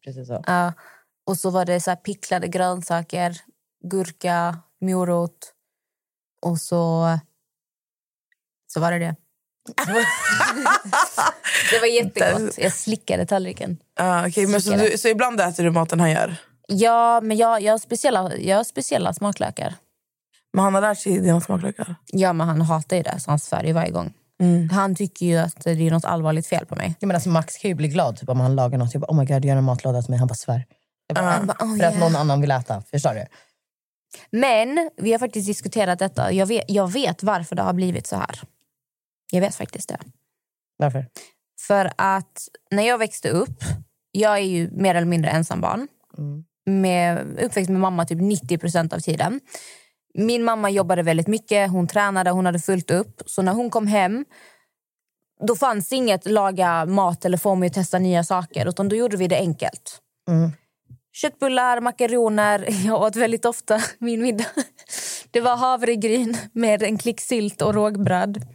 Precis 0.03 0.27
så. 0.27 0.43
Ja. 0.47 0.73
Och 1.25 1.37
så 1.37 1.49
var 1.49 1.65
det 1.65 1.79
så 1.79 1.91
här 1.91 1.95
picklade 1.95 2.47
grönsaker, 2.47 3.41
gurka, 3.83 4.57
morot. 4.81 5.53
Och 6.41 6.57
så, 6.57 7.19
så 8.67 8.79
var 8.79 8.91
det 8.91 8.99
det. 8.99 9.15
det 11.71 11.79
var 11.79 11.87
jättegott. 11.87 12.57
Jag 12.57 12.73
slickade 12.73 13.25
tallriken. 13.25 13.77
Ah, 13.95 14.27
okay, 14.27 14.47
men 14.47 14.61
så, 14.61 14.71
du, 14.71 14.97
så 14.97 15.07
ibland 15.07 15.41
äter 15.41 15.63
du 15.63 15.71
maten 15.71 15.99
han 15.99 16.11
gör? 16.11 16.35
Ja, 16.67 17.21
men 17.21 17.37
jag, 17.37 17.61
jag, 17.61 17.73
har 17.73 17.77
speciella, 17.77 18.35
jag 18.37 18.57
har 18.57 18.63
speciella 18.63 19.13
smaklökar. 19.13 19.75
Men 20.53 20.63
han 20.63 20.73
har 20.73 20.81
lärt 20.81 20.97
sig 20.97 21.19
dina 21.19 21.41
smaklökar? 21.41 21.95
Ja, 22.05 22.33
men 22.33 22.47
han 22.47 22.61
hatar 22.61 22.97
ju 22.97 23.03
det, 23.03 23.19
så 23.19 23.31
han 23.31 23.39
svär 23.39 23.63
ju 23.63 23.73
varje 23.73 23.91
gång. 23.91 24.13
Mm. 24.41 24.69
Han 24.69 24.95
tycker 24.95 25.25
ju 25.25 25.37
att 25.37 25.63
det 25.63 25.71
är 25.71 25.91
något 25.91 26.05
allvarligt 26.05 26.47
fel 26.47 26.65
på 26.65 26.75
mig. 26.75 26.95
Ja, 26.99 27.07
men 27.07 27.15
alltså 27.15 27.29
Max 27.29 27.57
kan 27.57 27.69
ju 27.69 27.75
bli 27.75 27.87
glad 27.87 28.17
typ, 28.17 28.29
om 28.29 28.39
han 28.39 28.55
lagar 28.55 28.77
något. 28.77 28.93
Jag 28.93 29.01
bara, 29.01 29.11
oh 29.11 29.17
my 29.17 29.25
god, 29.25 29.45
gör 29.45 29.55
en 29.55 29.63
matlåda 29.63 30.01
till 30.01 30.09
mig. 30.09 30.19
Han 30.19 30.27
bara 30.27 30.35
svär. 30.35 30.65
Jag 31.07 31.15
bara, 31.15 31.31
Han 31.31 31.47
bara, 31.47 31.57
oh, 31.59 31.77
för 31.77 31.85
att 31.85 31.93
yeah. 31.93 31.99
någon 31.99 32.15
annan 32.15 32.41
vill 32.41 32.51
äta. 32.51 32.81
Förstår 32.81 33.13
du? 33.13 33.25
Men 34.31 34.89
vi 34.97 35.11
har 35.11 35.19
faktiskt 35.19 35.47
diskuterat 35.47 35.99
detta. 35.99 36.31
Jag 36.31 36.45
vet, 36.45 36.63
jag 36.67 36.91
vet 36.91 37.23
varför 37.23 37.55
det 37.55 37.61
har 37.61 37.73
blivit 37.73 38.07
så 38.07 38.15
här. 38.15 38.41
Jag 39.31 39.41
vet 39.41 39.55
faktiskt 39.55 39.89
det. 39.89 39.99
Varför? 40.77 41.05
För 41.67 41.91
att 41.95 42.47
när 42.71 42.83
jag 42.83 42.97
växte 42.97 43.29
upp, 43.29 43.63
jag 44.11 44.33
är 44.33 44.43
ju 44.43 44.71
mer 44.71 44.95
eller 44.95 45.07
mindre 45.07 45.31
ensambarn. 45.31 45.87
Med, 46.65 47.39
uppväxt 47.39 47.69
med 47.69 47.81
mamma 47.81 48.05
typ 48.05 48.19
90% 48.19 48.93
av 48.93 48.99
tiden. 48.99 49.39
Min 50.13 50.43
mamma 50.43 50.69
jobbade 50.69 51.03
väldigt 51.03 51.27
mycket, 51.27 51.71
hon 51.71 51.87
tränade, 51.87 52.29
hon 52.29 52.45
hade 52.45 52.59
fullt 52.59 52.91
upp. 52.91 53.21
Så 53.25 53.41
när 53.41 53.53
hon 53.53 53.69
kom 53.69 53.87
hem, 53.87 54.25
då 55.47 55.55
fanns 55.55 55.93
inget 55.93 56.25
laga 56.25 56.85
mat 56.85 57.25
eller 57.25 57.37
få 57.37 57.55
mig 57.55 57.67
att 57.67 57.73
testa 57.73 57.99
nya 57.99 58.23
saker. 58.23 58.69
Utan 58.69 58.89
då 58.89 58.95
gjorde 58.95 59.17
vi 59.17 59.27
det 59.27 59.37
enkelt. 59.37 60.01
Köttbullar, 61.13 61.81
makaroner. 61.81 62.65
Jag 62.85 63.01
åt 63.01 63.15
väldigt 63.15 63.45
ofta 63.45 63.81
min 63.97 64.21
middag. 64.21 64.45
Det 65.31 65.41
var 65.41 65.57
havregryn 65.57 66.37
med 66.53 66.83
en 66.83 66.97
klick 66.97 67.21
sylt 67.21 67.61
och 67.61 67.73
rågbröd. 67.73 68.45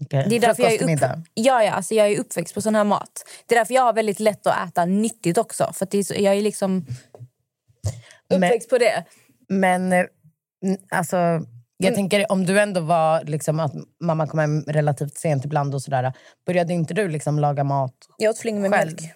Okay. 0.00 0.28
Det 0.28 0.36
är 0.36 0.40
därför 0.40 0.62
jag 0.62 0.72
är, 0.72 0.94
upp... 0.94 1.00
ja, 1.34 1.64
ja, 1.64 1.72
alltså 1.72 1.94
jag 1.94 2.08
är 2.08 2.18
uppväxt 2.18 2.54
på 2.54 2.60
sån 2.60 2.74
här 2.74 2.84
mat. 2.84 3.24
Det 3.46 3.54
är 3.54 3.58
därför 3.58 3.74
jag 3.74 3.82
har 3.82 3.92
väldigt 3.92 4.20
lätt 4.20 4.46
att 4.46 4.68
äta 4.68 4.84
nyttigt 4.84 5.38
också. 5.38 5.72
För 5.74 5.96
är 5.96 6.02
så, 6.02 6.14
jag 6.18 6.36
är 6.36 6.42
liksom 6.42 6.86
uppväxt 8.34 8.70
på 8.70 8.78
det. 8.78 9.04
Men 9.48 9.92
eh, 9.92 10.04
alltså, 10.90 11.16
jag 11.76 11.94
tänker 11.94 12.32
om 12.32 12.46
du 12.46 12.60
ändå 12.60 12.80
var 12.80 13.24
liksom 13.24 13.60
att 13.60 13.72
mamma 14.04 14.26
kom 14.26 14.38
hem 14.38 14.62
relativt 14.66 15.18
sent 15.18 15.44
ibland 15.44 15.74
och 15.74 15.82
sådär. 15.82 16.12
Började 16.46 16.72
inte 16.72 16.94
du 16.94 17.08
liksom 17.08 17.38
laga 17.38 17.64
mat 17.64 17.94
Jag 18.16 18.30
åt 18.30 18.38
flingor 18.38 18.60
med 18.60 18.72
själv? 18.72 18.96
mjölk. 19.00 19.14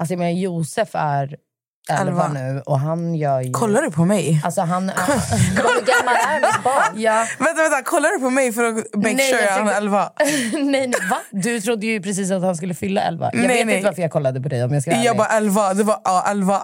Alltså 0.00 0.12
jag 0.12 0.18
menar, 0.18 0.32
Josef 0.32 0.88
är 0.92 1.36
11 1.90 2.02
Elva. 2.02 2.28
nu 2.28 2.62
och 2.66 2.80
han 2.80 3.14
gör 3.14 3.40
ju... 3.40 3.50
Kollar 3.52 3.82
du 3.82 3.90
på 3.90 4.04
mig? 4.04 4.40
Alltså 4.44 4.60
han 4.60 4.88
är... 4.90 4.94
Hur 5.56 5.86
gammal 5.86 6.14
är 6.14 6.40
mitt 6.40 6.64
barn? 6.64 6.92
ja. 7.00 7.26
Vänta, 7.38 7.62
vänta, 7.62 7.82
kollar 7.82 8.08
du 8.18 8.20
på 8.20 8.30
mig 8.30 8.52
för 8.52 8.64
att 8.64 8.74
make 8.74 9.14
Nej, 9.14 9.32
sure 9.32 9.42
jag 9.44 9.52
han 9.52 9.68
är 9.68 9.76
11? 9.76 10.12
nej, 10.52 10.62
nej, 10.62 10.92
va? 11.10 11.18
Du 11.30 11.60
trodde 11.60 11.86
ju 11.86 12.02
precis 12.02 12.30
att 12.30 12.42
han 12.42 12.56
skulle 12.56 12.74
fylla 12.74 13.00
11. 13.02 13.30
Jag 13.32 13.38
Nej, 13.38 13.48
vet 13.56 13.66
nej. 13.66 13.76
inte 13.76 13.86
varför 13.88 14.02
jag 14.02 14.10
kollade 14.10 14.40
på 14.40 14.48
dig 14.48 14.64
om 14.64 14.72
jag 14.72 14.82
ska 14.82 14.92
Jag 14.96 15.16
bara 15.16 15.28
11, 15.28 15.74
det 15.74 15.82
var 15.82 16.00
ja, 16.04 16.24
11. 16.30 16.62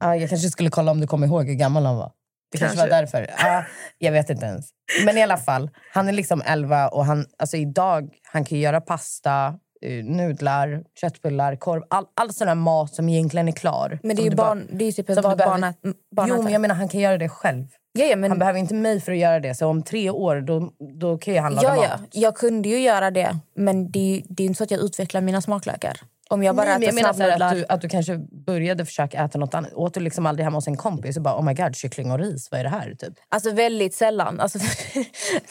Ja, 0.00 0.16
jag 0.16 0.28
kanske 0.28 0.48
skulle 0.50 0.70
kolla 0.70 0.90
om 0.90 1.00
du 1.00 1.06
kommer 1.06 1.26
ihåg 1.26 1.46
hur 1.46 1.54
gammal 1.54 1.86
han 1.86 1.96
var. 1.96 2.12
Det 2.52 2.58
kanske, 2.58 2.76
Kanske. 2.76 2.94
var 2.94 3.00
därför. 3.00 3.30
Ja, 3.38 3.64
jag 3.98 4.12
vet 4.12 4.30
inte 4.30 4.46
ens. 4.46 4.66
Men 5.04 5.18
i 5.18 5.22
alla 5.22 5.36
fall, 5.36 5.70
han 5.92 6.08
är 6.08 6.12
liksom 6.12 6.42
11 6.46 6.88
och 6.88 7.04
han, 7.04 7.26
alltså 7.38 7.56
idag, 7.56 8.08
han 8.32 8.44
kan 8.44 8.58
göra 8.58 8.80
pasta, 8.80 9.54
eh, 9.82 10.04
nudlar, 10.04 10.82
köttbullar, 11.00 11.56
korv. 11.56 11.82
All, 11.90 12.04
all 12.16 12.32
sån 12.32 12.48
här 12.48 12.54
mat 12.54 12.94
som 12.94 13.08
egentligen 13.08 13.48
är 13.48 13.52
klar. 13.52 13.98
Men 14.02 14.16
det 14.16 14.22
är 14.22 14.24
ju 14.24 14.30
du 14.30 14.36
bara- 14.36 14.46
barn, 14.48 14.66
det 14.72 14.84
är 14.84 14.92
typ 14.92 15.06
som 15.06 15.22
behöver- 15.22 15.46
barn, 15.46 15.74
barn 16.16 16.28
Jo, 16.28 16.42
men 16.42 16.52
jag 16.52 16.60
menar 16.60 16.74
han 16.74 16.88
kan 16.88 17.00
göra 17.00 17.18
det 17.18 17.28
själv. 17.28 17.66
ja, 17.92 18.04
ja, 18.04 18.16
men, 18.16 18.30
Han 18.30 18.38
behöver 18.38 18.58
inte 18.58 18.74
mig 18.74 19.00
för 19.00 19.12
att 19.12 19.18
göra 19.18 19.40
det. 19.40 19.54
Så 19.54 19.66
om 19.66 19.82
tre 19.82 20.10
år, 20.10 20.40
då, 20.40 20.72
då 21.00 21.18
kan 21.18 21.34
ju 21.34 21.40
han 21.40 21.54
laga 21.54 21.68
ja, 21.68 21.82
ja, 21.82 21.88
mat. 21.98 22.00
jag 22.12 22.36
kunde 22.36 22.68
ju 22.68 22.78
göra 22.80 23.10
det. 23.10 23.36
Men 23.56 23.90
det 23.90 24.22
det 24.28 24.42
är 24.42 24.46
inte 24.46 24.58
så 24.58 24.64
att 24.64 24.70
jag 24.70 24.80
utvecklar 24.80 25.20
mina 25.20 25.40
smaklökar. 25.40 26.00
Om 26.30 26.42
jag 26.42 26.56
bara 26.56 26.78
Nej, 26.78 26.92
men 26.92 27.04
jag 27.04 27.10
äter 27.10 27.18
menar 27.18 27.46
att, 27.46 27.54
du, 27.56 27.64
att 27.68 27.80
du 27.80 27.88
kanske 27.88 28.18
började 28.46 28.86
försöka 28.86 29.24
äta 29.24 29.38
något 29.38 29.54
annat. 29.54 29.72
Åt 29.72 29.94
du 29.94 30.00
liksom 30.00 30.26
aldrig 30.26 30.44
hemma 30.44 30.56
hos 30.56 30.66
en 30.66 30.76
kompis 30.76 31.16
och 31.16 31.22
bara 31.22 31.38
oh 31.38 31.44
my 31.44 31.54
god, 31.54 31.76
kyckling 31.76 32.10
och 32.10 32.18
ris, 32.18 32.48
vad 32.50 32.60
är 32.60 32.64
det 32.64 32.70
här? 32.70 32.94
Typ. 32.98 33.14
Alltså 33.28 33.50
väldigt 33.52 33.94
sällan. 33.94 34.40
Alltså, 34.40 34.58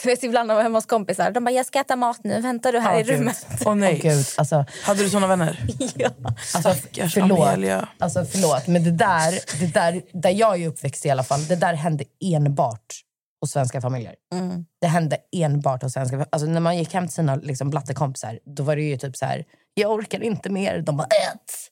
du 0.04 0.10
vet, 0.10 0.24
ibland 0.24 0.48
när 0.48 0.54
jag 0.54 0.58
var 0.58 0.64
hemma 0.64 0.78
hos 0.78 0.86
kompisar. 0.86 1.32
De 1.32 1.44
bara, 1.44 1.52
jag 1.52 1.66
ska 1.66 1.80
äta 1.80 1.96
mat 1.96 2.20
nu. 2.24 2.42
Väntar 2.42 2.72
du 2.72 2.80
här 2.80 2.94
Ja, 2.94 3.00
i 3.00 3.04
gud. 3.04 3.20
rummet? 3.20 3.48
Åh 3.66 3.76
nej. 3.76 3.94
Åh, 3.94 4.02
gud, 4.12 4.26
alltså, 4.38 4.66
Hade 4.84 5.04
du 5.04 5.10
såna 5.10 5.28
vänner? 5.28 5.60
ja. 5.96 6.10
Alltså, 6.56 6.74
Stackars 6.74 7.14
förlåt. 7.14 7.48
Amelia. 7.48 7.88
Alltså, 8.00 8.26
förlåt, 8.26 8.68
men 8.68 8.84
det 8.84 8.92
där, 8.92 9.60
det 9.60 9.74
där, 9.74 10.02
där 10.14 10.30
jag 10.30 10.62
är 10.62 10.68
uppväxt 10.68 11.06
i 11.06 11.10
alla 11.10 11.24
fall, 11.24 11.46
det 11.48 11.56
där 11.56 11.74
hände 11.74 12.04
enbart 12.36 13.04
hos 13.42 13.52
svenska 13.52 13.82
familjer. 13.82 14.16
Mm. 14.34 14.66
Det 14.82 14.88
hände 14.88 15.18
enbart 15.36 15.84
hos 15.84 15.94
svenska 15.94 16.26
alltså, 16.30 16.48
När 16.48 16.60
man 16.60 16.78
gick 16.78 16.94
hem 16.94 17.08
till 17.08 17.14
sina 17.14 17.36
liksom, 17.36 17.70
blattekompisar, 17.70 18.40
då 18.46 18.64
var 18.64 18.76
det 18.76 18.82
ju 18.82 18.98
typ 18.98 19.16
så 19.16 19.26
här, 19.26 19.46
jag 19.74 19.92
orkar 19.92 20.24
inte 20.24 20.50
mer. 20.50 20.82
De 20.82 20.98
bara, 20.98 21.08
ät! 21.08 21.72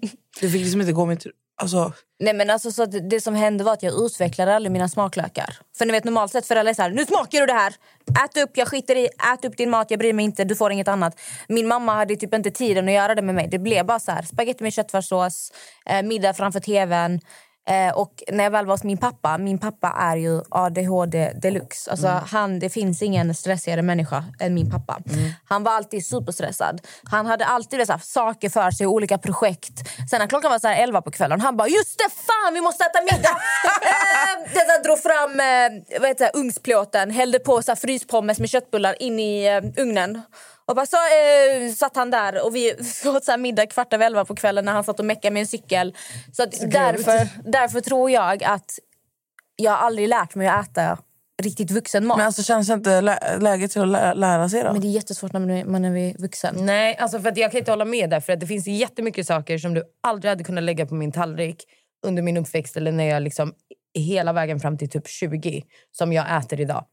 Du 0.40 0.50
fick 0.50 0.62
liksom 0.62 0.80
inte 0.80 0.92
gå 0.92 1.06
med... 1.06 1.22
Alltså, 1.58 1.92
Nej, 2.18 2.34
men 2.34 2.50
alltså, 2.50 2.72
så 2.72 2.86
det, 2.86 3.00
det 3.00 3.20
som 3.20 3.34
hände 3.34 3.64
var 3.64 3.72
att 3.72 3.82
jag 3.82 4.04
utvecklade 4.04 4.54
aldrig 4.54 4.72
mina 4.72 4.88
smaklökar. 4.88 5.58
För 5.78 5.86
ni 5.86 5.92
vet 5.92 6.04
normalt 6.04 6.32
sett 6.32 6.46
föräldrar 6.46 6.70
är 6.70 6.74
så 6.74 6.82
här, 6.82 6.90
nu 6.90 7.06
smakar 7.06 7.40
du 7.40 7.46
det 7.46 7.52
här. 7.52 7.74
Ät 8.24 8.36
upp, 8.36 8.50
jag 8.54 8.68
skiter 8.68 8.96
i. 8.96 9.08
Ät 9.34 9.44
upp 9.44 9.56
din 9.56 9.70
mat, 9.70 9.90
jag 9.90 9.98
bryr 9.98 10.12
mig 10.12 10.24
inte. 10.24 10.44
Du 10.44 10.56
får 10.56 10.72
inget 10.72 10.88
annat. 10.88 11.20
Min 11.48 11.68
mamma 11.68 11.94
hade 11.94 12.16
typ 12.16 12.34
inte 12.34 12.50
tiden 12.50 12.88
att 12.88 12.94
göra 12.94 13.14
det 13.14 13.22
med 13.22 13.34
mig. 13.34 13.48
Det 13.48 13.58
blev 13.58 13.86
bara 13.86 13.98
så 13.98 14.12
här, 14.12 14.22
spaghetti 14.22 14.62
med 14.62 14.72
köttfärssås, 14.72 15.52
eh, 15.86 16.02
middag 16.02 16.34
framför 16.34 16.60
tvn. 16.60 17.20
Eh, 17.68 17.94
och 17.94 18.22
när 18.32 18.44
jag 18.44 18.50
väl 18.50 18.66
var 18.66 18.74
hos 18.74 18.84
min 18.84 18.98
pappa, 18.98 19.38
min 19.38 19.58
pappa 19.58 19.94
är 19.98 20.16
ju 20.16 20.42
ADHD 20.48 21.32
deluxe. 21.42 21.90
Alltså, 21.90 22.08
han, 22.08 22.58
det 22.58 22.70
finns 22.70 23.02
ingen 23.02 23.34
stressigare 23.34 23.82
människa 23.82 24.24
än 24.40 24.54
min 24.54 24.70
pappa. 24.70 24.98
Han 25.48 25.62
var 25.62 25.72
alltid 25.72 26.06
superstressad. 26.06 26.80
Han 27.04 27.26
hade 27.26 27.46
alltid 27.46 27.86
så 27.86 27.92
här, 27.92 28.00
saker 28.04 28.48
för 28.48 28.70
sig, 28.70 28.86
olika 28.86 29.18
projekt. 29.18 29.72
Sen 30.10 30.18
när 30.18 30.26
klockan 30.26 30.50
var 30.50 30.58
så 30.58 30.68
här 30.68 30.82
11 30.82 31.02
på 31.02 31.10
kvällen, 31.10 31.40
han 31.40 31.56
bara 31.56 31.68
“just 31.68 31.98
det, 31.98 32.10
fan 32.10 32.54
vi 32.54 32.60
måste 32.60 32.84
äta 32.84 33.00
middag!” 33.02 33.28
eh, 33.82 34.52
det 34.52 34.58
där, 34.58 34.82
Drog 34.84 34.98
fram 34.98 35.40
eh, 35.40 36.00
vad 36.00 36.08
heter 36.08 36.24
det, 36.24 36.38
ugnsplåten, 36.38 37.10
hällde 37.10 37.38
på 37.38 37.62
så 37.62 37.70
här, 37.70 37.76
fryspommes 37.76 38.38
med 38.38 38.48
köttbullar 38.48 39.02
in 39.02 39.20
i 39.20 39.46
eh, 39.46 39.82
ugnen. 39.82 40.22
Och 40.68 40.76
bara 40.76 40.86
så 40.86 40.96
eh, 40.96 41.72
satt 41.72 41.96
han 41.96 42.10
där 42.10 42.46
och 42.46 42.54
vi 42.56 42.72
åt 43.06 43.24
så 43.24 43.30
här 43.30 43.38
middag 43.38 43.66
kvart 43.66 43.92
över 43.92 44.06
elva 44.06 44.24
på 44.24 44.34
kvällen 44.34 44.64
när 44.64 44.72
han 44.72 44.84
satt 44.84 44.98
och 45.00 45.06
meckade 45.06 45.32
med 45.32 45.40
en 45.40 45.46
cykel. 45.46 45.96
Så 46.32 46.42
att 46.42 46.52
därför, 46.70 47.28
därför 47.50 47.80
tror 47.80 48.10
jag 48.10 48.44
att 48.44 48.78
jag 49.56 49.70
har 49.70 49.78
aldrig 49.78 50.08
lärt 50.08 50.34
mig 50.34 50.48
att 50.48 50.68
äta 50.70 50.98
riktigt 51.42 51.70
vuxen 51.70 52.06
mat. 52.06 52.16
men 52.16 52.20
Men, 52.22 52.26
alltså, 52.26 52.42
känns 52.42 52.66
det 52.68 52.74
inte 52.74 53.00
lä- 53.00 53.38
läge 53.40 53.68
till 53.68 53.82
att 53.82 53.88
lä- 53.88 54.14
lära 54.14 54.48
sig 54.48 54.62
då? 54.62 54.72
det 54.72 54.86
är 54.86 54.90
jättesvårt 54.90 55.32
när 55.32 55.40
man 55.40 55.50
är, 55.50 55.64
man 55.64 55.84
är 55.84 56.18
vuxen. 56.18 56.54
Nej, 56.58 56.96
alltså 56.96 57.20
för 57.20 57.28
att 57.28 57.36
jag 57.36 57.50
kan 57.50 57.58
inte 57.58 57.70
hålla 57.72 57.84
med 57.84 58.10
där. 58.10 58.20
För 58.20 58.32
att 58.32 58.40
det 58.40 58.46
finns 58.46 58.66
jättemycket 58.66 59.26
saker 59.26 59.58
som 59.58 59.74
du 59.74 59.82
aldrig 60.02 60.28
hade 60.28 60.44
kunnat 60.44 60.64
lägga 60.64 60.86
på 60.86 60.94
min 60.94 61.12
tallrik 61.12 61.64
under 62.06 62.22
min 62.22 62.36
uppväxt 62.36 62.76
eller 62.76 62.92
när 62.92 63.04
jag 63.04 63.22
liksom 63.22 63.54
hela 63.94 64.32
vägen 64.32 64.60
fram 64.60 64.78
till 64.78 64.90
typ 64.90 65.08
20 65.08 65.62
som 65.92 66.12
jag 66.12 66.36
äter 66.38 66.60
idag. 66.60 66.84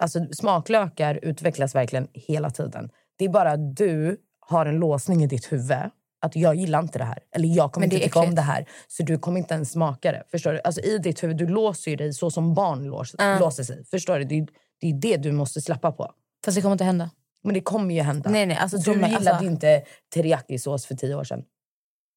Alltså 0.00 0.26
smaklökar 0.32 1.18
utvecklas 1.22 1.74
verkligen 1.74 2.08
hela 2.14 2.50
tiden. 2.50 2.90
Det 3.20 3.24
är 3.24 3.28
bara 3.28 3.50
att 3.50 3.76
du 3.76 4.16
har 4.40 4.66
en 4.66 4.74
låsning 4.74 5.22
i 5.22 5.26
ditt 5.26 5.52
huvud 5.52 5.76
att 6.20 6.36
jag 6.36 6.54
gillar 6.54 6.80
inte 6.80 6.98
det 6.98 7.04
här. 7.04 7.18
Eller 7.36 7.48
jag 7.48 7.72
kommer 7.72 7.86
inte 7.86 7.98
tycka 7.98 8.18
om 8.18 8.24
äckligt. 8.24 8.36
det 8.36 8.42
här. 8.42 8.68
Så 8.88 9.02
du 9.02 9.18
kommer 9.18 9.38
inte 9.38 9.54
ens 9.54 9.70
smaka 9.72 10.12
det. 10.12 10.24
Förstår 10.30 10.52
du? 10.52 10.60
Alltså 10.64 10.80
i 10.80 10.98
ditt 10.98 11.22
huvud, 11.22 11.36
du 11.36 11.46
låser 11.46 11.96
dig 11.96 12.12
så 12.12 12.30
som 12.30 12.54
barn 12.54 12.84
lås, 12.84 13.14
låser 13.40 13.64
sig. 13.64 13.84
Förstår 13.84 14.18
du? 14.18 14.24
Det 14.24 14.38
är, 14.38 14.46
det 14.80 14.86
är 14.86 14.94
det 14.94 15.16
du 15.16 15.32
måste 15.32 15.60
släppa 15.60 15.92
på. 15.92 16.12
Fast 16.44 16.54
det 16.56 16.62
kommer 16.62 16.72
inte 16.72 16.84
hända. 16.84 17.10
Men 17.44 17.54
det 17.54 17.60
kommer 17.60 17.94
ju 17.94 18.00
hända. 18.00 18.30
Nej, 18.30 18.46
nej, 18.46 18.56
alltså, 18.56 18.76
du 18.76 18.92
gillade 18.92 19.30
alltså- 19.30 19.44
inte 19.44 19.82
teriyaki-sås 20.14 20.86
för 20.86 20.94
tio 20.94 21.14
år 21.14 21.24
sedan. 21.24 21.42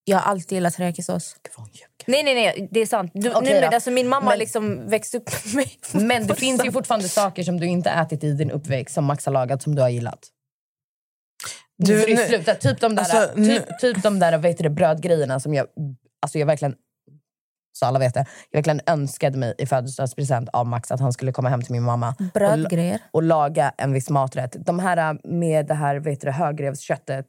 Jag 0.06 0.18
har 0.18 0.32
alltid 0.32 0.52
gillat 0.56 0.74
teriyakisås. 0.74 1.36
Nej, 2.08 2.24
nej, 2.24 2.36
nej. 2.36 2.68
Det 2.72 2.80
är 2.80 2.86
sant. 2.86 3.12
Du, 3.14 3.30
Okej 3.30 3.42
nej, 3.44 3.62
men, 3.62 3.74
alltså, 3.74 3.92
min 3.92 4.10
mamma 4.10 4.30
Men- 4.30 4.40
liksom 4.40 4.90
växt 4.90 5.16
upp 5.16 5.30
med 5.46 5.56
mig. 5.56 5.80
Men 6.08 6.28
det 6.28 6.36
finns 6.36 6.66
ju 6.66 6.72
fortfarande 6.72 7.10
saker 7.10 7.44
som 7.44 7.60
du 7.60 7.68
inte 7.68 7.90
ätit 7.90 8.24
i 8.24 8.32
din 8.32 8.52
uppväxt 8.52 8.96
som 8.96 9.06
Max 9.06 9.26
har 9.26 9.34
lagat 9.34 9.62
som 9.62 9.76
du 9.76 9.82
har 9.82 9.90
gillat. 9.90 10.30
Du, 11.86 12.16
nu- 12.16 12.18
sluta, 12.18 12.56
typ 12.56 12.80
de 12.82 12.96
där, 12.96 13.02
Alltså, 13.04 13.36
typ, 13.36 13.80
typ 13.80 14.04
de 14.04 14.20
där 14.20 14.38
vet 14.38 14.58
du, 14.58 14.70
brödgrejerna 14.70 15.40
som 15.40 15.54
jag, 15.54 15.68
alltså 16.22 16.40
jag 16.40 16.46
verkligen 16.46 16.76
Så 17.74 17.86
alla 17.86 18.00
vet 18.00 18.14
det. 18.14 18.26
Jag 18.52 18.58
verkligen 18.58 18.82
önskade 18.86 19.38
mig 19.38 19.56
i 19.58 19.66
födelsedagspresent 19.66 20.50
av 20.54 20.68
Max 20.68 20.92
att 20.92 21.00
han 21.00 21.14
skulle 21.14 21.32
komma 21.32 21.50
hem 21.50 21.62
till 21.62 21.72
min 21.72 21.84
mamma 21.84 22.16
Brödgrejer. 22.34 23.00
och, 23.12 23.16
och 23.16 23.24
laga 23.24 23.74
en 23.78 23.94
viss 23.94 24.10
maträtt. 24.10 24.56
De 24.66 24.80
här 24.80 24.98
äh, 24.98 25.20
med 25.24 25.68
det 25.68 25.74
här 25.74 25.96
vet 25.96 26.22
du, 26.22 26.32
högrevsköttet 26.32 27.26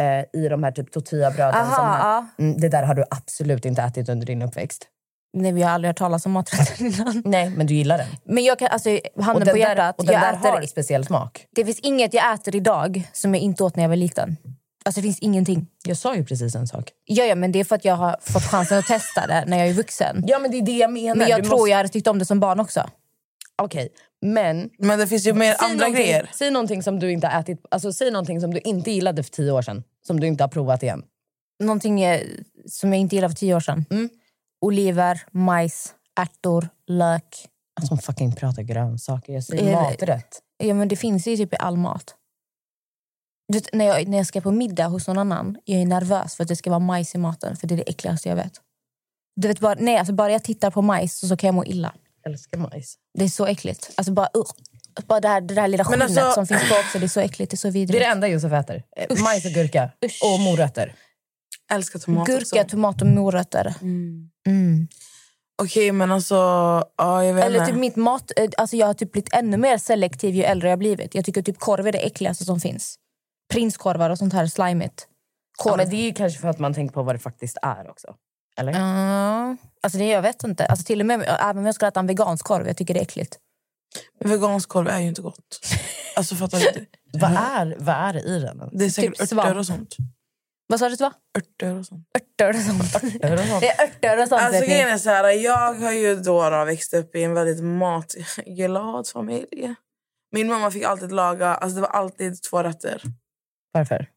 eh, 0.00 0.40
i 0.40 0.48
de 0.48 0.62
här 0.62 0.72
typ 0.72 0.92
tortillabröden. 0.92 1.54
Aha, 1.54 1.76
som 1.76 1.86
här, 1.86 1.98
ja. 1.98 2.26
mm, 2.38 2.60
det 2.60 2.68
där 2.68 2.82
har 2.82 2.94
du 2.94 3.04
absolut 3.10 3.64
inte 3.64 3.82
ätit 3.82 4.08
under 4.08 4.26
din 4.26 4.42
uppväxt. 4.42 4.88
Nej, 5.32 5.52
vi 5.52 5.62
har 5.62 5.70
aldrig 5.70 5.88
hört 5.88 5.98
talas 5.98 6.26
om 6.26 6.32
maträtten 6.32 6.86
innan. 6.86 7.22
Nej, 7.24 7.50
men 7.50 7.66
du 7.66 7.74
gillar 7.74 7.98
den. 7.98 8.06
Men 8.24 8.44
jag 8.44 8.58
kan, 8.58 8.68
alltså, 8.68 8.88
handen 9.20 9.34
den 9.44 9.54
på 9.54 9.58
där, 9.58 9.68
hjärtat, 9.68 9.98
och 9.98 10.04
den 10.06 10.14
jag 10.14 10.22
där 10.22 10.32
äter, 10.38 10.48
har 10.50 10.62
speciell 10.62 11.04
smak. 11.06 11.46
det 11.54 11.64
finns 11.64 11.78
inget 11.80 12.14
jag 12.14 12.34
äter 12.34 12.56
idag 12.56 13.02
som 13.12 13.34
jag 13.34 13.42
inte 13.42 13.64
åt 13.64 13.76
när 13.76 13.84
jag 13.84 13.88
var 13.88 13.96
liten. 13.96 14.36
Alltså 14.84 15.00
det 15.00 15.02
finns 15.02 15.18
ingenting. 15.18 15.66
Jag 15.84 15.96
sa 15.96 16.14
ju 16.16 16.24
precis 16.24 16.54
en 16.54 16.66
sak. 16.66 16.90
Ja, 17.04 17.24
ja, 17.24 17.34
men 17.34 17.52
det 17.52 17.60
är 17.60 17.64
för 17.64 17.76
att 17.76 17.84
jag 17.84 17.94
har 17.94 18.16
fått 18.20 18.42
chansen 18.42 18.78
att 18.78 18.86
testa 18.86 19.26
det 19.26 19.44
när 19.46 19.58
jag 19.58 19.68
är 19.68 19.72
vuxen. 19.72 20.24
Ja, 20.26 20.38
men 20.38 20.50
det 20.50 20.58
är 20.58 20.62
det 20.62 20.76
jag 20.76 20.92
menar. 20.92 21.14
Men 21.14 21.28
jag 21.28 21.38
Du 21.42 21.48
tror 21.48 21.58
måste- 21.58 21.70
jag 21.70 21.76
hade 21.76 21.88
tyckt 21.88 22.06
om 22.06 22.18
det 22.18 22.24
som 22.24 22.40
barn 22.40 22.60
också. 22.60 22.90
Okej, 23.62 23.88
men... 24.22 24.70
Men 24.78 24.98
det 24.98 25.06
finns 25.06 25.26
ju 25.26 25.32
mer 25.32 25.54
andra 25.58 25.88
grejer. 25.88 26.30
Säg 26.34 26.50
någonting 26.50 26.82
som 26.82 26.98
du 27.00 27.12
inte 27.12 27.26
har 27.26 27.40
ätit. 27.40 27.66
Alltså, 27.70 27.92
säg 27.92 28.10
någonting 28.10 28.40
som 28.40 28.54
du 28.54 28.60
inte 28.60 28.90
gillade 28.90 29.22
för 29.22 29.30
tio 29.30 29.52
år 29.52 29.62
sedan. 29.62 29.82
Som 30.06 30.20
du 30.20 30.26
inte 30.26 30.44
har 30.44 30.48
provat 30.48 30.82
igen. 30.82 31.02
Någonting 31.62 32.04
som 32.66 32.92
jag 32.92 33.00
inte 33.00 33.14
gillade 33.16 33.34
för 33.34 33.38
tio 33.38 33.54
år 33.54 33.60
sedan. 33.60 33.84
Mm. 33.90 34.08
Oliver, 34.60 35.22
majs, 35.32 35.94
ärtor, 36.20 36.68
lök. 36.86 37.48
Alltså 37.80 37.92
hon 37.94 37.98
fucking 37.98 38.34
pratar 38.34 38.62
grönsaker. 38.62 39.32
Jag 39.32 39.44
säger 39.44 39.72
Eh, 39.72 39.82
maträtt. 39.82 40.38
Ja, 40.58 40.74
men 40.74 40.88
det 40.88 40.96
finns 40.96 41.26
ju 41.26 41.36
typ 41.36 41.52
i 41.52 41.56
all 41.56 41.76
mat. 41.76 42.14
Du 43.52 43.58
vet, 43.58 43.72
när, 43.72 43.84
jag, 43.84 44.08
när 44.08 44.18
jag 44.18 44.26
ska 44.26 44.40
på 44.40 44.50
middag 44.50 44.86
hos 44.86 45.06
någon 45.06 45.18
annan 45.18 45.56
jag 45.64 45.80
är 45.80 45.86
nervös 45.86 46.34
för 46.36 46.42
att 46.42 46.48
det 46.48 46.56
ska 46.56 46.70
vara 46.70 46.80
majs 46.80 47.14
i 47.14 47.18
maten. 47.18 47.56
För 47.56 47.66
det 47.66 47.74
är 47.74 47.76
det 47.76 47.82
äckligaste 47.90 48.28
jag 48.28 48.36
vet. 48.36 48.52
Du 49.36 49.48
vet 49.48 49.60
bara, 49.60 49.74
nej, 49.78 49.96
alltså 49.96 50.12
bara 50.14 50.32
jag 50.32 50.44
tittar 50.44 50.70
på 50.70 50.82
majs 50.82 51.18
så, 51.18 51.28
så 51.28 51.36
kan 51.36 51.48
jag 51.48 51.54
må 51.54 51.64
illa. 51.64 51.94
Jag 52.22 52.32
älskar 52.32 52.58
majs. 52.58 52.94
Det 53.18 53.24
är 53.24 53.28
så 53.28 53.46
äckligt. 53.46 53.90
Alltså 53.94 54.12
bara, 54.12 54.28
uh. 54.36 54.44
bara 55.06 55.20
det, 55.20 55.28
här, 55.28 55.40
det 55.40 55.54
där 55.54 55.68
lilla 55.68 55.84
skinnet 55.84 56.02
alltså- 56.02 56.32
som 56.32 56.46
finns 56.46 56.68
på 56.68 56.74
också. 56.74 56.98
Det 56.98 57.06
är 57.06 57.08
så 57.08 57.20
äckligt. 57.20 57.50
Det 57.50 57.54
är 57.54 57.58
så 57.58 57.66
Det 57.68 57.70
är 57.70 57.72
vidrigt. 57.72 58.00
det 58.00 58.06
enda 58.06 58.28
Josef 58.28 58.52
äter. 58.52 58.82
Eh, 58.96 59.22
Majs 59.22 59.44
och 59.44 59.50
gurka. 59.52 59.90
Usch. 60.04 60.20
Och 60.24 60.40
morötter. 60.40 60.94
Älskar 61.70 61.98
tomat 61.98 62.26
Gurka, 62.26 62.62
också. 62.62 62.70
tomat 62.70 63.02
och 63.02 63.06
morötter. 63.06 63.74
Mm. 63.82 64.88
Okej, 65.62 65.92
men 65.92 66.12
alltså... 66.12 66.34
Ja, 66.96 67.24
jag 67.24 67.34
vet 67.34 67.44
Eller 67.44 67.66
typ 67.66 67.74
mitt 67.74 67.96
mat, 67.96 68.32
eh, 68.36 68.48
alltså 68.56 68.76
jag 68.76 68.86
har 68.86 68.94
typ 68.94 69.12
blivit 69.12 69.32
ännu 69.32 69.56
mer 69.56 69.78
selektiv 69.78 70.34
ju 70.34 70.42
äldre 70.42 70.68
jag 70.68 70.78
blivit. 70.78 71.14
Jag 71.14 71.24
tycker 71.24 71.42
typ 71.42 71.58
korv 71.58 71.86
är 71.86 71.92
det 71.92 71.98
äckligaste 71.98 72.44
som 72.44 72.60
finns. 72.60 72.96
Prinskorvar 73.52 74.10
och 74.10 74.18
sånt 74.18 74.32
här 74.32 74.46
slimigt. 74.46 75.06
Ja, 75.64 75.76
men 75.76 75.90
det 75.90 75.96
är 75.96 76.04
ju 76.04 76.12
kanske 76.12 76.40
för 76.40 76.48
att 76.48 76.58
man 76.58 76.74
tänker 76.74 76.94
på 76.94 77.02
vad 77.02 77.14
det 77.14 77.18
faktiskt 77.18 77.58
är 77.62 77.90
också. 77.90 78.14
Eller? 78.56 78.72
Ja. 78.72 79.56
Alltså 79.82 79.98
det, 79.98 80.04
jag 80.08 80.22
vet 80.22 80.44
inte. 80.44 80.66
Alltså 80.66 80.84
till 80.84 81.00
och 81.00 81.06
med 81.06 81.22
även 81.40 81.58
om 81.58 81.66
jag 81.66 81.74
skulle 81.74 81.88
äta 81.88 82.00
en 82.00 82.06
vegansk 82.06 82.44
korv, 82.44 82.66
jag 82.66 82.76
tycker 82.76 82.94
det 82.94 83.00
är 83.00 83.02
äckligt. 83.02 83.38
Vegansk 84.20 84.68
korv 84.68 84.88
är 84.88 85.00
ju 85.00 85.08
inte 85.08 85.22
gott. 85.22 85.60
Alltså 86.16 86.34
fattar 86.34 86.58
du? 86.58 86.86
Vad, 87.20 87.30
är, 87.30 87.76
vad 87.78 87.94
är 87.94 88.12
det 88.12 88.20
i 88.20 88.38
den? 88.38 88.70
Det 88.72 88.84
är 88.84 88.90
säkert 88.90 89.12
Typ 89.12 89.20
örter 89.20 89.26
svamp. 89.26 89.56
och 89.56 89.66
sånt. 89.66 89.96
Vad 90.70 90.78
sa 90.78 90.88
du 90.88 90.92
att 90.92 90.98
det 90.98 91.04
var? 91.04 91.14
Örter 91.38 91.78
och 91.78 91.86
sånt. 91.86 92.08
Örter 92.16 92.48
och 92.48 92.62
sånt. 92.62 92.92
Det 93.60 93.68
är 93.68 93.84
örter 93.84 94.22
och 94.22 94.28
sånt. 94.28 94.42
Alltså, 94.42 94.64
grejen 94.64 94.88
är 94.88 94.98
så 94.98 95.10
här, 95.10 95.30
jag 95.30 95.74
har 95.74 95.92
ju 95.92 96.16
då, 96.16 96.50
då 96.50 96.64
växt 96.64 96.94
upp 96.94 97.16
i 97.16 97.22
en 97.22 97.34
väldigt 97.34 97.64
matglad 97.64 99.08
familj. 99.08 99.74
Min 100.32 100.48
mamma 100.48 100.70
fick 100.70 100.84
alltid 100.84 101.12
laga, 101.12 101.54
alltså 101.54 101.74
det 101.74 101.80
var 101.80 101.88
alltid 101.88 102.42
två 102.42 102.62
rätter. 102.62 103.02
Varför? 103.72 104.08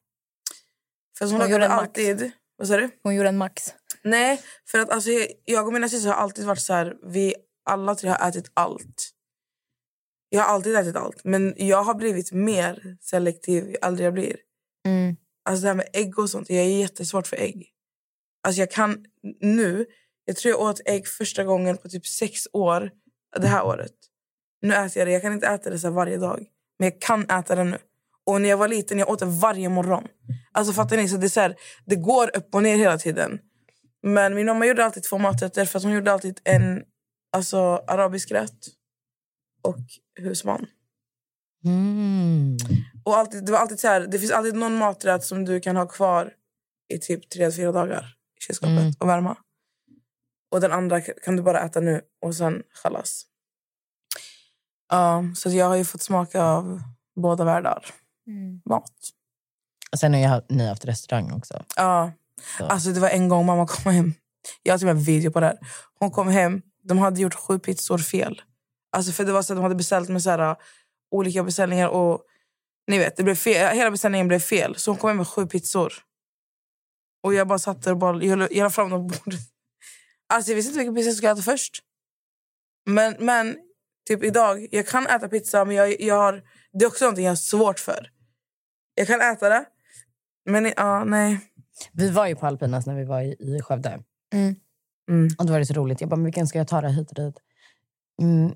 För 1.17 1.25
att 1.25 1.31
hon, 1.31 1.41
Hon 1.41 1.49
gjorde 1.49 1.67
lagade 1.67 1.81
alltid... 1.81 2.31
Vad 2.57 2.67
sa 2.67 2.77
du? 2.77 2.89
Hon 3.03 3.15
gjorde 3.15 3.29
en 3.29 3.37
max. 3.37 3.73
Nej, 4.03 4.41
för 4.67 4.79
att 4.79 4.89
alltså, 4.89 5.09
jag 5.45 5.67
och 5.67 5.73
mina 5.73 5.89
systrar 5.89 6.13
har 6.13 6.21
alltid 6.21 6.45
varit 6.45 6.61
så 6.61 6.73
här, 6.73 6.95
vi 7.03 7.35
alla 7.65 7.95
tre 7.95 8.09
har 8.09 8.29
ätit 8.29 8.51
allt. 8.53 9.09
Jag 10.29 10.41
har 10.41 10.53
alltid 10.53 10.75
ätit 10.75 10.95
allt, 10.95 11.23
men 11.23 11.53
jag 11.57 11.83
har 11.83 11.93
blivit 11.93 12.31
mer 12.31 12.97
selektiv 13.01 13.69
ju 13.69 13.75
äldre 13.81 14.03
jag 14.03 14.13
blir. 14.13 14.35
Mm. 14.85 15.15
Alltså 15.51 15.61
det 15.61 15.67
här 15.67 15.75
med 15.75 15.87
ägg 15.93 16.19
och 16.19 16.29
sånt, 16.29 16.49
jag 16.49 16.59
är 16.59 16.79
jättesvårt 16.79 17.27
för 17.27 17.35
ägg. 17.35 17.69
Alltså 18.43 18.59
jag 18.61 18.71
kan 18.71 19.05
nu, 19.41 19.85
jag 20.25 20.35
tror 20.35 20.49
jag 20.51 20.61
åt 20.61 20.81
ägg 20.85 21.07
första 21.07 21.43
gången 21.43 21.77
på 21.77 21.89
typ 21.89 22.07
sex 22.07 22.47
år 22.53 22.91
det 23.39 23.47
här 23.47 23.65
året. 23.65 23.91
Nu 24.61 24.73
äter 24.73 24.97
jag 24.97 25.07
det, 25.07 25.11
jag 25.11 25.21
kan 25.21 25.33
inte 25.33 25.47
äta 25.47 25.69
det 25.69 25.79
så 25.79 25.89
varje 25.89 26.17
dag. 26.17 26.45
Men 26.79 26.89
jag 26.89 27.01
kan 27.01 27.29
äta 27.29 27.55
det 27.55 27.63
nu. 27.63 27.77
Och 28.25 28.41
när 28.41 28.49
jag 28.49 28.57
var 28.57 28.67
liten, 28.67 28.99
jag 28.99 29.09
åt 29.09 29.19
det 29.19 29.25
varje 29.25 29.69
morgon. 29.69 30.07
Alltså 30.51 30.73
fattar 30.73 30.97
ni? 30.97 31.09
Så 31.09 31.17
det, 31.17 31.27
är 31.27 31.29
så 31.29 31.39
här, 31.39 31.55
det 31.85 31.95
går 31.95 32.37
upp 32.37 32.55
och 32.55 32.63
ner 32.63 32.77
hela 32.77 32.97
tiden. 32.97 33.39
Men 34.03 34.35
min 34.35 34.45
mamma 34.45 34.65
gjorde 34.65 34.85
alltid 34.85 35.03
två 35.03 35.17
maträtter 35.17 35.65
för 35.65 35.77
att 35.77 35.83
hon 35.83 35.93
gjorde 35.93 36.13
alltid 36.13 36.39
en 36.43 36.83
alltså, 37.31 37.57
arabisk 37.87 38.31
rätt 38.31 38.67
och 39.61 39.79
husman. 40.19 40.65
Mm. 41.65 42.57
Och 43.03 43.17
alltid, 43.17 43.45
det, 43.45 43.51
var 43.51 43.59
alltid 43.59 43.79
så 43.79 43.87
här, 43.87 44.01
det 44.01 44.19
finns 44.19 44.31
alltid 44.31 44.55
någon 44.55 44.75
maträtt 44.77 45.23
som 45.23 45.45
du 45.45 45.59
kan 45.59 45.75
ha 45.75 45.87
kvar 45.87 46.33
i 46.93 46.99
typ 46.99 47.29
tre 47.29 47.51
fyra 47.51 47.71
dagar 47.71 48.15
i 48.37 48.41
kylskåpet 48.43 48.77
Mm. 48.79 48.93
och 48.99 49.09
värma. 49.09 49.37
Och 50.51 50.61
den 50.61 50.71
andra 50.71 51.01
kan 51.01 51.35
du 51.35 51.43
bara 51.43 51.61
äta 51.61 51.79
nu 51.79 52.01
och 52.21 52.35
sen 52.35 52.63
chalas. 52.83 53.25
Ja, 54.89 55.23
så 55.35 55.49
jag 55.49 55.65
har 55.65 55.75
ju 55.75 55.85
fått 55.85 56.01
smaka 56.01 56.43
av 56.43 56.81
båda 57.15 57.43
världar. 57.43 57.85
Mat. 58.69 58.91
Och 59.91 59.99
sen 59.99 60.13
har 60.13 60.19
jag, 60.19 60.43
ni 60.49 60.67
haft 60.67 60.85
restaurang 60.85 61.31
också. 61.31 61.63
Ja. 61.75 62.11
Så. 62.57 62.65
Alltså 62.65 62.89
det 62.89 62.99
var 62.99 63.09
en 63.09 63.29
gång 63.29 63.45
mamma 63.45 63.67
kom 63.67 63.93
hem. 63.93 64.13
Jag 64.63 64.73
har 64.73 64.77
till 64.77 64.89
och 64.89 64.95
med 64.95 65.05
video 65.05 65.31
på 65.31 65.39
det 65.39 65.45
här. 65.45 65.57
Hon 65.99 66.11
kom 66.11 66.27
hem, 66.27 66.61
de 66.83 66.97
hade 66.97 67.21
gjort 67.21 67.33
sju 67.33 67.59
pizzor 67.59 67.97
fel. 67.97 68.41
Alltså 68.91 69.11
för 69.11 69.23
det 69.25 69.31
var 69.31 69.41
så 69.41 69.53
att 69.53 69.57
de 69.57 69.63
hade 69.63 69.75
beställt 69.75 70.09
med 70.09 70.23
så 70.23 70.29
här, 70.29 70.51
uh, 70.51 70.55
olika 71.11 71.43
beställningar 71.43 71.87
och 71.87 72.21
ni 72.91 72.97
vet, 72.97 73.17
det 73.17 73.23
blev 73.23 73.35
fel. 73.35 73.75
hela 73.75 73.91
beställningen 73.91 74.27
blev 74.27 74.39
fel. 74.39 74.75
Så 74.75 74.91
hon 74.91 74.97
kom 74.97 75.07
hem 75.07 75.17
med 75.17 75.27
sju 75.27 75.45
pizzor. 75.45 75.93
Och 77.23 77.33
jag 77.33 77.47
bara 77.47 77.59
satt 77.59 77.83
där 77.83 77.91
och 77.91 77.97
bara, 77.97 78.23
jag, 78.23 78.39
jag 78.39 78.63
la 78.63 78.69
fram 78.69 78.89
dem 78.89 79.09
på 79.09 79.17
bordet. 79.17 79.39
Alltså 80.29 80.51
jag 80.51 80.55
visste 80.55 80.69
inte 80.69 80.79
vilken 80.79 80.95
pizza 80.95 81.07
jag 81.07 81.15
skulle 81.15 81.31
äta 81.31 81.41
först. 81.41 81.83
Men, 82.85 83.15
men 83.19 83.57
typ 84.07 84.23
idag, 84.23 84.67
jag 84.71 84.87
kan 84.87 85.07
äta 85.07 85.27
pizza 85.29 85.65
men 85.65 85.75
jag, 85.75 86.01
jag 86.01 86.15
har, 86.15 86.43
det 86.73 86.85
är 86.85 86.87
också 86.87 87.05
någonting 87.05 87.25
jag 87.25 87.31
har 87.31 87.35
svårt 87.35 87.79
för. 87.79 88.11
Jag 88.95 89.07
kan 89.07 89.21
äta 89.21 89.49
det, 89.49 89.65
men 90.45 90.73
ja, 90.77 91.03
nej. 91.03 91.39
Vi 91.91 92.09
var 92.09 92.27
ju 92.27 92.35
på 92.35 92.47
Alpinas 92.47 92.85
när 92.85 92.95
vi 92.95 93.05
var 93.05 93.21
i, 93.21 93.35
i 93.39 93.61
Skövde. 93.61 94.03
Mm. 94.33 94.55
Mm. 95.09 95.29
Och 95.37 95.45
då 95.45 95.51
var 95.51 95.59
det 95.59 95.65
så 95.65 95.73
roligt. 95.73 96.01
Jag 96.01 96.09
bara, 96.09 96.15
men 96.15 96.25
vilken 96.25 96.47
ska 96.47 96.57
jag 96.57 96.67
ta 96.67 96.81
det 96.81 96.89
hit 96.89 97.09
och 97.09 97.15
dit? 97.15 97.35
Mm. 98.21 98.53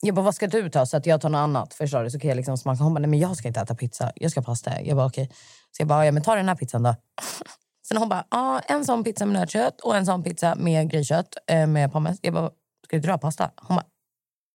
Jag 0.00 0.14
bara, 0.14 0.22
vad 0.22 0.34
ska 0.34 0.46
du 0.46 0.70
ta? 0.70 0.86
Så 0.86 0.96
att 0.96 1.06
jag 1.06 1.20
tar 1.20 1.28
något 1.28 1.38
annat. 1.38 1.74
Förstår 1.74 2.04
du? 2.04 2.10
Så 2.10 2.18
kan 2.18 2.28
jag 2.28 2.36
liksom 2.36 2.58
smaka. 2.58 2.82
Hon 2.82 2.94
bara, 2.94 3.00
nej 3.00 3.10
men 3.10 3.18
jag 3.18 3.36
ska 3.36 3.48
inte 3.48 3.60
äta 3.60 3.74
pizza. 3.74 4.12
Jag 4.14 4.30
ska 4.30 4.40
ha 4.40 4.44
pasta. 4.44 4.82
Jag 4.82 4.96
bara, 4.96 5.06
okej. 5.06 5.30
Så 5.76 5.80
jag 5.80 5.88
bara, 5.88 6.06
ja 6.06 6.12
men 6.12 6.22
ta 6.22 6.34
den 6.34 6.48
här 6.48 6.54
pizzan 6.54 6.82
då. 6.82 6.94
Sen 7.88 7.96
hon 7.96 8.08
bara, 8.08 8.24
ja 8.30 8.60
en 8.60 8.84
sån 8.84 9.04
pizza 9.04 9.26
med 9.26 9.40
nötkött 9.40 9.80
och 9.80 9.96
en 9.96 10.06
sån 10.06 10.22
pizza 10.22 10.54
med 10.54 10.90
griskött 10.90 11.36
eh, 11.46 11.66
med 11.66 11.92
pommes. 11.92 12.18
Jag 12.22 12.34
bara, 12.34 12.50
ska 12.86 12.98
du 12.98 13.10
ha 13.10 13.18
pasta? 13.18 13.50
Hon 13.56 13.76
bara, 13.76 13.86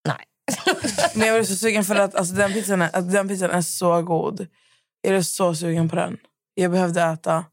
nej. 0.08 0.26
Men 1.16 1.28
jag 1.28 1.36
blev 1.36 1.46
så 1.46 1.56
sugen 1.56 1.84
för 1.84 1.96
att 1.96 2.16
alltså, 2.16 2.34
den, 2.34 2.54
pizzan 2.54 2.82
är, 2.82 2.96
att 2.96 3.12
den 3.12 3.28
pizzan 3.28 3.52
är 3.52 3.62
så 3.62 4.02
god. 4.02 4.48
Jag 5.02 5.12
blev 5.12 5.22
så 5.22 5.56
sugen 5.56 5.90
på 5.90 5.96
den. 5.96 6.18
Jag 6.54 6.72
behövde 6.72 7.02
äta. 7.02 7.46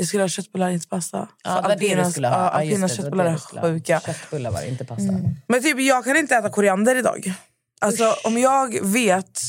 Jag 0.00 0.06
skulle 0.08 0.22
ha 0.22 0.28
köttbullar, 0.28 0.70
inte 0.70 0.88
pasta. 0.88 1.28
Ja, 1.44 1.50
För 1.50 1.62
det 1.62 1.68
var 1.68 1.76
det 1.76 1.88
du 1.94 1.94
Alpinas- 2.00 2.10
skulle 2.10 2.28
ha. 2.28 2.36
ja, 2.36 2.42
Ja, 2.44 2.50
Alpinas 2.50 2.96
köttbullar 2.96 3.24
är 3.24 3.62
sjuka. 3.62 4.00
Köttbullar 4.00 4.50
var 4.50 4.60
det, 4.60 4.68
inte 4.68 4.84
pasta. 4.84 5.12
Men 5.48 5.62
typ, 5.62 5.80
jag 5.80 6.04
kan 6.04 6.16
inte 6.16 6.36
äta 6.36 6.50
koriander 6.50 6.96
idag. 6.96 7.32
Alltså, 7.80 8.14
om 8.24 8.38
jag 8.38 8.84
vet... 8.86 9.40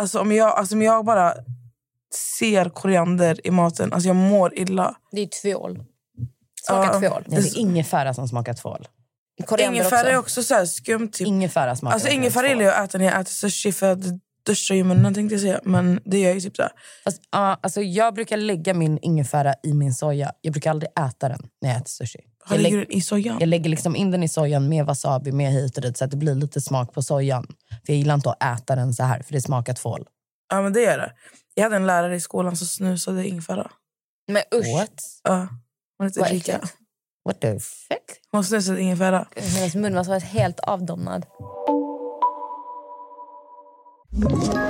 Alltså, 0.00 0.20
om, 0.20 0.32
jag, 0.32 0.48
alltså, 0.58 0.74
om 0.74 0.82
jag 0.82 1.04
bara 1.04 1.34
ser 2.38 2.68
koriander 2.68 3.46
i 3.46 3.50
maten, 3.50 3.92
alltså 3.92 4.08
jag 4.08 4.16
mår 4.16 4.58
illa. 4.58 4.94
Det 5.12 5.20
är 5.20 5.26
tvål. 5.42 5.84
Smakar 6.66 7.02
Ja. 7.02 7.08
tvål. 7.10 7.24
Det 7.26 7.36
är 7.36 7.58
ingefära 7.58 8.14
som 8.14 8.28
smakar 8.28 8.54
tvål. 8.54 8.88
Koriander 9.46 9.80
Ingefära 9.80 10.08
är 10.10 10.16
också. 10.18 10.40
också 10.40 10.54
så 10.54 10.66
skumt. 10.66 11.08
Typ. 11.12 11.26
Ingefära 11.26 11.76
smakar 11.76 11.94
Alltså 11.94 12.08
ingefära 12.08 12.48
gillar 12.48 12.62
jag 12.64 12.74
att 12.74 12.88
äta 12.88 12.98
när 12.98 13.04
jag 13.04 13.20
äter 13.20 13.30
sushi 13.32 13.72
för 13.72 13.98
i 14.70 14.82
munnen 14.82 15.14
tänkte 15.14 15.34
jag 15.34 15.42
säga. 15.42 15.60
Men 15.64 16.00
det 16.04 16.18
gör 16.18 16.34
ju 16.34 16.40
typ 16.40 16.56
så 16.56 16.62
här. 16.62 16.72
Fast, 17.04 17.22
ja, 17.30 17.58
alltså, 17.62 17.82
jag 17.82 18.14
brukar 18.14 18.36
lägga 18.36 18.74
min 18.74 18.98
ingefära 19.02 19.54
i 19.62 19.72
min 19.72 19.94
soja. 19.94 20.32
Jag 20.40 20.52
brukar 20.52 20.70
aldrig 20.70 20.90
äta 20.90 21.28
den 21.28 21.48
när 21.62 21.70
jag 21.70 21.76
äter 21.78 21.90
sushi. 21.90 22.20
Har 22.44 22.56
Jag, 22.56 22.62
ligger 22.62 22.78
lägg, 22.78 22.88
den 22.88 22.96
i 22.96 23.00
sojan? 23.00 23.36
jag 23.40 23.48
lägger 23.48 23.70
liksom 23.70 23.96
in 23.96 24.10
den 24.10 24.22
i 24.22 24.28
sojan 24.28 24.68
med 24.68 24.86
wasabi, 24.86 25.32
med 25.32 25.52
hit 25.52 25.76
och 25.76 25.82
dit 25.82 25.96
så 25.96 26.04
att 26.04 26.10
det 26.10 26.16
blir 26.16 26.34
lite 26.34 26.60
smak 26.60 26.92
på 26.94 27.02
sojan. 27.02 27.46
För 27.86 27.92
Jag 27.92 27.96
gillar 27.96 28.14
inte 28.14 28.30
att 28.30 28.60
äta 28.60 28.76
den 28.76 28.94
så 28.94 29.02
här 29.02 29.22
för 29.22 29.32
det 29.32 29.40
smakar 29.40 29.74
tvål. 29.74 30.06
Ja 30.50 30.62
men 30.62 30.72
det 30.72 30.80
gör 30.80 30.98
det. 30.98 31.12
Jag 31.54 31.62
hade 31.62 31.76
en 31.76 31.86
lärare 31.86 32.16
i 32.16 32.20
skolan 32.20 32.56
som 32.56 32.66
snusade 32.66 33.28
ingefära. 33.28 33.70
Men 34.28 34.42
usch. 34.54 34.74
What? 34.76 35.02
Ja. 35.22 35.48
Hon 35.98 36.10
Vad 36.16 36.30
Erika. 36.30 36.60
What 37.24 37.40
the 37.40 37.52
fuck? 37.52 38.20
Hon 38.32 38.44
snusade 38.44 38.80
ingefära. 38.80 39.26
Hennes 39.36 39.74
mun 39.74 39.94
var 39.94 40.04
så 40.04 40.12
helt 40.12 40.60
avdomnad. 40.60 41.26
Ett 44.12 44.69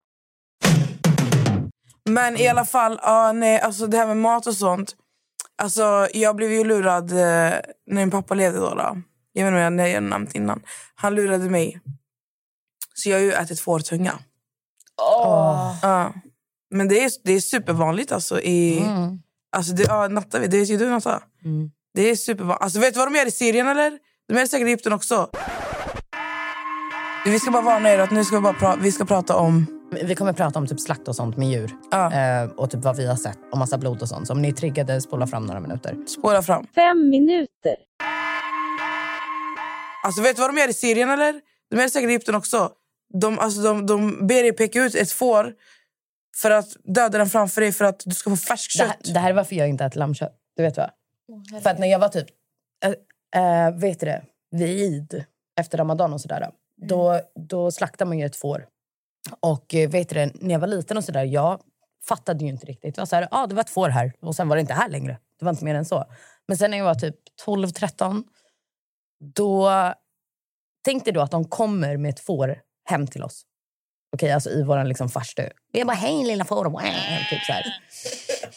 Men 2.09 2.37
i 2.37 2.47
alla 2.47 2.65
fall, 2.65 2.99
ja, 3.03 3.31
nej, 3.31 3.59
alltså 3.59 3.87
det 3.87 3.97
här 3.97 4.07
med 4.07 4.17
mat 4.17 4.47
och 4.47 4.55
sånt. 4.55 4.95
Alltså, 5.61 6.07
jag 6.13 6.35
blev 6.35 6.51
ju 6.51 6.63
lurad 6.63 7.11
eh, 7.11 7.17
när 7.17 7.61
min 7.87 8.11
pappa 8.11 8.33
levde. 8.33 8.59
Då, 8.59 8.69
då. 8.69 8.97
Jag 9.33 9.43
vet 9.43 9.47
inte 9.47 9.47
om 9.47 9.79
jag 9.79 9.93
har 9.93 10.01
nämnt 10.01 10.35
innan. 10.35 10.61
Han 10.95 11.15
lurade 11.15 11.49
mig. 11.49 11.81
Så 12.93 13.09
jag 13.09 13.17
har 13.17 13.21
ju 13.21 13.31
ätit 13.31 13.59
fårtunga. 13.59 14.19
Ja. 14.97 16.13
Men 16.71 16.87
det 16.87 17.03
är, 17.03 17.11
det 17.23 17.33
är 17.33 17.39
supervanligt 17.39 18.11
alltså. 18.11 18.41
I, 18.41 18.83
alltså 19.55 19.73
det, 19.73 19.83
ja, 19.83 20.07
Natta, 20.07 20.39
det 20.39 20.57
vet 20.57 20.69
ju 20.69 20.77
du 20.77 20.89
Natta. 20.89 21.23
Det 21.93 22.01
är 22.09 22.15
supervanligt. 22.15 22.63
Alltså, 22.63 22.79
vet 22.79 22.93
du 22.93 22.99
vad 22.99 23.11
de 23.11 23.17
gör 23.17 23.25
i 23.25 23.31
Syrien 23.31 23.67
eller? 23.67 23.91
De 24.27 24.33
gör 24.33 24.41
det 24.41 24.47
säkert 24.47 24.67
i 24.67 24.69
Egypten 24.69 24.93
också. 24.93 25.29
Vi 27.25 27.39
ska 27.39 27.51
bara 27.51 27.63
varna 27.63 27.89
er 27.89 27.99
att 27.99 28.11
nu 28.11 28.25
ska 28.25 28.35
vi, 28.35 28.41
bara 28.41 28.53
pra- 28.53 28.79
vi 28.81 28.91
ska 28.91 29.05
prata 29.05 29.35
om... 29.35 29.80
Vi 29.91 30.15
kommer 30.15 30.33
prata 30.33 30.59
om 30.59 30.67
typ 30.67 30.79
slakt 30.79 31.07
och 31.07 31.15
sånt 31.15 31.37
med 31.37 31.47
djur. 31.49 31.71
Ja. 31.91 32.13
Eh, 32.13 32.49
och 32.49 32.71
typ 32.71 32.83
vad 32.83 32.97
vi 32.97 33.07
har 33.07 33.15
sett 33.15 33.37
och 33.51 33.57
massa 33.57 33.77
blod 33.77 34.01
och 34.01 34.09
sånt. 34.09 34.27
Så 34.27 34.33
om 34.33 34.41
ni 34.41 34.47
är 34.47 34.51
triggade, 34.53 35.01
spola 35.01 35.27
fram 35.27 35.45
några 35.45 35.59
minuter. 35.59 36.05
Spåra 36.07 36.41
fram. 36.41 36.67
Fem 36.75 37.09
minuter. 37.09 37.75
Alltså 40.03 40.21
vet 40.21 40.35
du 40.35 40.41
vad 40.41 40.55
de 40.55 40.61
gör 40.61 40.69
i 40.69 40.73
Syrien 40.73 41.09
eller? 41.09 41.41
De 41.69 41.75
gör 41.75 41.83
det 41.83 41.89
säkert 41.89 42.09
i 42.09 42.11
Egypten 42.11 42.35
också. 42.35 42.71
De, 43.13 43.39
alltså, 43.39 43.61
de, 43.61 43.85
de 43.85 44.27
ber 44.27 44.43
dig 44.43 44.53
peka 44.53 44.83
ut 44.83 44.95
ett 44.95 45.11
får 45.11 45.53
för 46.37 46.51
att 46.51 46.67
döda 46.83 47.17
den 47.17 47.29
framför 47.29 47.61
dig 47.61 47.71
för 47.71 47.85
att 47.85 48.01
du 48.05 48.15
ska 48.15 48.29
få 48.29 48.35
färskt 48.35 48.79
Det 48.79 48.85
kött. 48.85 48.97
här, 49.05 49.13
det 49.13 49.19
här 49.19 49.29
är 49.29 49.33
varför 49.33 49.55
jag 49.55 49.69
inte 49.69 49.85
äter 49.85 49.99
lammkött. 49.99 50.35
Du 50.57 50.63
vet 50.63 50.77
vad? 50.77 50.89
För 51.63 51.69
att 51.69 51.79
när 51.79 51.87
jag 51.87 51.99
var 51.99 52.09
typ, 52.09 52.27
äh, 53.35 53.65
äh, 53.65 53.71
vet 53.75 53.99
du 53.99 54.05
det, 54.05 54.23
vid, 54.51 55.23
efter 55.59 55.77
ramadan 55.77 56.13
och 56.13 56.21
sådär. 56.21 56.49
Då, 56.87 57.19
då 57.49 57.71
slaktar 57.71 58.05
man 58.05 58.19
ju 58.19 58.25
ett 58.25 58.35
får. 58.35 58.65
Och 59.39 59.75
eh, 59.75 59.89
vet 59.89 60.09
du 60.09 60.31
när 60.35 60.51
jag 60.51 60.59
var 60.59 60.67
liten 60.67 60.97
och 60.97 61.03
sådär, 61.03 61.23
jag 61.23 61.61
fattade 62.07 62.43
ju 62.43 62.49
inte 62.49 62.65
riktigt. 62.65 62.95
Det 62.95 63.01
var 63.01 63.05
så 63.05 63.15
här, 63.15 63.27
ah, 63.31 63.47
det 63.47 63.55
var 63.55 63.63
två 63.63 63.81
år 63.81 63.89
här 63.89 64.13
och 64.21 64.35
sen 64.35 64.47
var 64.47 64.55
det 64.55 64.61
inte 64.61 64.73
här 64.73 64.89
längre. 64.89 65.17
Det 65.39 65.45
var 65.45 65.51
inte 65.51 65.65
mer 65.65 65.75
än 65.75 65.85
så. 65.85 66.05
Men 66.47 66.57
sen 66.57 66.71
när 66.71 66.77
jag 66.77 66.85
var 66.85 66.95
typ 66.95 67.15
12-13, 67.45 68.23
då 69.35 69.71
tänkte 70.83 71.11
du 71.11 71.21
att 71.21 71.31
de 71.31 71.45
kommer 71.45 71.97
med 71.97 72.09
ett 72.09 72.19
får 72.19 72.61
hem 72.85 73.07
till 73.07 73.23
oss. 73.23 73.45
Okej, 74.13 74.25
okay, 74.25 74.33
alltså 74.33 74.49
i 74.49 74.63
vår 74.63 74.83
liksom 74.83 75.09
farstu. 75.09 75.49
Jag 75.71 75.87
bara, 75.87 75.93
hej 75.93 76.23
lilla 76.23 76.45
får. 76.45 76.65
Typ 77.29 77.43
så 77.43 77.53
här. 77.53 77.63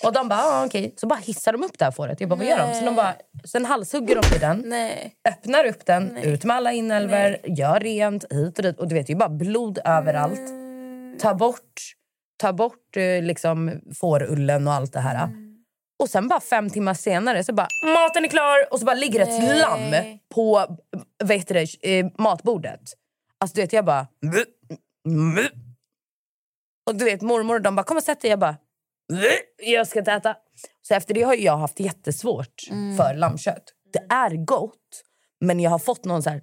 Och 0.07 0.13
de 0.13 0.29
bara, 0.29 0.41
ah, 0.41 0.67
okej. 0.67 0.95
Så 0.97 1.07
bara 1.07 1.19
hissar 1.19 1.53
de 1.53 1.65
upp 1.65 1.79
det 1.79 1.85
här 1.85 1.93
fåret. 1.93 2.21
Jag 2.21 2.29
bara, 2.31 2.37
vad 2.37 2.47
gör 2.47 2.59
de? 2.69 2.75
Så 2.75 2.85
de 2.85 2.95
bara, 2.95 3.15
sen 3.45 3.65
halshugger 3.65 4.21
de 4.23 4.37
i 4.37 4.39
den, 4.39 4.63
Nej. 4.67 5.15
öppnar 5.29 5.65
upp 5.65 5.87
den, 5.87 6.17
ut 6.17 6.45
med 6.45 6.57
alla 6.57 6.73
inälvor, 6.73 7.37
gör 7.45 7.81
rent 7.81 8.25
hit 8.33 8.59
och 8.59 8.63
dit. 8.63 8.81
Och 8.81 8.89
du 8.89 8.95
vet, 8.95 9.07
det 9.07 9.13
är 9.13 9.17
bara 9.17 9.29
blod 9.29 9.79
överallt. 9.85 10.41
Ta 11.21 11.35
bort, 11.35 11.81
ta 12.37 12.53
bort 12.53 12.97
eh, 12.97 13.23
liksom 13.23 13.81
fårullen 14.01 14.67
och 14.69 14.75
allt 14.75 14.93
det 14.93 15.01
här. 15.01 15.29
Och 16.03 16.09
sen 16.11 16.29
bara 16.29 16.41
fem 16.41 16.71
timmar 16.71 16.95
senare 16.95 17.45
så 17.45 17.53
bara, 17.53 17.69
maten 17.85 18.25
är 18.25 18.29
klar! 18.29 18.73
Och 18.73 18.79
så 18.79 18.85
bara 18.85 18.95
ligger 18.97 19.21
ett 19.21 19.29
Nej. 19.43 19.61
lamm 19.61 20.19
på 20.35 20.77
du 21.25 21.55
det, 21.55 21.99
eh, 21.99 22.07
matbordet. 22.19 22.81
Alltså 23.41 23.55
du 23.55 23.61
vet, 23.61 23.73
jag 23.73 23.85
bara... 23.85 24.07
"Bleh, 24.21 24.45
bleh." 25.35 25.47
Och 26.91 26.95
du 26.97 27.05
vet, 27.05 27.23
mormor 27.23 27.55
och 27.55 27.63
de 27.63 27.77
bara, 27.77 27.83
kom 27.83 27.97
och 27.97 28.03
sätt 28.03 28.21
dig. 28.21 28.31
Jag 28.31 28.39
bara, 28.39 28.51
"Bleh, 28.53 28.61
jag 29.63 29.87
ska 29.87 29.99
inte 29.99 30.13
äta. 30.13 30.37
Så 30.83 30.95
efter 30.95 31.15
det 31.15 31.23
har 31.23 31.35
jag 31.35 31.57
haft 31.57 31.81
jättesvårt 31.81 32.63
för 32.97 33.15
lammkött. 33.15 33.65
Det 33.93 34.15
är 34.15 34.45
gott, 34.45 35.03
men 35.41 35.61
jag 35.61 35.71
har 35.71 35.79
fått 35.79 36.05
någon 36.05 36.23
så 36.23 36.31
här... 36.31 36.43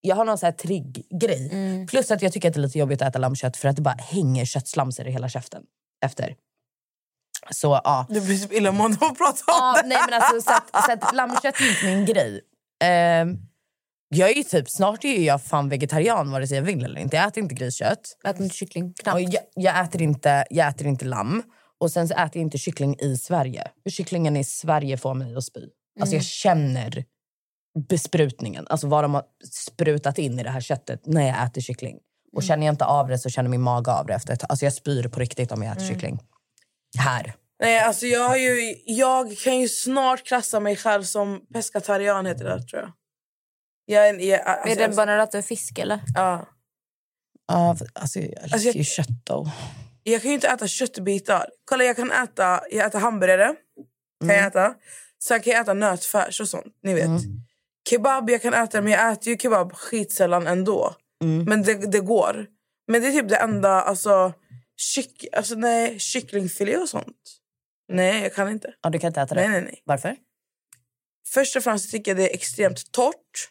Jag 0.00 0.16
har 0.16 0.24
någon 0.24 0.38
så 0.38 0.46
här 0.46 0.52
trigg-grej. 0.52 1.50
Plus 1.90 2.10
att 2.10 2.22
jag 2.22 2.32
tycker 2.32 2.48
att 2.48 2.54
det 2.54 2.60
är 2.60 2.62
lite 2.62 2.78
jobbigt 2.78 3.02
att 3.02 3.08
äta 3.08 3.18
lammkött 3.18 3.56
för 3.56 3.68
att 3.68 3.76
det 3.76 3.82
bara 3.82 3.94
hänger 3.98 4.44
köttslamsor 4.44 5.06
i 5.06 5.10
hela 5.10 5.28
käften 5.28 5.62
efter. 6.04 6.34
Så 7.50 7.80
ja. 7.84 8.06
Du 8.10 8.20
blir 8.20 8.38
typ 8.38 8.52
illamående 8.52 8.98
av 9.00 9.12
att 9.12 9.18
prata 9.18 9.32
om 9.52 9.58
Ja, 9.58 9.82
det. 9.82 9.88
nej, 9.88 9.98
men 10.10 10.22
alltså, 10.22 10.40
så 10.50 10.56
att, 10.56 10.84
så 10.84 10.92
att 10.92 11.14
lammkött 11.14 11.60
är 11.60 11.68
inte 11.68 11.86
min 11.86 12.04
grej. 12.06 12.40
Ehm, 12.84 13.36
jag 14.08 14.30
är 14.30 14.34
ju 14.34 14.42
typ, 14.42 14.70
snart 14.70 15.04
är 15.04 15.22
jag 15.22 15.42
fan 15.42 15.68
vegetarian 15.68 16.30
vare 16.30 16.46
sig 16.46 16.56
jag 16.56 16.64
vill 16.64 16.84
eller 16.84 17.00
inte. 17.00 17.16
Jag 17.16 17.28
äter 17.28 17.42
inte 17.42 17.54
griskött. 17.54 18.16
Äter 18.24 18.42
inte 18.42 18.56
kyckling? 18.56 18.94
Knappt. 18.94 19.14
Och 19.14 19.20
jag, 19.20 19.42
jag, 19.54 19.84
äter 19.84 20.02
inte, 20.02 20.44
jag 20.50 20.68
äter 20.68 20.86
inte 20.86 21.04
lamm. 21.04 21.42
Och 21.80 21.90
sen 21.90 22.08
så 22.08 22.14
äter 22.14 22.30
jag 22.36 22.42
inte 22.42 22.58
kyckling 22.58 22.96
i 23.00 23.16
Sverige. 23.16 23.70
För 23.82 23.90
kycklingen 23.90 24.36
i 24.36 24.44
Sverige 24.44 24.96
får 24.96 25.14
mig 25.14 25.36
att 25.36 25.44
spy. 25.44 25.60
Alltså 26.00 26.14
jag 26.16 26.24
känner 26.24 27.04
besprutningen. 27.88 28.66
Alltså 28.70 28.86
vad 28.86 29.04
de 29.04 29.14
har 29.14 29.24
sprutat 29.52 30.18
in 30.18 30.38
i 30.38 30.42
det 30.42 30.50
här 30.50 30.60
köttet 30.60 31.06
när 31.06 31.26
jag 31.28 31.44
äter 31.46 31.60
kyckling. 31.60 31.98
Och 32.32 32.42
känner 32.42 32.66
jag 32.66 32.72
inte 32.72 32.84
av 32.84 33.08
det 33.08 33.18
så 33.18 33.30
känner 33.30 33.50
min 33.50 33.60
mage 33.60 33.90
av 33.92 34.06
det 34.06 34.14
efter 34.14 34.32
ett. 34.32 34.44
Alltså 34.50 34.64
jag 34.66 34.72
spyr 34.72 35.08
på 35.08 35.20
riktigt 35.20 35.52
om 35.52 35.62
jag 35.62 35.72
äter 35.76 35.86
kyckling. 35.86 36.20
Här. 36.98 37.34
Nej, 37.60 37.78
alltså 37.78 38.06
jag, 38.06 38.28
har 38.28 38.36
ju, 38.36 38.76
jag 38.86 39.36
kan 39.38 39.58
ju 39.60 39.68
snart 39.68 40.26
klassa 40.26 40.60
mig 40.60 40.76
själv 40.76 41.02
som 41.02 41.46
pescatarian, 41.52 42.26
heter 42.26 42.44
det 42.44 42.62
tror 42.62 42.82
jag. 42.82 42.92
Jag, 43.86 44.08
är- 44.08 44.18
jag, 44.30 44.40
alltså, 44.46 44.80
är 44.82 44.88
det 44.88 44.96
bara 44.96 45.22
att 45.22 45.32
du 45.32 45.38
är 45.38 45.42
fisk 45.42 45.78
eller? 45.78 46.00
ja. 46.14 46.48
Ja, 47.46 47.76
alltså 47.94 48.18
jag 48.18 48.28
älskar 48.28 48.52
Alltså, 48.52 48.68
jag- 48.68 48.76
ju 48.76 48.84
kött 48.84 49.08
då. 49.24 49.50
Jag 50.06 50.22
kan 50.22 50.30
ju 50.30 50.34
inte 50.34 50.48
äta 50.48 50.68
köttbitar. 50.68 51.46
Kolla, 51.64 51.84
jag 51.84 51.96
kan 51.96 52.12
äta, 52.12 52.60
jag 52.70 52.86
äter 52.86 52.98
hamburgare. 52.98 53.54
Kan 54.20 54.34
jag 54.36 54.46
äta. 54.46 54.74
Sen 55.22 55.40
kan 55.40 55.52
jag 55.52 55.62
äta 55.62 55.74
nötfärs 55.74 56.40
och 56.40 56.48
sånt. 56.48 56.74
Ni 56.82 56.94
vet. 56.94 57.10
Kebab 57.90 58.30
jag 58.30 58.42
kan 58.42 58.54
äta, 58.54 58.82
men 58.82 58.92
jag 58.92 59.12
äter 59.12 59.28
ju 59.28 59.38
kebab 59.38 59.72
skitsällan 59.72 60.46
ändå. 60.46 60.94
Men 61.46 61.62
det, 61.62 61.74
det 61.74 62.00
går. 62.00 62.46
Men 62.88 63.02
det 63.02 63.08
är 63.08 63.12
typ 63.12 63.28
det 63.28 63.36
enda... 63.36 63.82
Alltså, 63.82 64.32
kyck, 64.76 65.24
alltså 65.32 65.54
nej, 65.54 65.98
kycklingfilé 65.98 66.76
och 66.76 66.88
sånt. 66.88 67.16
Nej, 67.88 68.22
jag 68.22 68.34
kan 68.34 68.48
inte. 68.48 68.74
Ja, 68.82 68.90
du 68.90 68.98
kan 68.98 69.08
inte 69.08 69.20
äta 69.20 69.34
det? 69.34 69.40
Nej, 69.40 69.50
nej, 69.50 69.62
nej. 69.62 69.82
Varför? 69.84 70.16
Först 71.28 71.56
och 71.56 71.64
främst 71.64 71.90
tycker 71.90 72.10
jag 72.10 72.18
det 72.18 72.30
är 72.30 72.34
extremt 72.34 72.92
torrt. 72.92 73.48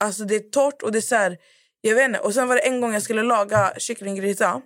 Alltså 0.00 0.24
det 0.24 0.34
är 0.34 0.50
torrt 0.50 0.82
och 0.82 0.92
det 0.92 0.98
är 0.98 1.02
så 1.02 1.14
här, 1.14 1.38
jag 1.80 1.94
vet 1.94 2.04
inte. 2.04 2.18
Och 2.20 2.34
sen 2.34 2.48
var 2.48 2.54
det 2.54 2.60
en 2.60 2.80
gång 2.80 2.92
jag 2.92 3.02
skulle 3.02 3.22
laga 3.22 3.72
kycklinggryta. 3.78 4.62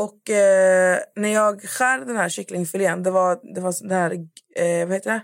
Och 0.00 0.30
eh, 0.30 0.98
när 1.16 1.28
jag 1.28 1.62
skär 1.62 1.98
den 1.98 2.16
här 2.16 2.28
kycklingfilén, 2.28 3.02
det 3.02 3.10
var, 3.10 3.54
det 3.54 3.60
var 3.60 3.74
den 3.88 3.90
här, 3.90 4.10
eh, 4.56 4.86
vad 4.86 4.94
heter 4.94 5.10
det? 5.10 5.22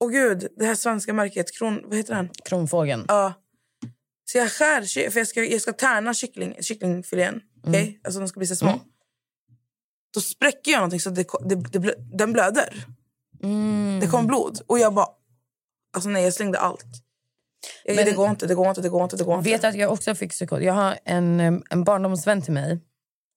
Åh 0.00 0.10
gud, 0.10 0.48
det 0.56 0.64
här 0.64 0.74
svenska 0.74 1.12
märket, 1.12 1.58
kron, 1.58 1.82
vad 1.84 1.96
heter 1.96 2.14
den? 2.14 2.28
Kronfågeln? 2.44 3.04
Ja. 3.08 3.32
Så 4.24 4.38
jag 4.38 4.52
skär, 4.52 5.10
för 5.10 5.20
jag 5.20 5.28
ska, 5.28 5.44
jag 5.44 5.60
ska 5.60 5.72
tärna 5.72 6.14
kyckling, 6.14 6.54
kycklingfilén. 6.60 7.40
Okej? 7.66 8.00
Alltså 8.04 8.20
de 8.20 8.28
ska 8.28 8.38
bli 8.40 8.46
så 8.46 8.56
små. 8.56 8.80
Då 10.14 10.20
spräcker 10.20 10.70
jag 10.70 10.78
någonting 10.78 11.00
så 11.00 11.10
det, 11.10 11.26
det, 11.40 11.54
det, 11.54 11.78
blö- 11.78 12.16
den 12.16 12.32
blöder. 12.32 12.86
Det 14.00 14.06
kom 14.06 14.26
blod. 14.26 14.60
Och 14.66 14.78
jag 14.78 14.94
bara... 14.94 15.06
Alltså 15.92 16.08
nej, 16.10 16.24
jag 16.24 16.34
slängde 16.34 16.58
allt. 16.58 16.84
Men- 17.86 17.96
det 17.96 18.12
går 18.12 18.30
inte, 18.30 18.46
det 18.46 18.54
går 18.54 18.68
inte, 18.68 18.80
det 18.80 18.88
går 18.88 19.02
inte. 19.04 19.16
Det 19.16 19.24
går 19.24 19.38
inte. 19.38 19.50
Vet 19.50 19.64
att 19.64 19.74
jag 19.74 19.92
också 19.92 20.14
fick 20.14 20.30
psykos? 20.30 20.60
Jag 20.60 20.72
har 20.74 20.98
en, 21.04 21.40
em, 21.40 21.62
en 21.70 21.84
barndomsvän 21.84 22.42
till 22.42 22.52
mig. 22.52 22.80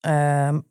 Ehm, 0.07 0.63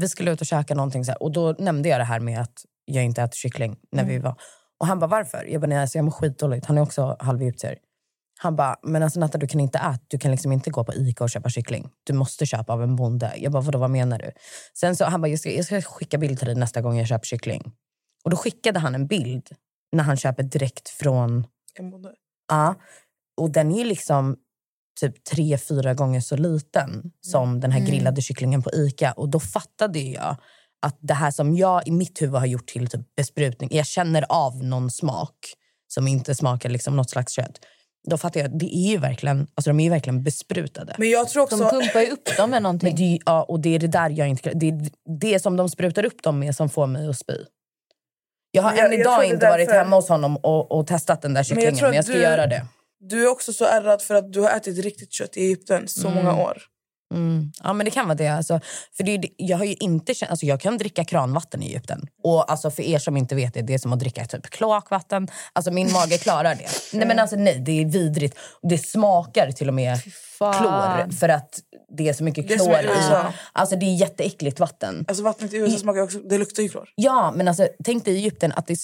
vi 0.00 0.08
skulle 0.08 0.32
ut 0.32 0.40
och 0.40 0.46
käka 0.46 0.74
någonting 0.74 1.04
så 1.04 1.12
här, 1.12 1.22
och 1.22 1.32
då 1.32 1.54
nämnde 1.58 1.88
jag 1.88 2.00
det 2.00 2.04
här 2.04 2.20
med 2.20 2.40
att 2.40 2.64
jag 2.84 3.04
inte 3.04 3.22
äter 3.22 3.36
kyckling. 3.36 3.76
när 3.92 4.04
vi 4.04 4.18
var. 4.18 4.36
Och 4.80 4.86
Han 4.86 4.98
bara, 4.98 5.06
varför? 5.06 5.44
Jag 5.44 5.60
bara, 5.60 5.66
nej, 5.66 5.78
alltså, 5.78 5.98
jag 5.98 6.04
mår 6.04 6.12
skitdåligt. 6.12 6.66
Han 6.66 6.78
är 6.78 6.82
också 6.82 7.16
halvegyptier. 7.20 7.78
Han 8.38 8.56
bara, 8.56 8.76
men 8.82 9.02
alltså 9.02 9.20
Natta 9.20 9.38
du 9.38 9.46
kan 9.46 9.60
inte 9.60 9.78
äta, 9.78 9.98
du 10.08 10.18
kan 10.18 10.30
liksom 10.30 10.52
inte 10.52 10.70
gå 10.70 10.84
på 10.84 10.94
Ica 10.94 11.24
och 11.24 11.30
köpa 11.30 11.48
kyckling. 11.48 11.88
Du 12.04 12.12
måste 12.12 12.46
köpa 12.46 12.72
av 12.72 12.82
en 12.82 12.96
bonde. 12.96 13.32
Jag 13.36 13.52
bara, 13.52 13.62
vadå, 13.62 13.78
vad 13.78 13.90
menar 13.90 14.18
du? 14.18 14.30
Sen 14.74 14.96
så, 14.96 15.04
han 15.04 15.20
bara, 15.20 15.28
jag 15.28 15.38
ska, 15.38 15.50
jag 15.50 15.64
ska 15.64 15.80
skicka 15.82 16.18
bild 16.18 16.38
till 16.38 16.46
dig 16.46 16.56
nästa 16.56 16.80
gång 16.80 16.98
jag 16.98 17.08
köper 17.08 17.26
kyckling. 17.26 17.72
Och 18.24 18.30
då 18.30 18.36
skickade 18.36 18.78
han 18.78 18.94
en 18.94 19.06
bild 19.06 19.48
när 19.92 20.04
han 20.04 20.16
köper 20.16 20.42
direkt 20.42 20.88
från 20.88 21.46
En 21.74 21.90
bonde. 21.90 22.14
Ja, 22.48 22.74
och 23.36 23.50
den 23.50 23.72
är 23.72 23.84
liksom 23.84 24.36
typ 25.00 25.24
tre, 25.24 25.58
fyra 25.58 25.94
gånger 25.94 26.20
så 26.20 26.36
liten 26.36 27.02
som 27.20 27.60
den 27.60 27.72
här 27.72 27.80
grillade 27.80 28.22
kycklingen 28.22 28.62
på 28.62 28.70
Ica. 28.72 29.12
Och 29.12 29.28
då 29.28 29.40
fattade 29.40 29.98
jag 29.98 30.36
att 30.82 30.96
det 31.00 31.14
här 31.14 31.30
som 31.30 31.56
jag 31.56 31.88
i 31.88 31.90
mitt 31.90 32.22
huvud 32.22 32.34
har 32.40 32.46
gjort 32.46 32.66
till 32.66 32.86
typ 32.88 33.14
besprutning, 33.16 33.68
jag 33.72 33.86
känner 33.86 34.24
av 34.28 34.64
någon 34.64 34.90
smak 34.90 35.36
som 35.88 36.08
inte 36.08 36.34
smakar 36.34 36.68
liksom 36.68 36.96
något 36.96 37.10
slags 37.10 37.32
kött. 37.32 37.58
Då 38.08 38.18
fattar 38.18 38.40
jag 38.40 38.58
det 38.58 38.76
är 38.76 38.90
ju 38.90 38.98
verkligen, 38.98 39.38
alltså 39.54 39.70
de 39.70 39.80
är 39.80 39.84
ju 39.84 39.90
verkligen 39.90 40.22
besprutade. 40.22 40.94
Men 40.98 41.10
jag 41.10 41.28
tror 41.28 41.46
De 41.50 41.54
också... 41.64 41.70
pumpar 41.80 42.00
ju 42.00 42.10
upp 42.10 42.36
dem 42.36 42.50
med 42.50 42.62
någonting. 42.62 42.88
Men 42.88 42.96
det, 42.96 43.18
ja, 43.26 43.42
och 43.42 43.60
det 43.60 43.74
är 43.74 43.78
det 43.78 43.86
där 43.86 44.10
jag 44.10 44.28
inte... 44.28 44.50
Det 44.54 44.68
är 44.68 44.88
det 45.20 45.40
som 45.40 45.56
de 45.56 45.68
sprutar 45.68 46.04
upp 46.04 46.22
dem 46.22 46.38
med 46.38 46.56
som 46.56 46.68
får 46.68 46.86
mig 46.86 47.08
att 47.08 47.18
spy. 47.18 47.34
Jag 48.50 48.62
har 48.62 48.70
Jag- 48.76 48.84
än 48.84 48.90
jag 48.92 49.00
idag 49.00 49.24
inte 49.24 49.46
varit 49.50 49.66
därför. 49.68 49.78
hemma 49.84 49.96
hos 49.96 50.08
honom 50.08 50.36
och, 50.36 50.72
och 50.72 50.86
testat 50.86 51.22
den 51.22 51.34
där 51.34 51.40
jag 51.40 51.46
kycklingen, 51.46 51.74
men 51.74 51.92
jag, 51.92 51.96
att 51.96 52.04
ska 52.06 52.14
du- 52.14 52.22
göra 52.22 52.46
det. 52.46 52.66
Du 53.00 53.22
är 53.24 53.28
också 53.28 53.52
så 53.52 53.64
ärrad 53.64 54.02
för 54.02 54.14
att 54.14 54.32
du 54.32 54.40
har 54.40 54.50
ätit 54.50 54.84
riktigt 54.84 55.12
kött 55.12 55.36
i 55.36 55.40
Egypten 55.40 55.88
så 55.88 56.08
Mm. 56.08 56.24
många 56.24 56.42
år. 56.42 56.62
Mm. 57.14 57.52
Ja, 57.62 57.72
men 57.72 57.84
det 57.84 57.90
kan 57.90 58.06
vara 58.06 58.14
det. 58.14 58.28
Alltså, 58.28 58.60
för 58.96 59.04
det, 59.04 59.16
det- 59.18 59.28
jag, 59.36 59.58
har 59.58 59.64
ju 59.64 59.74
inte 59.74 60.14
känt, 60.14 60.30
alltså, 60.30 60.46
jag 60.46 60.60
kan 60.60 60.78
dricka 60.78 61.04
kranvatten 61.04 61.62
i 61.62 61.66
Egypten. 61.66 62.06
Och 62.22 62.50
alltså, 62.50 62.70
för 62.70 62.82
er 62.82 62.98
som 62.98 63.16
inte 63.16 63.34
vet 63.34 63.54
det, 63.54 63.62
det 63.62 63.74
är 63.74 63.78
som 63.78 63.92
att 63.92 63.98
dricka 63.98 64.24
typ 64.24 64.46
kloakvatten. 64.50 65.28
Alltså, 65.52 65.70
min 65.70 65.92
mage 65.92 66.18
klarar 66.18 66.54
det. 66.54 66.68
Nej, 66.98 67.06
men 67.06 67.18
alltså, 67.18 67.36
nej, 67.36 67.62
det 67.66 67.72
är 67.80 67.84
vidrigt. 67.84 68.38
Det 68.62 68.78
smakar 68.78 69.52
till 69.52 69.68
och 69.68 69.74
med 69.74 70.02
klor 70.38 71.12
för 71.12 71.28
att 71.28 71.60
det 71.96 72.08
är 72.08 72.12
så 72.12 72.24
mycket 72.24 72.48
Det 72.48 72.54
klor 72.54 72.70
i 72.80 72.84
i. 72.84 73.12
Alltså, 73.52 73.76
det 73.76 73.86
är 73.86 73.94
jätteäckligt 73.94 74.60
vatten. 74.60 75.04
Alltså 75.08 75.24
vattnet 75.24 75.52
i 75.52 75.56
USA 75.56 75.78
smakar 75.78 76.00
också, 76.00 76.18
det 76.18 76.38
luktar 76.38 76.62
ju 76.62 76.68
klor. 76.68 76.88
Ja, 76.94 77.32
men 77.36 77.48
alltså, 77.48 77.68
tänk 77.84 78.04
dig 78.04 78.14
i 78.14 78.16
Egypten 78.18 78.52
att 78.52 78.66
det, 78.66 78.76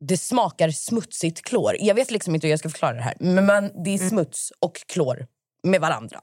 det 0.00 0.16
smakar 0.16 0.70
smutsigt 0.70 1.42
klor. 1.42 1.76
Jag 1.80 1.94
vet 1.94 2.10
liksom 2.10 2.34
inte 2.34 2.46
hur 2.46 2.52
jag 2.52 2.58
ska 2.58 2.68
förklara 2.68 2.92
det 2.92 3.02
här. 3.02 3.14
Men 3.20 3.46
man, 3.46 3.84
det 3.84 3.94
är 3.94 3.98
smuts 3.98 4.52
och 4.60 4.76
klor 4.86 5.26
med 5.62 5.80
varandra. 5.80 6.20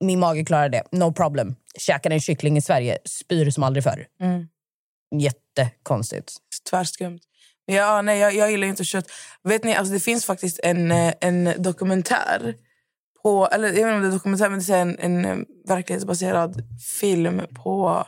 Min 0.00 0.18
mage 0.18 0.44
klarar 0.44 0.68
det, 0.68 0.82
no 0.92 1.12
problem. 1.12 1.56
Käkar 1.78 2.10
en 2.10 2.20
kyckling 2.20 2.56
i 2.56 2.62
Sverige, 2.62 2.98
spyr 3.04 3.50
som 3.50 3.62
aldrig 3.62 3.84
förr. 3.84 4.06
Mm. 4.20 4.48
Jättekonstigt. 5.20 6.32
Tvärskumt. 6.70 7.20
Ja, 7.66 8.02
nej, 8.02 8.18
jag, 8.18 8.34
jag 8.34 8.50
gillar 8.50 8.66
inte 8.66 8.84
kött. 8.84 9.10
Vet 9.42 9.64
ni, 9.64 9.74
alltså 9.74 9.94
det 9.94 10.00
finns 10.00 10.24
faktiskt 10.24 10.60
en, 10.62 10.90
eh, 10.90 11.14
en 11.20 11.62
dokumentär 11.62 12.54
på, 13.22 13.48
eller 13.52 13.68
jag 13.68 13.74
vet 13.74 13.80
inte 13.80 13.94
om 13.94 14.02
det 14.02 14.08
är 14.08 14.12
dokumentär, 14.12 14.48
men 14.48 14.60
det 14.60 14.74
är 14.74 14.80
en, 14.80 14.98
en 14.98 15.24
eh, 15.24 15.36
verklighetsbaserad 15.68 16.62
film 17.00 17.42
på 17.54 18.04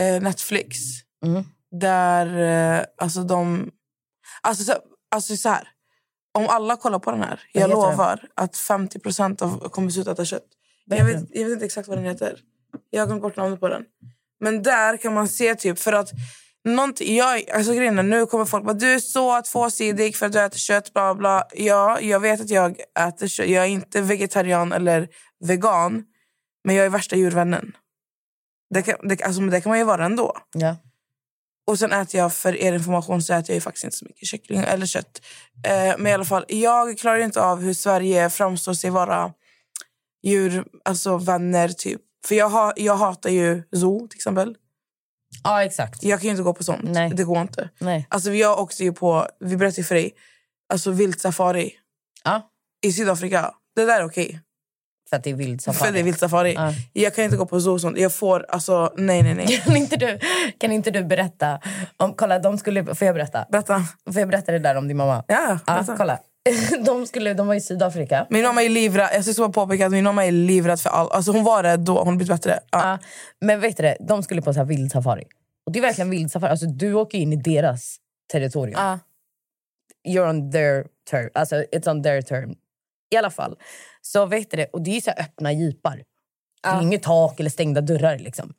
eh, 0.00 0.22
Netflix. 0.22 0.78
Mm. 1.24 1.44
Där 1.70 2.38
eh, 2.78 2.84
alltså 2.98 3.22
de... 3.22 3.70
Alltså 4.42 4.64
så, 4.64 4.72
alltså 5.10 5.36
så 5.36 5.48
här. 5.48 5.68
Om 6.38 6.46
alla 6.48 6.76
kollar 6.76 6.98
på 6.98 7.10
den 7.10 7.22
här, 7.22 7.40
jag 7.52 7.60
heter 7.60 7.74
den? 7.74 7.90
lovar 7.90 8.28
att 8.34 8.54
50% 8.54 9.42
av 9.42 9.68
kommer 9.68 9.90
sluta 9.90 10.12
äta 10.12 10.24
kött. 10.24 10.46
Jag 10.84 11.04
vet, 11.04 11.24
jag 11.30 11.44
vet 11.44 11.52
inte 11.52 11.64
exakt 11.64 11.88
vad 11.88 11.98
den 11.98 12.04
heter. 12.04 12.38
Jag 12.90 13.00
har 13.00 13.06
glömt 13.06 13.22
bort 13.22 13.36
namnet 13.36 13.60
på 13.60 13.68
den. 13.68 13.84
Men 14.40 14.62
där 14.62 14.96
kan 14.96 15.14
man 15.14 15.28
se 15.28 15.54
typ 15.54 15.78
för 15.78 15.92
att 15.92 16.10
någonting, 16.64 17.16
jag, 17.16 17.50
alltså 17.50 17.72
grejen 17.72 17.96
nu 17.96 18.26
kommer 18.26 18.44
folk 18.44 18.64
bara 18.64 18.74
du 18.74 18.94
är 18.94 18.98
så 18.98 19.42
tvåsidig 19.42 20.16
för 20.16 20.26
att 20.26 20.32
du 20.32 20.40
äter 20.40 20.58
kött 20.58 20.92
bla 20.92 21.14
bla. 21.14 21.44
Ja, 21.52 22.00
jag 22.00 22.20
vet 22.20 22.40
att 22.40 22.50
jag 22.50 22.76
äter 22.98 23.26
kött. 23.26 23.48
Jag 23.48 23.64
är 23.64 23.68
inte 23.68 24.00
vegetarian 24.00 24.72
eller 24.72 25.08
vegan. 25.44 26.04
Men 26.64 26.74
jag 26.74 26.86
är 26.86 26.90
värsta 26.90 27.16
djurvännen. 27.16 27.76
Det 28.74 28.82
kan, 28.82 29.08
det, 29.08 29.22
alltså, 29.22 29.40
det 29.40 29.60
kan 29.60 29.70
man 29.70 29.78
ju 29.78 29.84
vara 29.84 30.04
ändå. 30.04 30.36
Ja. 30.52 30.76
Och 31.70 31.78
sen 31.78 31.92
äter 31.92 32.20
jag, 32.20 32.32
för 32.32 32.56
er 32.56 32.72
information, 32.72 33.22
så 33.22 33.34
äter 33.34 33.50
jag 33.50 33.54
ju 33.54 33.60
faktiskt 33.60 33.84
inte 33.84 33.96
så 33.96 34.04
mycket 34.04 34.28
kyckling 34.28 34.60
eller 34.60 34.86
kött. 34.86 35.22
Eh, 35.66 35.94
men 35.98 36.06
i 36.06 36.12
alla 36.12 36.24
fall, 36.24 36.44
jag 36.48 36.98
klarar 36.98 37.18
inte 37.18 37.42
av 37.42 37.60
hur 37.60 37.74
Sverige 37.74 38.30
framstår 38.30 38.74
sig 38.74 38.90
vara 38.90 39.32
djur, 40.22 40.64
alltså 40.84 41.16
vänner 41.16 41.68
typ. 41.68 42.00
För 42.26 42.34
jag, 42.34 42.48
ha, 42.50 42.72
jag 42.76 42.96
hatar 42.96 43.30
ju 43.30 43.62
zoo 43.76 44.08
till 44.08 44.16
exempel. 44.16 44.56
ja, 45.44 45.64
exakt. 45.64 46.02
Jag 46.02 46.20
kan 46.20 46.24
ju 46.24 46.30
inte 46.30 46.42
gå 46.42 46.54
på 46.54 46.64
sånt. 46.64 46.82
Nej. 46.82 47.10
Det 47.14 47.24
går 47.24 47.40
inte. 47.40 47.70
Nej. 47.78 48.06
Alltså 48.10 48.32
jag 48.32 48.58
åkte 48.58 48.84
ju 48.84 48.92
på, 48.92 49.26
vi 49.40 49.56
berättade 49.56 49.84
för 49.84 49.94
dig, 49.94 50.14
alltså 50.72 50.90
vilt 50.90 51.20
safari 51.20 51.72
Ja, 52.24 52.50
i 52.82 52.92
Sydafrika. 52.92 53.54
Det 53.76 53.84
där 53.84 54.00
är 54.00 54.04
okej. 54.04 54.40
För 55.10 55.16
att 55.16 55.24
det 55.24 55.30
är 55.30 55.34
vild 55.34 55.60
safari. 55.62 55.86
För 55.86 55.92
det 55.92 56.00
är 56.00 56.04
vilt 56.04 56.18
safari. 56.18 56.54
Ja. 56.54 56.72
Jag 56.92 57.14
kan 57.14 57.24
inte 57.24 57.36
gå 57.36 57.46
på 57.46 57.60
zoo 57.60 57.72
och 57.72 57.80
sånt. 57.80 57.98
Jag 57.98 58.12
får, 58.12 58.46
alltså 58.48 58.92
nej 58.96 59.22
nej 59.22 59.34
nej. 59.34 59.46
Kan 59.64 59.76
inte, 59.76 59.96
du, 59.96 60.18
kan 60.58 60.72
inte 60.72 60.90
du 60.90 61.04
berätta? 61.04 61.60
Om, 61.96 62.14
kolla, 62.14 62.38
de 62.38 62.58
skulle, 62.58 62.94
får 62.94 63.06
jag 63.06 63.14
berätta? 63.14 63.46
Berätta. 63.52 63.82
Får 64.12 64.20
jag 64.20 64.28
berätta 64.28 64.52
det 64.52 64.58
där 64.58 64.74
om 64.74 64.88
din 64.88 64.96
mamma? 64.96 65.24
Ja, 65.26 65.58
Ja, 65.66 65.74
berätta. 65.74 65.96
kolla. 65.96 66.18
De, 66.84 67.06
skulle, 67.06 67.34
de 67.34 67.46
var 67.46 67.54
i 67.54 67.60
Sydafrika. 67.60 68.26
Min 68.30 68.42
mamma 68.42 68.62
är 68.62 68.68
livrädd. 68.68 69.08
Jag 69.14 69.24
ska 69.24 69.42
bara 69.42 69.52
påpeka 69.52 69.86
att 69.86 69.92
min 69.92 70.04
mamma 70.04 70.26
är 70.26 70.32
livrädd 70.32 70.80
för 70.80 70.90
allt. 70.90 71.12
Alltså 71.12 71.32
hon 71.32 71.44
var 71.44 71.62
rädd 71.62 71.80
då, 71.80 71.98
hon 71.98 72.06
har 72.06 72.16
blivit 72.16 72.28
bättre. 72.28 72.60
Ja. 72.70 72.78
Ja, 72.90 72.98
men 73.40 73.60
vet 73.60 73.76
du 73.76 73.82
det, 73.82 73.96
de 74.00 74.22
skulle 74.22 74.42
på 74.42 74.52
så 74.52 74.58
här 74.60 74.66
vild 74.66 74.92
safari. 74.92 75.24
Och 75.66 75.72
det 75.72 75.78
är 75.78 75.82
verkligen 75.82 76.10
vild 76.10 76.32
safari. 76.32 76.50
Alltså, 76.50 76.66
du 76.66 76.94
åker 76.94 77.18
in 77.18 77.32
i 77.32 77.36
deras 77.36 77.96
territorium. 78.32 78.80
Ja. 78.80 78.98
You're 80.08 80.28
on 80.30 80.52
their 80.52 80.84
term. 81.10 81.30
Alltså, 81.34 81.56
it's 81.56 81.90
on 81.90 82.02
their 82.02 82.22
term. 82.22 82.54
I 83.14 83.16
alla 83.16 83.30
fall. 83.30 83.56
Så 84.02 84.26
vet 84.26 84.50
du 84.50 84.56
det, 84.56 84.66
och 84.66 84.82
det 84.82 84.96
är 84.96 85.00
så 85.00 85.10
öppna 85.10 85.52
jeepar. 85.52 86.02
Det 86.62 86.68
är 86.68 86.82
inget 86.82 87.02
tak 87.02 87.40
eller 87.40 87.50
stängda 87.50 87.80
dörrar. 87.80 88.18
Liksom. 88.18 88.52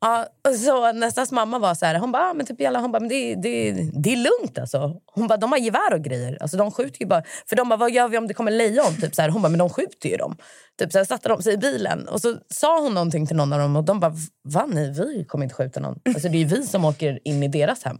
Ja, 0.00 0.26
och 0.48 0.54
så 0.54 0.92
nästas 0.92 1.32
mamma 1.32 1.58
var 1.58 1.74
så 1.74 1.86
här, 1.86 1.98
hon 1.98 2.12
bara, 2.12 2.30
ah, 2.30 2.34
men 2.34 2.46
typ 2.46 2.60
jalla, 2.60 2.80
hon 2.80 2.92
bara, 2.92 3.00
men 3.00 3.08
det, 3.08 3.34
det, 3.34 3.72
det 3.92 4.12
är 4.12 4.16
lugnt 4.16 4.58
alltså. 4.58 5.00
Hon 5.14 5.26
bara, 5.26 5.36
de 5.36 5.52
har 5.52 5.58
gevär 5.58 5.94
och 5.94 6.02
grejer. 6.02 6.38
Alltså, 6.40 6.56
de 6.56 6.70
skjuter 6.70 7.00
ju 7.00 7.06
bara. 7.06 7.22
För 7.48 7.56
de 7.56 7.68
bara, 7.68 7.76
vad 7.76 7.90
gör 7.92 8.08
vi 8.08 8.18
om 8.18 8.28
det 8.28 8.34
kommer 8.34 8.50
lejon? 8.50 9.00
Typ 9.00 9.14
så 9.14 9.22
här, 9.22 9.28
hon 9.28 9.42
bara, 9.42 9.48
men 9.48 9.58
de 9.58 9.70
skjuter 9.70 10.08
ju 10.08 10.16
dem. 10.16 10.36
Typ 10.78 10.92
så 10.92 10.98
här, 10.98 11.04
satte 11.04 11.28
de 11.28 11.42
sig 11.42 11.54
i 11.54 11.56
bilen 11.56 12.08
och 12.08 12.20
så 12.20 12.36
sa 12.48 12.80
hon 12.80 12.94
någonting 12.94 13.26
till 13.26 13.36
någon 13.36 13.52
av 13.52 13.58
dem 13.58 13.76
och 13.76 13.84
de 13.84 14.00
bara, 14.00 14.14
va 14.44 14.66
nej, 14.66 14.92
vi 14.92 15.24
kommer 15.24 15.44
inte 15.44 15.54
skjuta 15.54 15.80
någon. 15.80 15.98
Alltså 16.06 16.28
det 16.28 16.36
är 16.36 16.40
ju 16.40 16.44
vi 16.44 16.66
som 16.66 16.84
åker 16.84 17.18
in 17.24 17.42
i 17.42 17.48
deras 17.48 17.84
hem. 17.84 17.98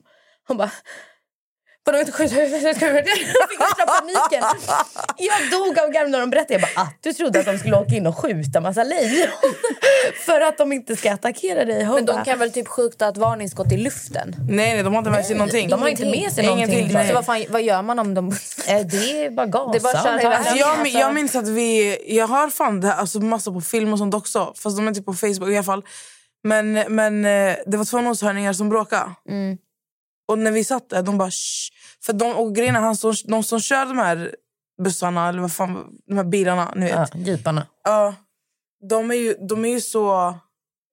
Hon 0.49 0.57
bara, 0.57 0.71
Vadå 1.87 1.99
inte 1.99 2.13
skjuta 2.13 2.35
huvudet? 2.35 2.63
Jag 2.73 3.49
fick 3.51 3.61
värsta 3.61 3.87
paniken. 3.87 4.45
Jag 5.17 5.51
dog 5.51 5.79
av 5.79 5.91
garv 5.91 6.09
när 6.11 6.21
de 6.21 6.31
berättade. 6.31 6.55
Jag 6.55 6.61
bara, 6.63 6.83
ah, 6.83 6.89
du 7.01 7.13
trodde 7.13 7.41
att 7.41 7.47
de 7.47 7.59
skulle 7.59 7.77
åka 7.77 7.95
in 7.95 8.07
och 8.07 8.19
skjuta 8.19 8.61
massa 8.61 8.85
lejon 8.85 9.29
för 10.27 10.41
att 10.41 10.59
de 10.59 10.73
inte 10.73 10.97
ska 10.97 11.13
attackera 11.13 11.65
dig. 11.65 11.85
Hon 11.85 11.95
Men 11.95 12.05
de 12.07 12.13
bara, 12.13 12.25
kan 12.25 12.39
väl 12.39 12.53
typ 12.53 12.69
skjuta 12.69 13.09
ett 13.09 13.17
varningsskott 13.17 13.73
i 13.73 13.77
luften? 13.77 14.35
Nej, 14.51 14.75
nej, 14.75 14.83
de 14.83 14.93
har 14.95 14.99
inte 14.99 15.11
med 15.11 15.27
sig 15.27 15.37
någonting. 15.37 15.69
de 15.69 15.83
har 15.83 15.89
inte 15.89 16.05
med 16.05 16.33
sig 16.33 16.45
Ingenting. 16.45 16.77
någonting. 16.77 16.93
Nej. 16.95 17.09
Så 17.09 17.15
vad, 17.15 17.27
fan, 17.27 17.45
vad 17.49 17.63
gör 17.63 17.83
man 17.83 17.99
om 17.99 18.15
de... 18.15 18.29
eh, 18.29 18.87
det 18.87 19.25
är 19.25 19.31
bara 19.31 19.47
gasa. 19.47 19.73
Det 19.73 19.79
är 19.79 19.83
bara 19.83 19.99
att 19.99 20.23
iväg. 20.23 20.27
Alltså, 20.27 20.57
jag, 20.57 20.79
Alltså- 20.79 20.99
jag 20.99 21.15
minns 21.15 21.37
att 21.37 21.49
vi... 21.49 21.99
Jag 22.17 22.27
har 22.27 22.51
fan 22.51 22.81
det 22.81 22.89
här, 22.89 22.97
alltså, 22.97 23.21
massa 23.21 23.53
på 23.53 23.61
film 23.61 23.93
och 23.93 23.99
sånt 23.99 24.15
också. 24.15 24.53
Fast 24.57 24.77
de 24.77 24.89
är 24.89 24.93
typ 24.95 25.05
på 25.05 25.15
Facebook 25.15 25.51
i 25.51 25.57
alla 25.57 25.63
fall. 25.65 25.85
Men, 26.45 26.73
men 26.73 27.25
eh, 27.25 27.57
det 27.67 27.77
var 27.77 27.85
två 27.85 28.01
noshörningar 28.01 28.53
som 28.53 28.69
bråkade. 28.69 29.11
Mm. 29.29 29.57
Och 30.29 30.39
när 30.39 30.51
vi 30.51 30.65
satt 30.65 30.91
där, 30.91 31.03
de 31.03 31.19
bara... 31.19 31.31
Shh. 31.31 31.74
För 32.07 32.13
de, 32.13 32.37
och 32.37 32.55
grejen 32.55 32.77
är, 32.77 32.81
han 32.81 32.97
som, 32.97 33.15
de 33.25 33.43
som 33.43 33.61
kör 33.61 33.87
de 33.87 33.99
här 33.99 34.35
bussarna, 34.83 35.29
eller 35.29 35.41
vad 35.41 35.53
fan, 35.53 35.87
de 36.07 36.17
här 36.17 36.25
bilarna, 36.25 36.73
ni 36.77 36.85
vet. 36.87 37.11
Ja, 37.15 37.19
jeeparna. 37.19 37.67
Ja, 37.85 38.15
de, 38.89 39.11
är 39.11 39.15
ju, 39.15 39.35
de 39.49 39.65
är 39.65 39.69
ju 39.69 39.81
så... 39.81 40.35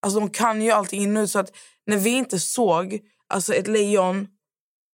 Alltså 0.03 0.20
de 0.20 0.30
kan 0.30 0.62
ju 0.62 0.72
allting 0.72 1.01
in 1.01 1.18
och 1.18 1.24
ut. 1.24 1.32
Så 1.32 1.39
att 1.39 1.51
när 1.88 1.97
vi 1.97 2.09
inte 2.09 2.39
såg 2.39 2.99
alltså 3.30 3.53
ett 3.53 3.68
lejon, 3.68 4.28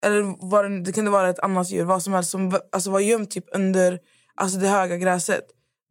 eller 0.06 0.50
vad 0.50 0.66
det, 0.72 0.82
det 0.84 0.92
kunde 0.92 1.12
vara 1.12 1.30
ett 1.30 1.40
annat 1.40 1.70
djur, 1.70 1.84
vad 1.84 2.04
som 2.04 2.14
helst, 2.14 2.30
som 2.30 2.60
alltså 2.72 2.92
var 2.92 3.00
gömt 3.00 3.32
typ 3.32 3.46
under 3.56 4.00
alltså 4.36 4.58
det 4.60 4.68
höga 4.68 4.98
gräset. 4.98 5.44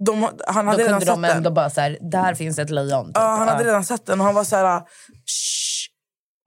De, 0.06 0.22
han 0.22 0.64
Då 0.64 0.70
hade 0.70 0.82
redan 0.84 1.00
kunde 1.00 1.12
de 1.12 1.22
den. 1.22 1.36
ändå 1.36 1.50
bara 1.50 1.70
så 1.70 1.80
här, 1.80 1.98
där 2.00 2.34
finns 2.34 2.58
ett 2.58 2.70
lejon. 2.70 3.06
typ. 3.06 3.16
Ja, 3.16 3.20
han 3.36 3.48
hade 3.48 3.62
Ja. 3.62 3.68
redan 3.68 3.84
sett 3.84 4.06
den 4.06 4.20
och 4.20 4.26
han 4.26 4.34
var 4.34 4.44
så 4.44 4.56
här... 4.56 4.80
Shh. 4.80 5.90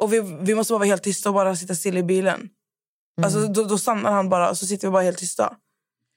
Och 0.02 0.14
vi, 0.14 0.38
vi 0.42 0.56
måste 0.56 0.74
bara 0.74 0.78
vara 0.80 0.88
helt 0.88 1.04
tysta 1.04 1.30
och 1.30 1.36
bara 1.36 1.56
sitta 1.56 1.76
still 1.76 1.98
i 1.98 2.04
bilen. 2.04 2.50
Alltså, 3.24 3.48
då, 3.48 3.64
då 3.64 3.78
stannar 3.78 4.12
han 4.12 4.30
bara 4.30 4.50
och 4.50 4.58
så 4.58 4.66
sitter 4.66 4.88
vi 4.88 4.92
bara 4.92 5.04
helt 5.04 5.18
tysta. 5.18 5.56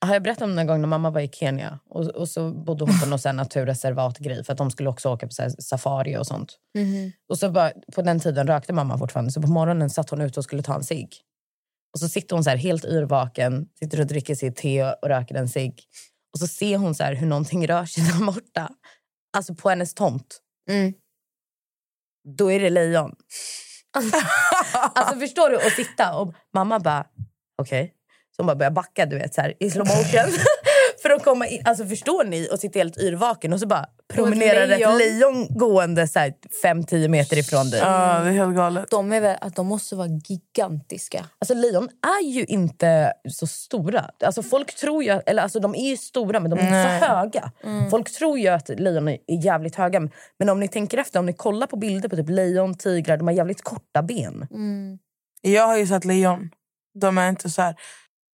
Har 0.07 0.13
jag 0.13 0.23
berättat 0.23 0.43
om 0.43 0.57
den 0.57 0.67
gång 0.67 0.81
när 0.81 0.89
mamma 0.89 1.11
var 1.11 1.21
i 1.21 1.29
Kenya 1.29 1.79
och, 1.91 2.07
och 2.07 2.29
så 2.29 2.53
bodde 2.53 2.85
hon 2.85 3.01
på 3.01 3.07
någon 3.07 3.37
naturreservatgrej 3.37 4.45
för 4.45 4.53
att 4.53 4.59
de 4.59 4.71
skulle 4.71 4.89
också 4.89 5.09
åka 5.09 5.27
på 5.27 5.33
så 5.33 5.43
här 5.43 5.51
safari 5.59 6.17
och 6.17 6.27
sånt. 6.27 6.59
Och 7.29 7.39
så 7.39 7.51
bara, 7.51 7.73
på 7.95 8.03
den 8.03 8.21
tiden 8.21 8.47
rökte 8.47 8.73
mamma 8.73 8.99
fortfarande 8.99 9.33
så 9.33 9.43
på 9.43 9.49
morgonen 9.49 9.91
satt 9.91 10.11
hon 10.11 10.21
ute 10.21 10.41
och 10.41 10.45
skulle 10.45 10.63
ta 10.63 10.75
en 10.75 10.85
cigg. 10.85 11.17
Och 11.93 12.01
så 12.01 12.09
sitter 12.09 12.37
hon 12.37 12.45
så 12.45 12.51
här 12.51 12.57
helt 12.57 12.85
yrvaken, 12.85 13.69
sitter 13.79 14.01
och 14.01 14.07
dricker 14.07 14.35
sitt 14.35 14.57
te 14.57 14.85
och 14.85 15.09
röker 15.09 15.35
en 15.35 15.49
cigg. 15.49 15.85
Och 16.33 16.39
så 16.39 16.47
ser 16.47 16.77
hon 16.77 16.95
så 16.95 17.05
här 17.05 17.15
hur 17.15 17.27
någonting 17.27 17.69
rör 17.69 17.85
sig 17.85 18.05
där 18.05 18.27
borta. 18.27 18.71
Alltså 19.37 19.55
på 19.55 19.69
hennes 19.69 19.95
tomt. 19.95 20.41
Mm. 20.71 20.93
Då 22.39 22.53
är 22.53 22.61
det 22.61 22.71
lejon. 22.71 23.15
Alltså, 23.95 24.17
alltså 24.95 25.19
förstår 25.21 25.51
du? 25.51 25.57
Att 25.57 25.73
sitta 25.73 26.15
och 26.15 26.35
mamma 26.55 26.79
bara, 26.79 27.05
okej. 27.59 27.95
Så 28.37 28.43
hon 28.43 28.47
bara 28.47 28.57
börjar 28.57 28.71
backa 28.71 29.07
du 29.07 29.19
vet, 29.19 29.35
så 29.35 29.41
här, 29.41 29.55
i 29.61 29.71
slow 29.71 29.87
motion. 29.87 30.39
För 31.03 31.11
att 31.11 31.25
komma 31.25 31.47
in. 31.47 31.63
Alltså 31.65 31.87
förstår 31.87 32.25
ni? 32.25 32.49
Och 32.53 32.59
sitter 32.59 32.81
helt 32.81 32.99
yrvaken 32.99 33.53
och 33.53 33.61
så 33.61 33.67
bara 33.67 33.87
promenerar 34.15 34.63
ett 34.63 34.69
lejon. 34.69 34.99
lejon 34.99 35.47
gående 35.51 36.05
5-10 36.65 37.09
meter 37.09 37.39
ifrån 37.39 37.71
dig. 37.71 37.81
Ja, 37.81 38.21
det 38.21 38.29
är 38.29 38.33
helt 38.33 38.57
galet. 38.57 38.91
De, 38.91 39.13
är 39.13 39.21
väl, 39.21 39.37
att 39.41 39.57
de 39.57 39.67
måste 39.67 39.97
vara 39.97 40.09
gigantiska. 40.09 41.27
Alltså 41.39 41.55
lejon 41.55 41.89
är 42.21 42.25
ju 42.27 42.45
inte 42.45 43.13
så 43.29 43.47
stora. 43.47 44.11
Alltså 44.25 44.43
folk 44.43 44.75
tror 44.75 45.05
ju, 45.05 45.11
eller 45.27 45.43
alltså 45.43 45.61
de 45.61 45.75
är 45.75 45.91
ju 45.91 45.97
stora 45.97 46.41
men 46.41 46.51
de 46.51 46.59
är 46.59 46.63
inte 46.63 47.01
så 47.01 47.07
höga. 47.07 47.53
Folk 47.91 48.13
tror 48.13 48.39
ju 48.39 48.49
att 48.49 48.69
lejon 48.69 49.09
är 49.09 49.19
jävligt 49.29 49.77
höga. 49.77 50.09
Men 50.39 50.49
om 50.49 50.61
ni 50.61 50.69
tänker 50.69 50.99
efter, 50.99 51.19
om 51.19 51.27
ni 51.27 51.33
kollar 51.33 51.67
på 51.67 51.77
bilder 51.77 52.09
på 52.09 52.17
typ 52.17 52.29
lejon, 52.29 52.75
tigrar, 52.75 53.17
de 53.17 53.27
har 53.27 53.35
jävligt 53.35 53.63
korta 53.63 54.03
ben. 54.03 54.49
Jag 55.41 55.67
har 55.67 55.77
ju 55.77 55.87
sett 55.87 56.05
lejon. 56.05 56.51
De 57.01 57.19
är 57.19 57.29
inte 57.29 57.51
så 57.51 57.63
här... 57.63 57.77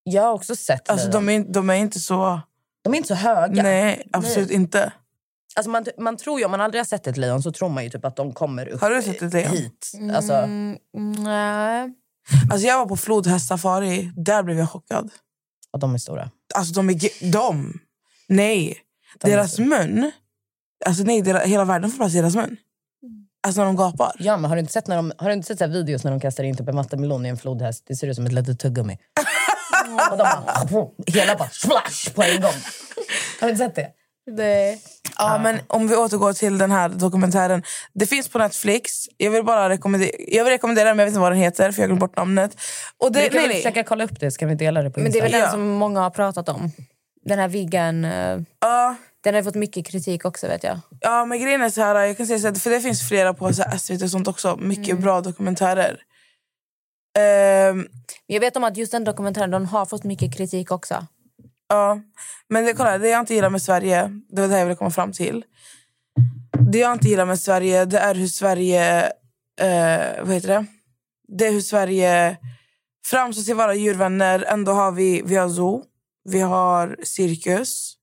Jag 0.02 0.22
har 0.22 0.32
också 0.32 0.56
sett 0.56 0.90
Alltså, 0.90 1.06
lejon. 1.06 1.26
de, 1.26 1.32
är, 1.32 1.52
de 1.52 1.70
är 1.70 1.74
inte 1.74 2.00
så... 2.00 2.40
De 2.88 2.94
är 2.94 2.96
inte 2.96 3.08
så 3.08 3.14
höga. 3.14 3.62
Nej, 3.62 4.08
absolut 4.12 4.50
inte. 4.50 4.92
Alltså 5.56 5.70
man, 5.70 5.84
man 5.98 6.16
tror 6.16 6.38
ju, 6.38 6.44
om 6.44 6.50
man 6.50 6.60
aldrig 6.60 6.80
har 6.80 6.84
sett 6.84 7.06
ett 7.06 7.16
lejon 7.16 7.42
så 7.42 7.52
tror 7.52 7.68
man 7.68 7.84
ju 7.84 7.90
typ 7.90 8.04
att 8.04 8.16
de 8.16 8.32
kommer 8.34 8.68
upp 8.68 8.80
Har 8.80 8.90
du 8.90 9.02
sett 9.02 9.22
ett 9.22 9.32
lejon? 9.32 9.52
hit. 9.52 9.92
Alltså, 10.14 10.32
Mm, 10.32 10.78
nej. 11.18 11.94
Alltså 12.50 12.66
jag 12.66 12.78
var 12.78 12.86
på 12.86 12.96
flodhästsafari. 12.96 14.12
Där 14.16 14.42
blev 14.42 14.58
jag 14.58 14.70
chockad. 14.70 15.10
Ja, 15.72 15.78
de 15.78 15.94
är 15.94 15.98
stora. 15.98 16.30
Alltså 16.54 16.74
de 16.74 16.90
är... 16.90 17.30
De? 17.32 17.80
Nej. 18.28 18.76
De 19.18 19.30
deras 19.30 19.58
mun. 19.58 20.10
Alltså 20.86 21.02
nej, 21.02 21.22
deras, 21.22 21.42
hela 21.44 21.64
världen 21.64 21.90
får 21.90 21.96
plats 21.96 22.14
i 22.14 22.18
deras 22.18 22.34
mun. 22.36 22.56
Alltså 23.42 23.60
när 23.60 23.66
de 23.66 23.76
gapar. 23.76 24.12
Ja, 24.18 24.36
men 24.36 24.48
har 24.48 24.56
du 24.56 24.60
inte 24.60 24.72
sett, 24.72 24.86
när 24.86 24.96
de, 24.96 25.12
har 25.18 25.28
du 25.28 25.32
inte 25.34 25.46
sett 25.46 25.58
så 25.58 25.64
här 25.64 25.72
videos 25.72 26.04
när 26.04 26.10
de 26.10 26.20
kastar 26.20 26.44
in 26.44 26.56
typ 26.56 26.68
en 26.68 26.76
vattenmelon 26.76 27.26
i 27.26 27.28
en 27.28 27.36
flodhäst? 27.36 27.84
Det 27.86 27.96
ser 27.96 28.06
ut 28.06 28.16
som 28.16 28.26
ett 28.26 28.32
litet 28.32 28.60
tuggummi. 28.60 28.98
Och 30.10 30.16
de 30.18 30.24
bara, 30.70 30.86
hela 31.06 31.36
bara 31.36 31.48
splash 31.48 32.14
på 32.14 32.22
en 32.22 32.40
gång. 32.40 32.52
Har 33.40 33.46
du 33.46 33.52
inte 33.52 33.64
sett 33.64 33.74
det? 33.74 33.88
Det... 34.36 34.78
Ja, 35.18 35.38
men 35.38 35.60
om 35.66 35.88
vi 35.88 35.96
återgår 35.96 36.32
till 36.32 36.58
den 36.58 36.70
här 36.70 36.88
dokumentären. 36.88 37.62
Det 37.94 38.06
finns 38.06 38.28
på 38.28 38.38
Netflix. 38.38 38.92
Jag 39.16 39.30
vill 39.30 39.44
bara 39.44 39.68
rekommendera, 39.68 40.10
jag 40.28 40.44
vill 40.44 40.52
rekommendera 40.52 40.88
den, 40.88 40.96
men 40.96 41.04
jag 41.04 41.06
vet 41.06 41.12
inte 41.12 41.20
vad 41.20 41.32
den 41.32 41.38
heter 41.38 41.72
för 41.72 41.82
jag 41.82 41.98
bort 41.98 42.16
namnet. 42.16 42.60
Och 42.98 43.12
det, 43.12 43.22
vi 43.22 43.28
kan 43.28 43.36
nej, 43.36 43.48
nej. 43.48 43.56
försöka 43.56 43.84
kolla 43.84 44.04
upp 44.04 44.20
det, 44.20 44.30
så 44.30 44.38
kan 44.38 44.48
vi 44.48 44.54
dela 44.54 44.82
det 44.82 44.90
på 44.90 45.00
Men 45.00 45.12
det 45.12 45.18
är 45.18 45.22
väl 45.22 45.34
Instagram. 45.34 45.60
den 45.60 45.68
som 45.68 45.78
många 45.78 46.00
har 46.00 46.10
pratat 46.10 46.48
om. 46.48 46.72
Den 47.24 47.38
här 47.38 47.56
eh, 48.04 48.40
Ja, 48.60 48.94
Den 49.24 49.34
har 49.34 49.42
fått 49.42 49.54
mycket 49.54 49.86
kritik 49.86 50.24
också 50.24 50.46
vet 50.48 50.64
jag. 50.64 50.80
ja, 51.00 51.24
men 51.24 51.40
grejen 51.42 51.62
är 51.62 51.70
så 51.70 51.80
här, 51.82 51.94
jag 51.94 52.16
kan 52.16 52.26
säga 52.26 52.38
så 52.38 52.46
här, 52.46 52.54
för 52.54 52.70
det 52.70 52.80
finns 52.80 53.08
flera 53.08 53.34
på 53.34 53.54
så 53.54 53.62
här, 53.62 53.78
SVT 53.78 54.02
och 54.02 54.10
sånt 54.10 54.28
också. 54.28 54.56
Mycket 54.56 54.98
bra 54.98 55.20
dokumentärer. 55.20 55.96
Ehm, 57.18 57.86
Jag 58.26 58.40
vet 58.40 58.56
om 58.56 58.64
att 58.64 58.76
just 58.76 58.92
den 58.92 59.04
dokumentären 59.04 59.50
den 59.50 59.66
har 59.66 59.86
fått 59.86 60.04
mycket 60.04 60.36
kritik 60.36 60.70
också. 60.70 61.06
Ja, 61.68 62.00
men 62.48 62.64
det, 62.64 62.72
kolla, 62.74 62.98
det 62.98 63.08
jag 63.08 63.20
inte 63.20 63.34
gillar 63.34 63.50
med 63.50 63.62
Sverige, 63.62 64.10
det 64.28 64.40
var 64.40 64.48
det 64.48 64.58
jag 64.58 64.66
ville 64.66 64.76
komma 64.76 64.90
fram 64.90 65.12
till. 65.12 65.44
Det 66.72 66.78
jag 66.78 66.92
inte 66.92 67.08
gillar 67.08 67.24
med 67.26 67.40
Sverige, 67.40 67.84
det 67.84 67.98
är 67.98 68.14
hur 68.14 68.26
Sverige... 68.26 69.02
Eh, 69.60 70.24
vad 70.24 70.34
heter 70.34 70.48
det? 70.48 70.66
Det 71.28 71.46
är 71.46 71.52
hur 71.52 71.60
Sverige 71.60 72.36
framstår 73.06 73.42
till 73.42 73.54
vara 73.54 73.74
djurvänner. 73.74 74.44
Ändå 74.48 74.72
har 74.72 74.92
vi, 74.92 75.22
vi 75.24 75.36
har 75.36 75.48
zoo, 75.48 75.84
vi 76.24 76.40
har 76.40 76.96
cirkus. 77.04 77.94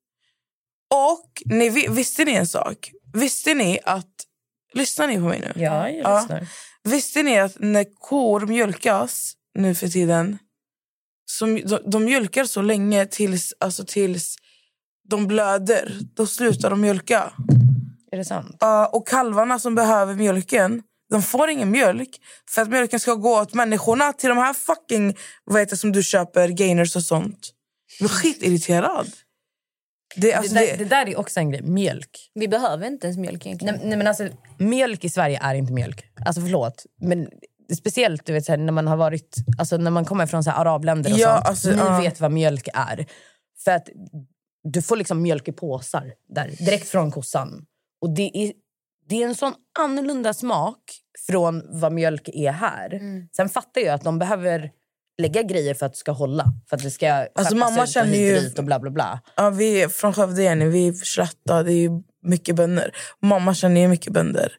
Och 0.94 1.32
ni, 1.46 1.70
vi- 1.70 1.88
visste 1.88 2.26
ni 2.26 2.32
en 2.34 2.48
sak? 2.48 2.92
Visste 3.14 3.54
ni 3.54 3.80
att... 3.84 4.08
Lyssnar 4.74 5.08
ni 5.08 5.16
på 5.16 5.22
mig 5.22 5.40
nu? 5.40 5.64
Ja, 5.64 5.90
jag 5.90 6.28
Ja. 6.30 6.40
Visste 6.86 7.24
ni 7.24 7.40
att 7.40 7.56
när 7.60 7.86
kor 8.00 8.46
mjölkas 8.46 9.34
nu 9.56 9.76
för 9.76 9.88
tiden 9.88 10.38
så, 11.26 11.46
de, 11.46 11.80
de 11.86 12.06
mjölkar 12.06 12.46
så 12.46 12.62
länge 12.62 13.06
tills, 13.06 13.54
alltså 13.60 13.86
tills 13.86 14.36
de 15.10 15.28
blöder. 15.28 16.00
Då 16.16 16.28
slutar 16.28 16.70
de 16.70 16.82
mjölka. 16.82 17.32
Är 18.12 18.18
det 18.18 18.26
sant? 18.26 18.58
Ja, 18.60 18.88
och 18.88 19.08
kalvarna 19.08 19.60
som 19.60 19.76
behöver 19.76 20.16
mjölken 20.16 20.84
de 21.10 21.22
får 21.22 21.50
ingen 21.50 21.72
mjölk 21.72 22.22
för 22.50 22.62
att 22.62 22.70
mjölken 22.70 23.00
ska 23.00 23.14
gå 23.14 23.42
åt 23.42 23.54
människorna 23.54 24.14
till 24.14 24.30
de 24.30 24.38
här 24.38 24.54
fucking 24.54 25.18
vad 25.44 25.60
heter 25.60 25.76
som 25.76 25.92
du 25.92 26.04
köper, 26.04 26.48
gainers 26.48 26.96
och 26.96 27.04
sånt. 27.04 27.52
Jag 28.00 28.10
blir 28.10 28.18
skitirriterad. 28.18 29.12
Det, 30.16 30.34
alltså, 30.34 30.54
det, 30.54 30.60
där, 30.60 30.78
det, 30.78 30.84
det 30.84 30.90
där 30.90 31.10
är 31.10 31.20
också 31.20 31.40
en 31.40 31.52
grej. 31.52 31.62
Mjölk. 31.62 32.32
Vi 32.34 32.48
behöver 32.48 32.88
inte 32.88 33.08
ens 33.08 33.18
mjölk 33.18 33.46
egentligen. 33.46 33.76
Nej, 33.76 33.88
nej, 33.88 33.98
men 33.98 34.08
alltså, 34.08 34.28
mjölk 34.58 35.04
i 35.04 35.10
Sverige 35.10 35.40
är 35.42 35.56
inte 35.56 35.74
mjölk. 35.74 36.06
Alltså 36.26 36.42
förlåt. 36.42 36.86
Men 37.02 37.30
speciellt 37.78 38.26
du 38.26 38.34
vet, 38.34 38.46
så 38.46 38.52
här, 38.52 38.58
när 38.58 38.74
man 38.74 38.88
har 38.88 38.98
varit 38.98 39.36
alltså, 39.58 39.78
när 39.78 39.92
man 39.92 40.06
kommer 40.06 40.26
från 40.26 40.44
så 40.44 40.50
här, 40.50 40.62
arabländer 40.62 41.14
och 41.14 41.20
Ja, 41.20 41.36
sånt. 41.36 41.48
alltså, 41.48 41.70
ni 41.70 41.78
ja. 41.78 42.00
vet 42.00 42.20
vad 42.20 42.32
mjölk 42.32 42.68
är. 42.74 43.06
För 43.64 43.72
att 43.72 43.90
du 44.64 44.82
får 44.82 44.96
liksom 44.96 45.22
mjölk 45.22 45.48
i 45.48 45.52
påsar 45.52 46.14
där, 46.30 46.48
direkt 46.66 46.88
från 46.88 47.12
kossan. 47.12 47.66
Och 48.02 48.16
det 48.16 48.38
är, 48.38 48.54
det 49.10 49.24
är 49.24 49.28
en 49.28 49.36
sån 49.36 49.54
annorlunda 49.80 50.34
smak 50.34 50.80
från 51.28 51.80
vad 51.82 51.94
mjölk 51.94 52.30
är 52.34 52.52
här. 52.52 52.94
Mm. 52.94 53.28
Sen 53.36 53.50
fattar 53.50 53.82
jag 53.82 53.94
att 53.94 54.04
de 54.04 54.20
behöver 54.20 54.72
lägga 55.22 55.42
grejer 55.44 55.74
för 55.74 55.86
att 55.86 55.92
det 55.94 55.98
ska 55.98 56.12
hålla. 56.12 56.46
För 56.70 56.78
att 56.78 56.84
det 56.84 56.92
ska 56.92 57.28
Alltså, 57.36 57.56
mamma 57.56 57.88
känner 57.88 58.18
ju- 58.18 58.52
och 58.58 58.64
bla 58.64 58.80
bla 58.80 58.92
bla. 58.92 59.20
ja, 59.36 59.50
vi 59.50 59.82
är 59.82 59.88
från 59.88 60.14
Skövde, 60.14 60.44
Jenny. 60.44 60.66
Vi 60.66 60.88
är 60.88 60.94
slätta. 60.94 61.64
Det 61.64 61.72
är 61.74 61.90
mycket 62.28 62.56
bönder. 62.56 62.96
Mamma 63.22 63.54
känner 63.56 63.82
ju 63.82 63.88
mycket 63.88 64.14
bönder. 64.14 64.52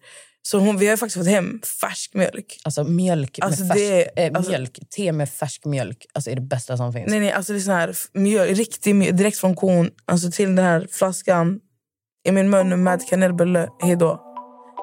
Så 0.42 0.58
hon, 0.58 0.78
vi 0.78 0.86
har 0.86 0.96
faktiskt 0.96 1.16
fått 1.18 1.26
hem 1.28 1.60
färsk 1.80 2.14
mjölk. 2.14 2.60
Alltså 2.64 2.84
mjölk 2.84 3.38
Alltså, 3.42 3.60
med 3.64 3.68
färsk, 3.68 3.80
det- 4.14 4.26
eh, 4.26 4.32
alltså- 4.34 4.50
mjölk, 4.52 4.78
te 4.96 5.12
med 5.12 5.28
färsk 5.30 5.64
mjölk 5.64 6.06
alltså 6.14 6.30
är 6.30 6.34
det 6.34 6.40
bästa 6.40 6.76
som 6.76 6.92
finns. 6.92 7.10
Nej, 7.10 7.20
nej, 7.20 7.32
alltså 7.32 7.52
det 7.52 7.58
är 7.58 7.60
sån 7.60 7.74
här 7.74 7.88
f- 7.88 8.06
mjöl, 8.14 8.48
riktig 8.54 8.94
mjöl, 8.94 9.16
direkt 9.16 9.38
från 9.38 9.54
kon 9.54 9.90
alltså 10.04 10.30
till 10.30 10.46
den 10.56 10.64
här 10.64 10.86
flaskan 10.90 11.60
i 12.28 12.32
min 12.32 12.50
mun 12.50 12.82
med 12.82 13.08
kanelbulle. 13.08 13.68
Hej 13.82 13.96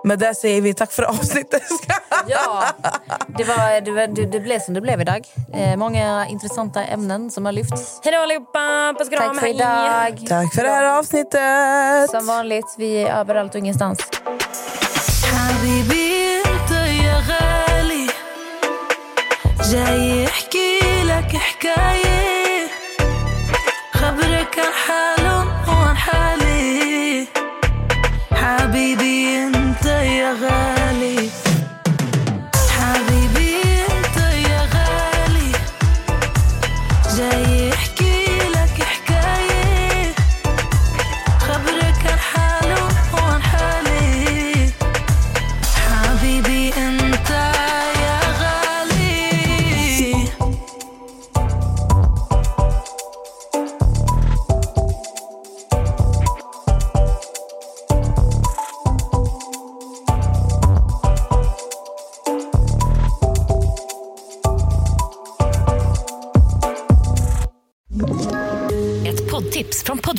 då. 0.03 0.09
Med 0.09 0.19
det 0.19 0.35
säger 0.35 0.61
vi 0.61 0.75
tack 0.75 0.93
för 0.93 1.03
avsnittet. 1.03 1.63
Ja, 2.27 2.65
det, 3.39 3.45
var, 3.45 3.81
det, 3.81 3.91
var, 3.91 4.07
det, 4.07 4.25
det 4.27 4.41
blev 4.41 4.61
som 4.61 4.75
det 4.75 4.81
blev 4.81 5.01
idag. 5.01 5.27
Eh, 5.55 5.77
många 5.77 6.27
intressanta 6.27 6.85
ämnen 6.85 7.31
som 7.31 7.45
har 7.45 7.53
lyfts. 7.53 8.01
Hej 8.05 8.13
då 8.13 8.19
allihopa! 8.19 8.95
Puss 8.99 9.07
och 9.09 9.13
kram, 9.15 9.29
Tack 9.29 9.35
för 9.41 9.47
hej! 9.47 9.55
idag. 9.55 10.29
tack 10.29 10.55
för 10.55 10.63
det 10.63 10.69
här 10.69 10.99
avsnittet. 10.99 12.11
Som 12.11 12.27
vanligt, 12.27 12.75
vi 12.79 13.03
är 13.03 13.15
överallt 13.21 13.55
och 13.55 13.59
ingenstans. 13.59 13.99
حبيبي 15.33 16.43
انت 16.47 16.71
يا 17.05 17.17
غالي 17.29 18.07
جاي 19.71 20.25
احكي 20.27 20.81
لك 21.05 21.37
حكاية 21.37 22.12